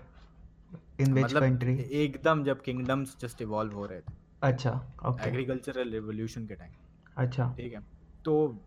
[1.01, 4.71] इन मतलब कंट्री एकदम जब किंगडम्स जस्ट इवॉल्व हो रहे थे। अच्छा
[5.07, 6.73] ओके एग्रीकल्चरल रिवॉल्यूशन के टाइम
[7.17, 7.81] अच्छा। ठीक है।
[8.25, 8.59] तो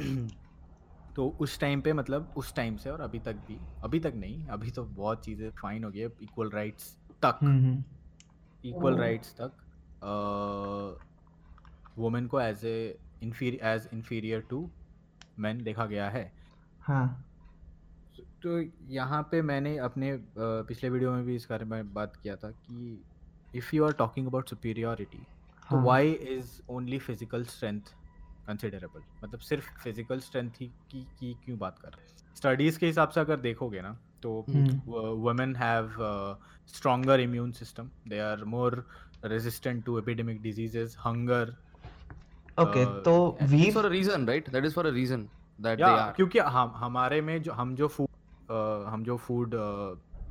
[1.16, 4.46] तो उस टाइम पे मतलब उस टाइम से और अभी तक भी अभी तक नहीं
[4.46, 7.84] अभी तो बहुत चीज़ें फाइन हो गई है इक्वल राइट्स तक। हम्म हम्म।
[8.64, 9.52] इक्वल राइट्स तक
[11.98, 14.68] वुमेन को as a as inferior to
[15.38, 16.32] man देखा गया है।
[16.80, 17.24] हाँ।
[18.42, 18.58] तो
[18.90, 23.02] यहाँ पे मैंने अपने पिछले वीडियो में भी इस बारे में बात किया था कि
[23.54, 25.18] if you are talking about superiority
[25.62, 27.94] तो why is only physical strength
[28.46, 32.34] considerable मतलब सिर्फ़ फ़िज़िकल स्ट्रेंथ ही की, की क्यों बात कर रहे हैं?
[32.36, 34.44] स्टडीज़ के हिसाब से अगर देखोगे ना तो
[35.22, 35.90] women have
[36.74, 38.84] stronger immune system they are more
[39.24, 41.54] resistant to epidemic diseases hunger
[42.60, 44.48] okay तो we is for a reason, right?
[44.52, 45.26] That is for a reason
[45.58, 46.14] that या they are.
[46.16, 48.52] क्योंकि हम हमारे में जो हम जो फ़ूड
[48.88, 49.54] हम जो फ़ूड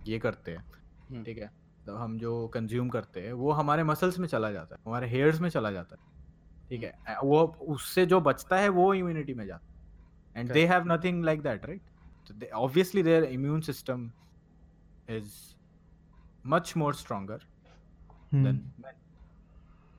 [0.07, 0.63] ये करते हैं
[1.09, 1.51] हम्म। ठीक है?
[1.85, 5.39] तो हम जो कंज्यूम करते हैं वो हमारे मसल्स में चला जाता है हमारे हेयर्स
[5.41, 6.15] में चला जाता है
[6.69, 7.17] ठीक है?
[7.23, 7.43] वो
[7.75, 11.65] उससे जो बचता है वो इम्यूनिटी में जाता है। And they have nothing like that
[11.65, 11.81] right
[12.37, 14.11] they, obviously their immune system
[15.07, 15.55] is
[16.43, 17.39] much more stronger
[18.31, 18.43] hmm.
[18.43, 18.93] than men.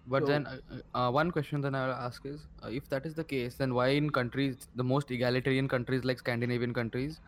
[0.07, 0.57] But so, then uh,
[0.95, 3.74] uh, uh one question that i'll ask is uh, if that is the case then
[3.74, 7.20] why in countries the most egalitarian countries like scandinavian countries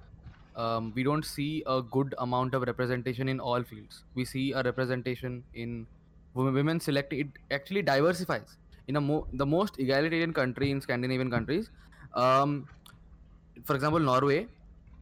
[0.57, 4.05] um, we don't see a good amount of representation in all fields?
[4.15, 5.87] We see a representation in
[6.35, 8.57] women, women select it actually diversifies.
[8.89, 11.71] In a mo- the most egalitarian country in scandinavian countries
[12.15, 12.67] um,
[13.65, 14.49] for example norway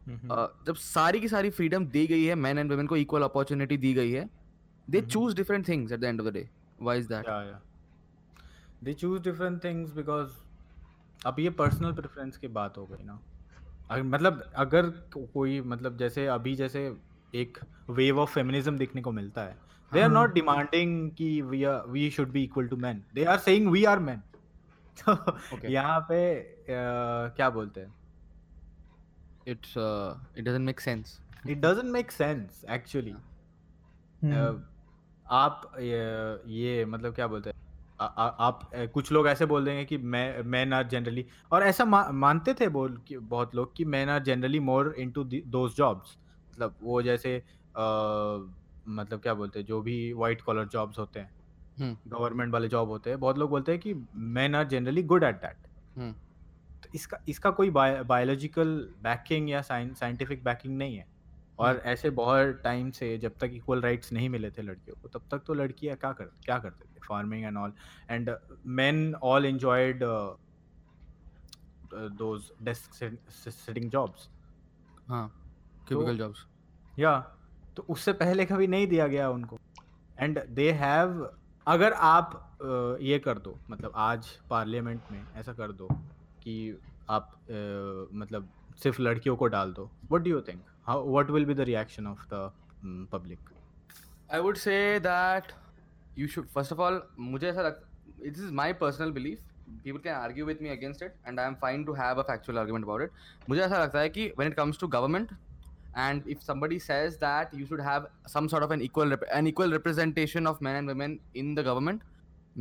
[0.09, 3.76] uh, जब सारी की सारी freedom दी गई है man and women को equal opportunity
[3.76, 4.28] दी गई है
[4.90, 5.00] they.
[5.00, 6.48] Choose different things at the end of the day
[6.82, 7.64] why is that yeah yeah.
[8.86, 10.34] They choose different things because
[11.26, 13.20] अब ये पर्सनल प्रेफरेंस की बात हो गई ना।
[13.90, 14.90] अगर मतलब अगर
[15.34, 16.96] कोई मतलब जैसे अभी जैसे
[17.34, 17.59] एक
[17.90, 19.56] वेव ऑफ़ फेमिनिज्म देखने को मिलता है।
[19.92, 20.11] They are.
[20.11, 23.84] नॉट डिमांडिंग कि we are we should be equal to man they are saying we
[23.84, 24.22] are man
[25.64, 26.54] यहाँ पे अ,
[27.36, 27.94] क्या बोलते हैं?
[29.49, 31.16] It's uh, it doesn't make sense.
[31.49, 33.11] It doesn't make sense actually
[34.22, 34.61] hmm uh,
[35.26, 36.01] आप ये,
[36.55, 37.57] ये मतलब क्या बोलते हैं?
[38.01, 41.84] आ, आ, आप कुछ लोग ऐसे बोल देंगे कि मैं मैन आर जनरली और ऐसा
[41.84, 46.16] मा, मानते थे बोल कि बहुत लोग कि man are generally more into those jobs
[46.51, 47.36] मतलब वो जैसे
[47.76, 51.30] मतलब क्या बोलते हैं जो भी वाइट कॉलर जॉब्स होते हैं
[51.78, 53.94] हम्म। गवर्नमेंट वाले जॉब होते हैं बहुत लोग बोलते हैं कि
[54.36, 56.14] man are generally good at that हम्म।
[56.95, 58.68] इसका इसका कोई बायोलॉजिकल
[59.03, 61.07] बैकिंग या साइंटिफिक बैकिंग नहीं है।
[61.59, 65.22] और ऐसे बहुत टाइम से जब तक इक्वल राइट्स नहीं मिले थे लड़कियों को तब
[65.30, 67.72] तक तो लड़कियाँ क्या कर क्या करते थे farming and all
[68.11, 68.30] and
[68.66, 70.05] man all enjoyed
[72.14, 74.28] those desk sitting jobs
[75.09, 75.30] हाँ
[75.91, 76.39] cubicle jobs.
[76.99, 77.18] या
[77.76, 79.59] तो उससे पहले कभी नहीं दिया गया उनको।
[80.18, 81.30] एंड दे हैव
[81.66, 85.89] अगर आप ये कर दो मतलब आज पार्लियामेंट में ऐसा कर दो
[86.49, 86.78] कि
[87.11, 88.49] आप uh, मतलब
[88.82, 92.24] सिर्फ़ लड़कियों को डाल दो। What do you think what will be the reaction of
[92.32, 92.51] the
[93.12, 93.51] public
[94.34, 95.53] I would say that
[96.18, 99.40] you should first of all मुझे ऐसा it is my personal belief
[99.84, 102.59] people can argue with me against it and I am fine to have a factual
[102.59, 105.32] argument about it मुझे ऐसा लगता है कि when it comes to government
[105.96, 110.46] and if somebody says that you should have some of an equal an equal representation
[110.46, 112.03] of man and women in the government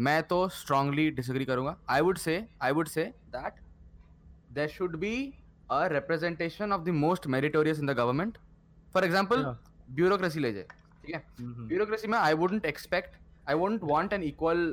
[0.08, 3.04] मैं तो strongly disagree करूँगा। I would say I would say
[3.36, 3.66] that
[4.60, 5.14] there should be
[5.78, 8.38] a representation of the most meritorious in the government
[8.95, 9.55] for example Yeah.
[9.99, 10.68] bureaucracy ले जाए
[11.05, 11.22] ठीक है
[11.72, 13.18] bureaucracy में I wouldn't expect
[13.53, 14.64] I wouldn't want an equal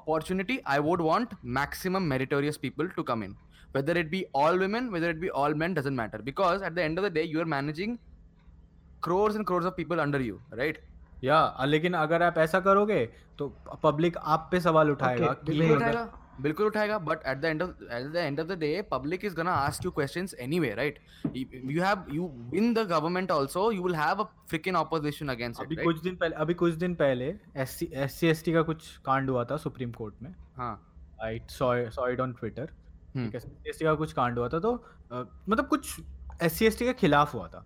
[0.00, 3.36] opportunity I would want maximum meritorious people to come in
[3.76, 6.84] whether it be all women whether it be all men doesn't matter because at the
[6.88, 7.96] end of the day you are managing
[9.08, 10.84] crores and crores of people under you right
[11.24, 11.36] या
[11.66, 12.98] लेकिन अगर आप ऐसा करोगे
[13.38, 13.48] तो
[13.82, 15.28] public आप पे सवाल उठाएगा
[16.06, 16.24] Okay.
[16.42, 17.68] बिल्कुल उठाएगा but at the end of
[17.98, 20.98] at the end of the day public is gonna ask you questions anyway right?
[21.34, 21.44] You,
[21.76, 22.26] you have you
[22.62, 25.84] in the government also you will have a freaking opposition against अभी right?
[25.84, 27.28] कुछ दिन पहले अभी कुछ दिन पहले
[27.64, 30.74] S C S C S T का कुछ कांड हुआ था सुप्रीम कोर्ट में। हाँ।
[31.24, 32.68] I saw saw it on Twitter
[33.14, 34.74] हम्म। ठीक है एस सी का कुछ कांड हुआ था तो
[35.12, 36.00] अ, मतलब कुछ
[36.42, 37.64] एस सी के खिलाफ हुआ था।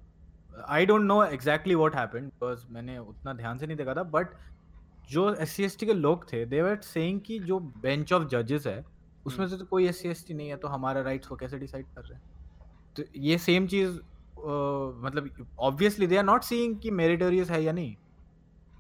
[0.69, 4.35] I don't know exactly what happened because मैंने उतना ध्यान से नहीं देखा था बट
[5.09, 8.85] जो एस सी के लोग थे दे वर सेइंग कि जो बेंच ऑफ़ जजेस है
[9.27, 12.03] उसमें से तो कोई एस सी नहीं है तो हमारा राइट्स वो कैसे डिसाइड कर
[12.03, 12.23] रहे हैं?
[12.97, 13.99] तो ये सेम चीज़
[15.05, 17.95] मतलब obviously they are not seeing कि मेरिटोरियस है या नहीं।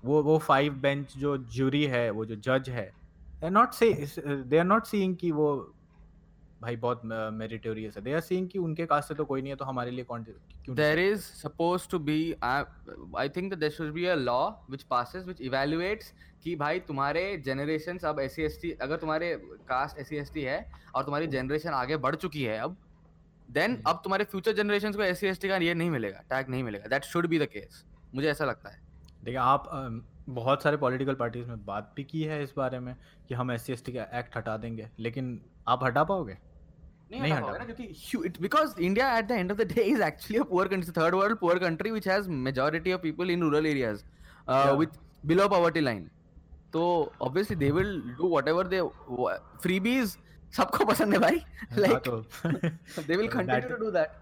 [0.05, 2.91] वो वो फाइव बेंच जो ज्यूरी है वो जो जज है
[3.41, 3.93] दे आर नॉट से
[4.27, 5.75] दे आर नॉट सीइंग कि वो
[6.63, 7.03] भाई बहुत
[7.35, 9.91] मेरिटोरियस है। दे आर सीइंग कि उनके कास्ट से तो कोई नहीं है तो हमारे
[9.91, 12.65] लिए कौन क्यों there is supposed to be uh,
[13.19, 16.13] i think that there should be a law which passes which evaluates
[16.45, 19.35] कि भाई तुम्हारे जनरेशन अब एस सी अगर तुम्हारे
[19.69, 20.61] कास्ट एस सी है
[20.95, 22.77] और तुम्हारी जनरेशन आगे बढ़ चुकी है अब
[23.49, 26.63] देन हम्म। अब तुम्हारे फ्यूचर जनरेशन को एस सी का ये नहीं मिलेगा टैग नहीं
[26.65, 27.85] मिलेगा। That should be the case
[28.15, 28.81] मुझे ऐसा लगता है।
[29.25, 29.69] देखिए आप
[30.29, 32.95] बहुत सारे पॉलिटिकल पार्टीज़ में बात भी की है इस बारे में
[33.29, 36.37] कि हम एस सी एस टी का एक्ट हटा देंगे लेकिन आप हटा पाओगे?
[37.13, 40.43] नहीं हटा ना क्योंकि because India at the end of the day is actually a
[40.43, 44.03] poor country third world poor country which has majority of people in rural areas.
[44.79, 44.87] With
[45.27, 46.11] below poverty line
[46.73, 48.81] तो obviously they will do whatever they
[49.63, 50.17] freebies
[50.57, 51.39] सबको पसंद है भाई।
[51.71, 52.25] हाँ, like तो।
[53.03, 54.19] they will continue that- to do that.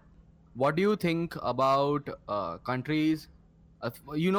[0.60, 3.28] What do you think about uh, countries?
[3.82, 4.32] Uh, you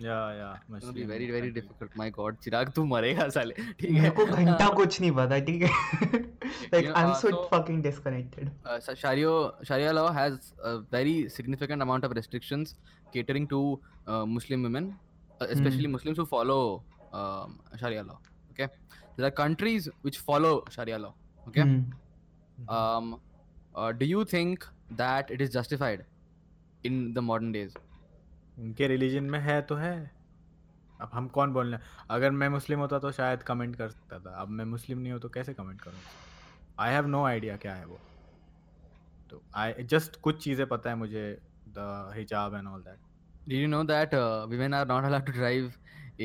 [0.00, 1.54] या या it's going to be Muslim very very country.
[1.60, 5.38] difficult my god चिराग तू मरेगा साले ठीक मेरे है को घंटा कुछ नहीं पता
[5.48, 9.34] ठीक है like know, I am uh, so so- fucking disconnected uh, Sa- Sharia
[9.70, 10.38] Sharia law has
[10.70, 12.74] a very significant amount of restrictions
[13.16, 13.60] catering to
[14.06, 14.88] uh, Muslim women,
[15.40, 16.60] uh, especially Muslims who follow
[17.20, 18.18] um, Sharia law.
[18.52, 18.68] Okay,
[19.16, 21.14] there are countries which follow Sharia law.
[21.48, 22.74] Okay, Hmm.
[22.78, 23.12] um,
[23.74, 24.66] uh, do you think
[25.04, 26.04] that it is justified
[26.84, 27.76] in the modern days?
[28.59, 29.95] उनके religion में है तो है
[31.01, 34.35] अब हम कौन बोल रहे अगर मैं मुस्लिम होता तो शायद कमेंट कर सकता था
[34.41, 35.99] अब मैं मुस्लिम नहीं हूँ तो कैसे कमेंट करूँ
[36.85, 37.99] आई हैव नो आइडिया क्या है वो
[39.31, 41.25] तो आई जस्ट कुछ चीज़ें पता है मुझे
[41.77, 43.05] the hijab and all that
[43.51, 45.75] Did you know that uh, women are not allowed to drive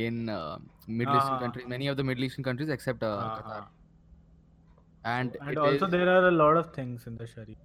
[0.04, 0.56] in uh,
[1.00, 1.42] Middle Eastern Ah.
[1.42, 3.58] countries, many of the Middle Eastern countries except uh, Qatar,
[5.12, 7.56] and, and it also is- there are a lot of things in the शरी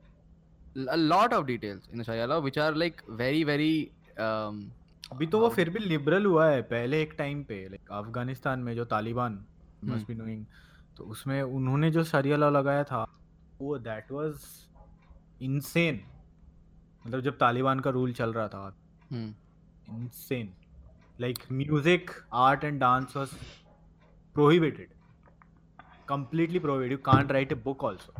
[0.76, 3.97] l- a lot of details in the Sharia law which are like very very um,
[4.20, 8.76] अभी तो वो फिर भी liberal हुआ है पहले एक टाइम पे लाइक अफ़गानिस्तान में
[8.76, 9.44] जो तालिबान
[9.86, 10.12] मस्ट
[10.98, 13.06] तो उसमें उन्होंने जो सरिया लॉ लगाया था
[13.62, 14.34] वो दैट वाज
[15.42, 16.02] इनसेन
[17.06, 18.74] मतलब जब तालिबान का रूल चल रहा था
[19.14, 20.54] insane
[21.20, 23.30] like music art and dance was
[24.36, 24.90] prohibited
[26.10, 28.14] completely prohibited you can't write a book also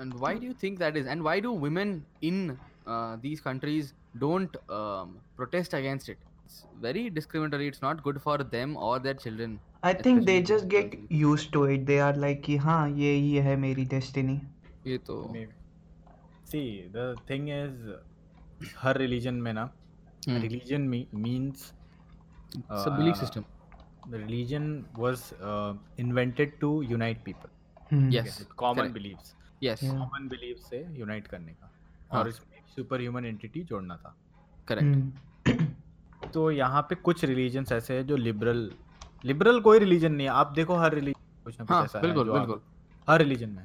[0.00, 3.93] and why do you think that is and why do women in uh, these countries
[4.23, 9.17] don't um, protest against it it's very discriminatory it's not good for them or their
[9.25, 9.55] children
[9.85, 11.11] I think they especially just those get girls.
[11.21, 14.39] Used to it they are like कि हाँ ये ही है मेरी destiny
[14.87, 15.51] ये तो maybe
[16.51, 16.63] see
[16.95, 19.69] the thing is her religion में ना
[20.27, 20.37] Hmm.
[20.43, 21.65] religion me- means
[22.59, 23.43] it's a belief uh, system
[24.13, 24.63] the religion
[25.03, 25.73] was uh,
[26.05, 27.51] invented to unite people
[27.91, 28.07] Hmm.
[28.15, 28.95] yes common correct.
[28.99, 29.33] beliefs
[29.67, 29.99] yes Yeah.
[29.99, 31.69] common beliefs से unite करने का
[32.11, 32.19] हाँ.
[32.21, 32.48] और इसमें
[32.80, 34.16] super human entity जोड़ना था।
[34.68, 36.30] correct Hmm.
[36.34, 38.70] तो यहाँ पे कुछ रिलीजन्स ऐसे हैं जो लिबरल
[39.24, 42.02] लिबरल कोई रिलीजन नहीं है। आप देखो हर रिलीजन कुछ ना कुछ हाँ ऐसा है
[42.04, 42.60] बिल्कुल आप- बिल्कुल।
[43.08, 43.64] हर रिलीजन में।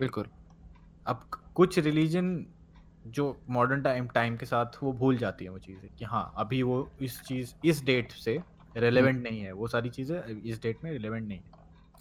[0.00, 0.26] बिल्कुल।
[1.06, 2.28] अब कुछ रिलीजन
[3.06, 6.62] जो मॉडर्न टाइम टाइम के साथ वो भूल जाती है वो चीज़ें कि हाँ अभी
[6.62, 8.38] वो इस चीज़ इस डेट से
[8.76, 11.52] रेलेवेंट नहीं है। वो सारी चीज़ें इस डेट में रिलेवेंट नहीं है।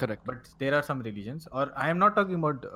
[0.02, 2.70] correct but there are some religions और I am not talking about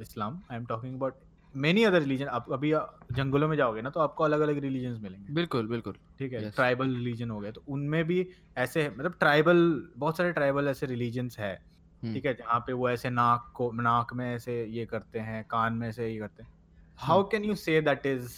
[0.00, 1.20] Islam I am talking about
[1.54, 2.70] many other religion आप अभी
[3.12, 6.54] जंगलों में जाओगे ना तो आपको अलग अलग रिलीजन मिलेंगे। बिल्कुल बिल्कुल। ठीक है Yes.
[6.54, 8.26] ट्राइबल रिलीजन हो गए तो उनमें भी
[8.58, 9.58] ऐसे मतलब ट्राइबल
[9.96, 11.52] बहुत सारे ट्राइबल ऐसे रिलीजन्स है।
[12.02, 15.44] हम्म। ठीक है जहाँ पे वो ऐसे नाक को नाक में ऐसे ये करते हैं
[15.44, 16.50] कान में ऐसे ये करते हैं।
[16.98, 18.32] How can you say that is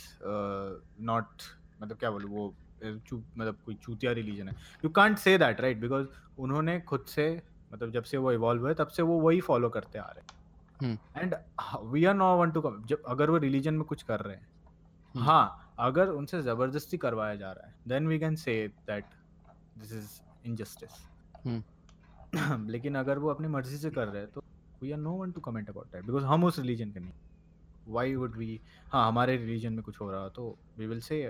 [1.03, 1.43] not
[1.83, 4.55] मतलब क्या बोलूँ वो चू मतलब कोई चूतिया रिलीजन है?
[4.85, 6.07] You can't say that right because
[6.39, 7.43] उन्होंने खुद से
[7.73, 10.41] मतलब जब से वो इवॉल्व हुए तब से वो वही फॉलो करते आ रहे। हैं।
[10.83, 11.35] And
[11.85, 14.47] we are not one to come जब अगर वो रिलीजन में कुछ कर रहे हैं
[15.15, 18.57] हम्म। हाँ अगर उनसे ज़बरदस्ती करवाया जा रहा है then we can say
[18.87, 19.05] that
[19.79, 21.01] this is injustice
[22.67, 24.43] लेकिन अगर वो अपनी मर्ज़ी से कर रहे हैं तो
[24.83, 27.13] we are no one to comment about that because हम उस रिलीजन के नहीं
[27.89, 28.61] वाई वुड वी
[28.93, 31.21] हाँ हमारे रिलीजन में कुछ हो रहा तो we will say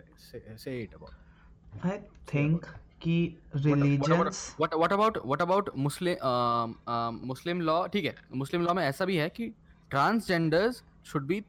[0.82, 1.98] it about I
[2.34, 2.66] think
[3.02, 3.16] कि
[3.56, 9.04] religions what what about what about muslim um, um, ठीक है मुस्लिम लॉ में ऐसा
[9.04, 9.52] भी है कि
[9.90, 11.40] transgenders should be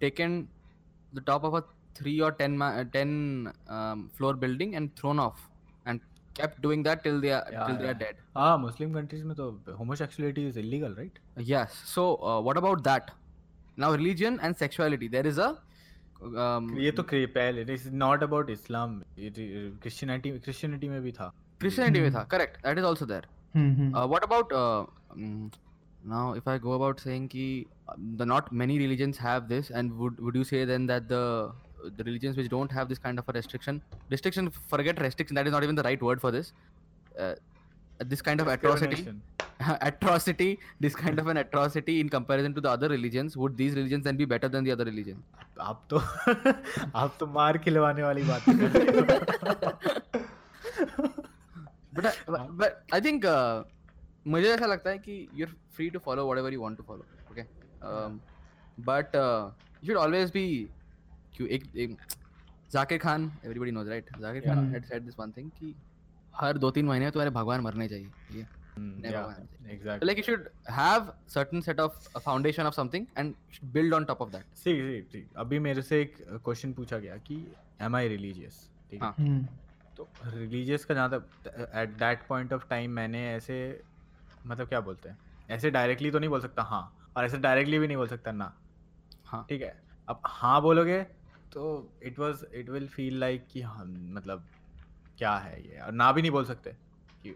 [0.00, 0.40] taken
[1.14, 1.66] the top of a
[1.98, 2.58] three और ten
[2.92, 3.52] ten
[4.16, 5.48] floor building and thrown off
[5.88, 6.00] and
[6.36, 7.90] kept doing that till they are Yeah, till they yeah.
[7.90, 11.18] are dead हाँ मुस्लिम countries में तो homosexuality is illegal right
[11.50, 13.12] yes so uh, what about that
[13.78, 15.48] now religion and sexuality there is a
[16.80, 22.08] ये तो पहले it is not about Islam Christianity Christianity में भी था। Christianity में
[22.08, 23.26] हम्म। था correct that is also there
[23.56, 24.52] what about
[26.06, 27.66] now if I go about saying कि
[27.98, 31.20] the not many religions have this and would would you say then that the
[31.92, 33.80] the religions which don't have this kind of a restriction
[34.10, 36.52] restriction forget restriction that is not even the right word for this
[38.13, 39.77] this kind of atrocity Discrimination.
[39.87, 40.49] atrocity
[40.79, 44.15] this kind of an atrocity in comparison to the other religions would these religions then
[44.21, 45.23] be better than the other religion
[45.61, 45.97] आप तो
[46.99, 49.01] आप तो मार खिलवाने वाली बात कर रहे हो
[51.93, 53.63] but I, but, but I think uh,
[54.27, 57.45] मुझे ऐसा लगता है कि you're free to follow whatever you want to follow okay
[57.81, 58.19] um,
[58.89, 59.49] but uh,
[59.81, 60.45] you should always be
[61.35, 61.97] क्यों एक, एक
[62.73, 64.73] Zakir Khan everybody knows right Zakir Khan Yeah.
[64.77, 65.73] had said this one thing कि
[66.40, 68.48] हर दो तीन महीने तुम्हारे भगवान मरने चाहिए ठीक है?
[68.76, 69.04] Hmm,
[69.72, 70.06] exactly.
[70.08, 70.46] like you should
[70.76, 73.34] have certain set of a foundation of something and
[73.74, 74.48] build on top of that.
[74.62, 77.36] See see see अभी मेरे से एक क्वेश्चन पूछा गया कि
[77.82, 78.56] am I religious?
[78.90, 79.06] ठीक है?
[79.06, 79.14] हाँ.
[79.18, 79.46] हम्म
[79.96, 83.58] तो रिलीजियस का जहाँ तक at that point of time मैंने ऐसे
[84.46, 85.18] मतलब क्या बोलते हैं?
[85.50, 86.82] ऐसे डायरेक्टली तो नहीं बोल सकता हाँ।
[87.16, 88.52] और ऐसे डायरेक्टली भी नहीं बोल सकता ना।
[89.26, 89.82] हाँ। ठीक है?
[90.08, 91.02] अब हाँ बोलोगे
[91.52, 94.44] तो it was it will feel like कि हाँ मतलब
[95.18, 95.78] क्या है ये?
[95.80, 96.70] और ना भी नहीं बोल सकते
[97.24, 97.34] कि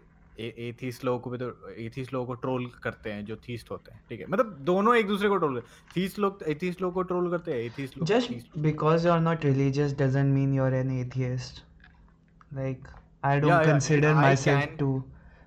[0.69, 4.01] एथीस्ट लोगों को भी तो एथीस्ट लोगों को ट्रोल करते हैं जो थीस्ट होते हैं
[4.09, 4.25] ठीक है?
[4.29, 7.51] मतलब दोनों एक दूसरे को ट्रोल करते हैं थीस्ट लोग एथीस्ट लोगों को ट्रोल करते
[7.51, 11.63] हैं एथीस्ट लोग just because you are not religious doesn't mean you are an atheist
[12.53, 12.87] like
[13.23, 15.03] I don't consider myself to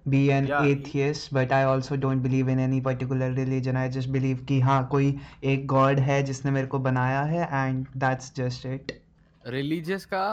[0.09, 4.45] be an atheist but I also don't believe in any particular religion I just believe
[4.49, 5.15] कि हाँ कोई
[5.45, 8.93] एक God है जिसने मेरे को बनाया है and that's just it
[9.47, 10.25] religious का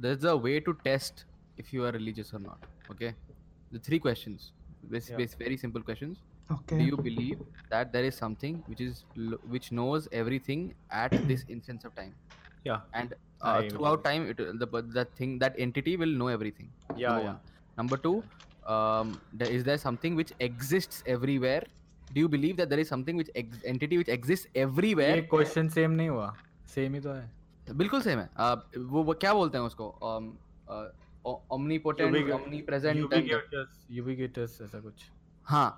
[0.00, 0.72] दर is a way to
[1.63, 3.11] if you are religious or not okay
[3.71, 4.51] the three questions
[4.95, 5.17] this Yeah.
[5.19, 6.23] bas- very simple questions
[6.55, 7.39] okay do you believe
[7.69, 10.65] that there is something which is lo- which knows everything
[11.03, 12.11] at this instance of time
[12.69, 14.09] yeah and uh, I believe throughout it.
[14.09, 17.39] time it the but that thing that entity will know everything yeah number yeah one.
[17.79, 18.15] number two
[18.73, 21.63] um there, is there something which exists everywhere
[22.13, 25.69] do you believe that there is something which ex- entity which exists everywhere ये question
[25.77, 26.29] same नहीं हुआ
[26.75, 30.29] same ही तो है बिल्कुल same है uh, वो, वो क्या बोलते हैं उसको um,
[30.69, 30.87] uh,
[31.24, 35.10] omnipotent omnipresent ubiquitous ubiquitous ऐसा कुछ
[35.46, 35.68] हाँ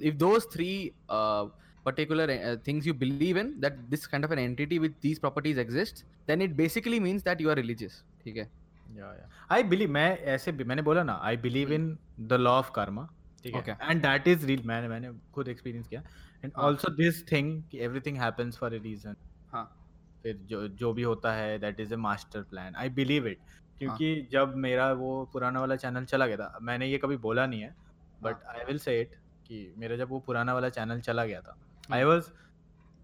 [0.00, 1.46] if those three uh,
[1.86, 5.58] particular uh, things you believe in that this kind of an entity with these properties
[5.58, 8.48] exists then it basically means that you are religious ठीक है
[8.96, 12.50] या या I believe मैं ऐसे भी मैंने बोला ना I believe in the law
[12.58, 13.08] of karma
[13.44, 16.00] ठीक है एंड दैट इज़ रियल मैंने मैंने खुद एक्सपीरियंस किया
[16.44, 16.66] एंड हाँ.
[16.66, 19.16] आल्सो दिस थिंग कि everything happens for a reason
[19.52, 19.64] हाँ
[20.22, 23.38] फिर जो जो भी होता है that is a master plan I believe it
[23.78, 24.28] क्योंकि हाँ.
[24.30, 27.74] जब मेरा वो पुराना वाला चैनल चला गया था मैंने ये कभी बोला नहीं है
[28.22, 29.14] but I will say it
[29.46, 31.56] कि मेरा जब वो पुराना वाला चैनल चला गया था
[31.90, 32.30] आई वॉज़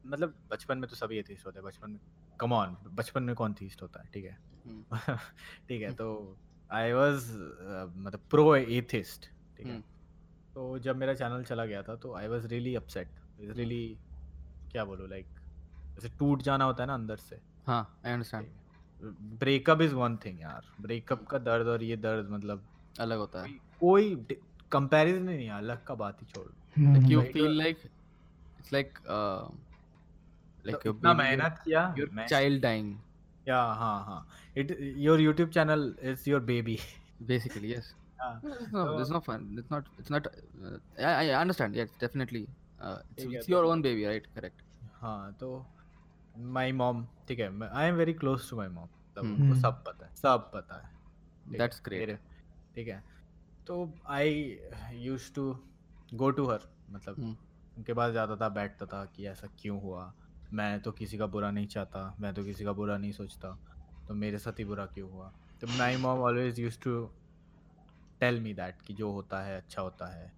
[0.07, 2.01] मतलब बचपन में तो सभी एथिस्ट होते हैं बचपन में
[2.41, 4.39] कम ऑन बचपन में कौन थीस्ट होता है ठीक है?
[4.67, 5.17] हम्म,
[5.69, 6.37] ठीक है तो
[6.71, 7.29] आई वाज
[7.97, 9.73] मतलब प्रो एथिस्ट ठीक है?
[9.73, 9.83] हम्म।
[10.55, 13.85] तो जब मेरा चैनल चला गया था तो I was really upset really
[14.73, 15.27] क्या बोलूँ लाइक
[15.95, 18.47] जैसे टूट जाना होता है ना अंदर से हाँ I understand
[19.41, 22.63] breakup is one thing यार ब्रेकअप का दर्द और ये दर्द मतलब
[23.01, 24.15] अलग होता है कोई
[24.73, 27.81] कंपैरिजन नहीं है अलग का बात ही छोड़ like you Like, feel like
[28.61, 29.49] it's like uh,
[30.65, 32.93] like तो your इतना baby- मेहनत किया your मैं child dying
[33.49, 34.27] या हाँ हाँ
[34.57, 34.77] it
[35.07, 36.79] your YouTube channel is your baby
[37.31, 39.45] basically yes हाँ It's no, So- it's not fun.
[39.61, 39.87] It's not.
[40.01, 40.27] It's not.
[40.65, 40.77] Uh,
[41.07, 41.79] I, I understand.
[41.79, 42.43] Yes, definitely.
[42.43, 44.29] Uh, it's, ठीक है, it's तो- your own baby, right?
[44.37, 44.61] Correct.
[45.01, 45.49] हाँ तो
[46.57, 47.03] my mom
[47.33, 50.15] ठीक है I am very close to my mom मतलब। उनको हम्म। सब पता है
[50.15, 51.91] सब पता है great.
[51.91, 52.19] मेरे
[52.75, 53.03] ठीक है
[53.67, 53.77] तो
[54.07, 54.59] I
[54.95, 55.45] use to
[56.15, 57.37] go to her मतलब हम्म।
[57.77, 60.13] उनके पास जाता था बैठता था कि ऐसा क्यों हुआ
[60.53, 63.57] मैं तो किसी का बुरा नहीं चाहता मैं तो किसी का बुरा नहीं सोचता
[64.09, 66.99] तो मेरे साथ ही बुरा क्यों हुआ तो my mom always use to
[68.21, 70.33] tell me that कि जो होता है अच्छा होता है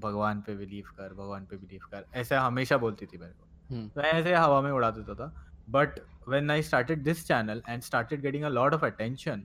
[0.00, 3.90] भगवान पे बिलीव कर भगवान पे बिलीव कर ऐसा हमेशा बोलती थी मेरे को हम्म,
[3.96, 5.98] मैं ऐसे हवा में उड़ा देता था but
[6.28, 9.42] when I started this channel and started getting a lot of attention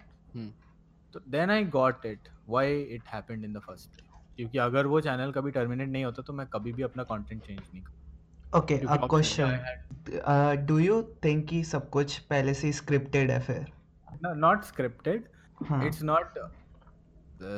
[1.13, 4.01] तो then I got it why it happened in the first
[4.35, 7.59] क्योंकि अगर वो चैनल कभी टर्मिनेट नहीं होता तो मैं कभी भी अपना कंटेंट चेंज
[7.59, 7.99] नहीं करता
[8.59, 9.49] okay क्योंकि a question.
[10.67, 13.65] Do you think कि सब कुछ पहले से स्क्रिप्टेड है फिर?
[14.25, 15.29] Not scripted
[15.83, 16.39] it's not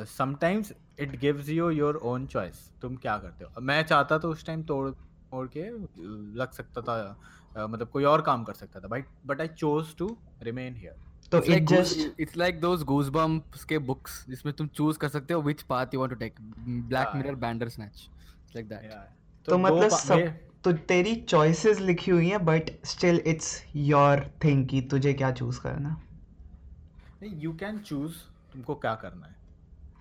[0.08, 3.60] sometimes it gives you your own choice तुम क्या करते हो?
[3.60, 5.64] मैं चाहता तो उस टाइम तोड़ तोड़ के
[6.38, 6.96] लग सकता था
[7.58, 10.96] मतलब कोई और काम कर सकता था but but I chose to remain here
[11.32, 15.42] तो it just it's like those Goosebumps के बुक्स जिसमें तुम चूज़ कर सकते हो
[15.42, 16.34] which path you want to take
[16.88, 17.34] Black Mirror
[17.68, 18.08] Bandersnatch
[18.56, 18.90] like that
[19.46, 24.66] तो, तो मतलब सब तो तेरी चॉइसेस लिखी हुई हैं but still it's your thing
[24.68, 26.02] कि तुझे क्या चूज़ करना
[27.22, 28.12] नहीं यू कैन चूज़
[28.52, 29.36] तुमको क्या करना है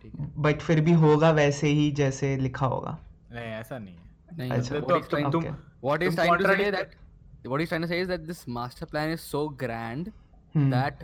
[0.02, 0.32] ठीक है?
[0.42, 2.98] बट फिर भी होगा वैसे ही जैसे लिखा होगा।
[3.32, 4.02] नहीं ऐसा नहीं है।
[4.38, 4.52] नहीं
[5.84, 6.96] what is time to that
[7.45, 10.13] what he's trying to say is that this master plan is so grand
[10.55, 10.71] Hmm.
[10.71, 11.03] that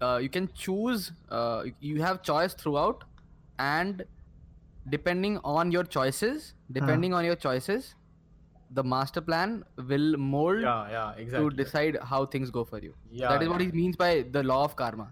[0.00, 3.04] uh, you can choose uh, you have choice throughout
[3.58, 4.04] and
[4.88, 7.94] depending on your choices depending on your choices
[8.70, 9.62] the master plan
[9.92, 13.48] will mold yeah yeah to exactly decide how things go for you yeah, that is
[13.48, 13.66] what yeah.
[13.66, 15.08] he means by the law of karma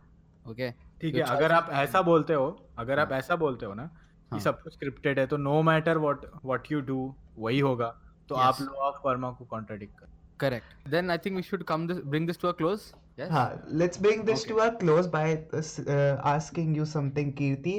[0.47, 2.47] okay ठीक your है अगर आप choices ऐसा बोलते हो
[2.79, 5.63] अगर आप हाँ। ऐसा बोलते हो ना कि हाँ। सब कुछ स्क्रिप्टेड है तो no
[5.63, 7.95] matter what what you do वही होगा
[8.34, 8.66] तो आप Yes.
[8.68, 10.12] लॉ ऑफ़ कर्मा को कॉन्ट्रडिक्ट कर
[10.44, 12.86] correct then i think we should come this bring this to a close
[13.20, 13.42] yes Ha,
[13.82, 14.64] let's bring this to Okay.
[14.68, 17.74] a close by uh, s- uh, asking you something, Kirti.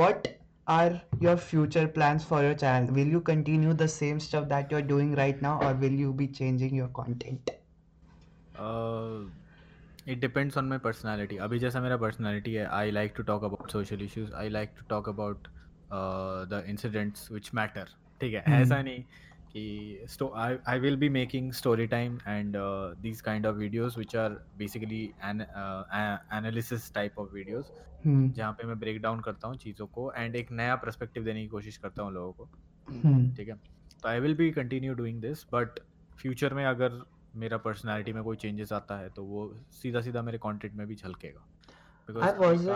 [0.00, 0.28] What
[0.66, 0.92] are
[1.24, 2.94] your future plans for your channel?
[3.00, 6.28] Will you continue the same stuff that you're doing right now, or will you be
[6.38, 7.52] changing your content?
[8.68, 9.26] Uh,
[10.08, 13.70] it depends on my personality अभी जैसा मेरा personality है I like to talk about
[13.70, 15.48] social issues I like to talk about
[16.52, 17.88] the incidents which matter
[18.20, 18.54] ठीक है Hmm.
[18.60, 19.02] ऐसा नहीं
[19.56, 20.06] कि
[20.66, 22.56] I will be making story time and
[23.02, 27.66] these kind of videos which are basically analysis type of videos
[28.06, 28.32] Hmm.
[28.34, 31.48] जहाँ पे मैं break down करता हूँ चीज़ों को एंड एक नया पर्सपेक्टिव देने की
[31.48, 32.48] कोशिश करता हूँ लोगों को
[32.88, 33.36] Hmm.
[33.36, 33.54] ठीक है
[34.02, 35.80] तो I will be continue doing this but
[36.18, 37.00] future में अगर
[37.36, 40.94] मेरा पर्सनालिटी में कोई चेंजेस आता है तो वो सीधा सीधा मेरे कंटेंट में भी
[40.94, 41.46] झलकेगा
[42.08, 42.70] because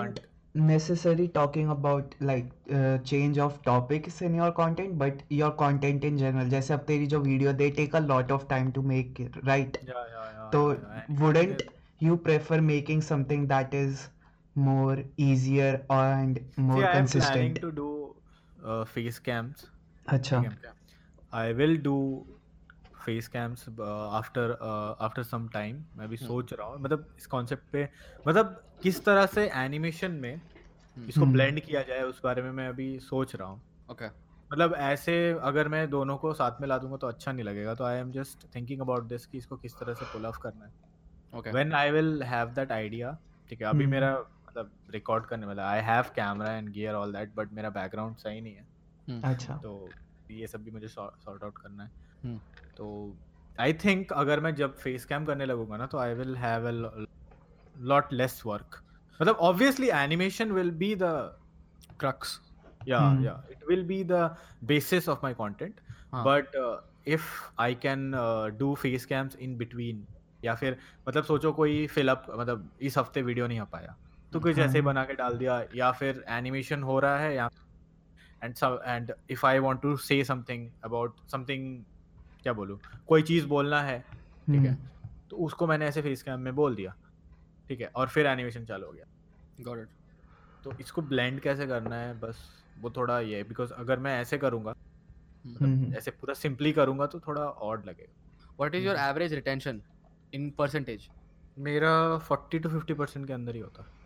[0.55, 6.05] wasn't necessarily talking about like uh, change of topics in your content, but your content
[6.05, 6.48] in general.
[6.48, 9.78] जैसे अब तेरी जो video, they take a lot of time to make it, right?
[9.86, 11.62] yeah yeah yeah So wouldn't
[11.98, 14.09] you prefer making something that is
[14.55, 18.16] more easier and more See, I am planning to do
[18.62, 19.70] uh, face cams.
[20.16, 20.40] अच्छा
[21.32, 22.40] I will do
[23.01, 24.56] face cams after
[25.01, 27.89] after some time मैं भी हम्म। सोच रहा हूँ मतलब इस concept पे
[28.27, 32.68] मतलब किस तरह से एनिमेशन में इसको हम्म। ब्लेंड किया जाए उस बारे में मैं
[32.68, 33.60] अभी सोच रहा हूँ
[33.90, 34.10] okay
[34.51, 37.85] मतलब ऐसे अगर मैं दोनों को साथ में ला दूँगा तो अच्छा नहीं लगेगा तो
[37.85, 40.72] I am just thinking about this कि इसको किस तरह से पुल ऑफ़ करना है
[41.32, 43.16] okay when I will have that idea
[43.51, 44.12] ठीक है अभी। मेरा
[44.48, 48.40] मतलब रिकॉर्ड करने वाला I have camera and gear all that but मेरा बैकग्राउंड सही
[48.40, 49.89] नहीं है अच्छा तो
[50.31, 51.90] ये सब भी मुझे सॉर्ट आउट करना है।
[52.77, 53.17] तो
[53.61, 57.07] आई थिंक अगर मैं जब फेस कैम करने लगूँगा ना तो I will have a
[57.77, 58.83] lot less work
[59.21, 61.13] मतलब obviously animation will be the
[62.01, 62.39] crux.
[62.87, 63.57] Yeah yeah.
[63.57, 64.23] It will be the
[64.67, 65.87] basis of my content.
[66.13, 66.25] हाँ.
[66.25, 67.27] but uh, if
[67.57, 70.01] i can uh, do face cams in between
[70.45, 70.77] या फिर
[71.09, 73.95] मतलब सोचो कोई fill up मतलब इस हफ़्ते वीडियो नहीं आ पाया
[74.33, 74.85] तो कुछ ऐसे हाँ.
[74.85, 77.49] बना के डाल दिया या फिर एनिमेशन हो रहा है या
[78.45, 81.67] and and if I want to say something about something
[82.43, 84.73] क्या बोलूँ कोई चीज़ बोलना है ठीक है?
[84.73, 86.95] हम्म, तो उसको मैंने ऐसे फेस कैम में बोल दिया
[87.69, 87.87] ठीक है?
[87.87, 89.05] और फिर एनिमेशन चालू हो गया।
[89.61, 89.89] It.
[90.65, 92.21] तो इसको ब्लेंड कैसे करना है?
[92.21, 94.75] बस वो थोड़ा ये है बिकॉज़ अगर मैं ऐसे करूँगा
[95.47, 98.17] मतलब हम्म, ऐसे पूरा सिंपली करूँगा तो थोड़ा ऑड लगेगा।
[98.61, 99.81] What is your average retention
[100.35, 101.03] in percentage?
[101.59, 104.01] मेरा 40 टू 50 परसेंट के अंदर ही होता। है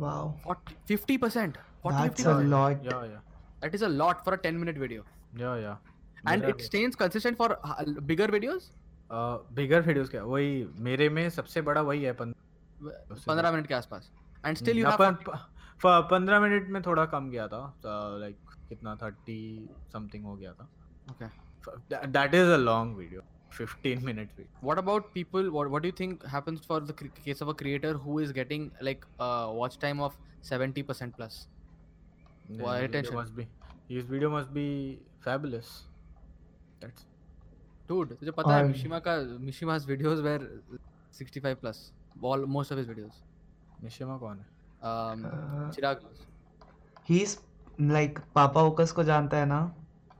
[0.00, 0.54] wow.
[0.54, 1.58] 40 50 percent?
[1.86, 2.92] 40 that's 50 a lot.
[2.92, 3.22] या या
[3.60, 5.02] that is a lot for a 10 minute video.
[5.40, 5.80] या या
[6.31, 8.71] and it stays consistent for uh, bigger videos
[9.57, 10.51] bigger videos क्या वही
[10.85, 12.33] मेरे में सबसे बड़ा वही है पन-
[13.11, 14.09] उससे 15 मिनट के आसपास
[14.45, 15.17] and still you have अपन
[15.83, 17.61] 40 पंद्रह मिनट में थोड़ा कम गया था
[18.19, 19.37] लाइक कितना थर्टी
[19.93, 20.67] समथिंग हो गया था
[21.11, 21.29] okay
[22.17, 23.21] that is a long video
[23.59, 27.13] 15 minute video what about people what, what do you think happens for the cre-
[27.27, 30.17] case of a creator who is getting like uh, watch time of
[30.51, 31.41] 70% plus
[32.61, 33.15] Why attention?
[33.15, 33.47] must be
[33.89, 34.67] his video must be
[35.27, 35.69] fabulous
[36.80, 37.06] That's
[37.90, 39.16] dude तुझे पता है Mishima का
[39.48, 40.38] मिशिमा's videos were
[41.18, 41.82] 65 plus
[42.30, 43.22] all most of his videos
[43.84, 44.46] निशिमा कौन है
[44.92, 46.00] um Uh, चिराग
[47.10, 47.36] he's
[47.96, 49.60] like Papa Okas को जानता है ना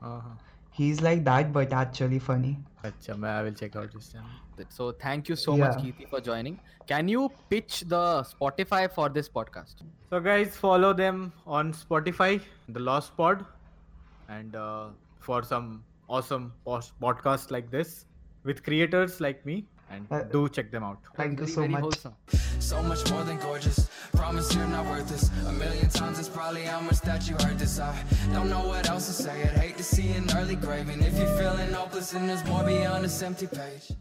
[0.01, 0.39] हाँ हाँ
[0.78, 4.86] he's like that but actually funny अच्छा मैं I will check out this channel so
[5.05, 5.80] thank you so much Yeah.
[5.85, 6.59] Keerti for joining
[6.93, 8.02] can you pitch the
[8.32, 9.82] Spotify for this podcast
[10.12, 11.16] So guys, follow them
[11.56, 12.28] on Spotify,
[12.76, 13.43] The Lost Pod,
[14.36, 14.86] and uh,
[15.26, 15.66] for some
[16.09, 18.06] awesome pos- podcasts like this
[18.44, 20.98] with creators like me, and Uh, do check them out.
[21.16, 22.14] thank you so much wholesome.
[22.60, 23.89] So much more than gorgeous.
[24.12, 25.30] Promise you're not worth this.
[25.47, 27.78] A million times it's probably how much that you heard this.
[27.78, 27.94] I
[28.32, 29.43] don't know what else to say.
[29.43, 30.89] I'd hate to see an early grave.
[30.89, 33.93] And if you're feeling hopeless, then there's more beyond this empty page.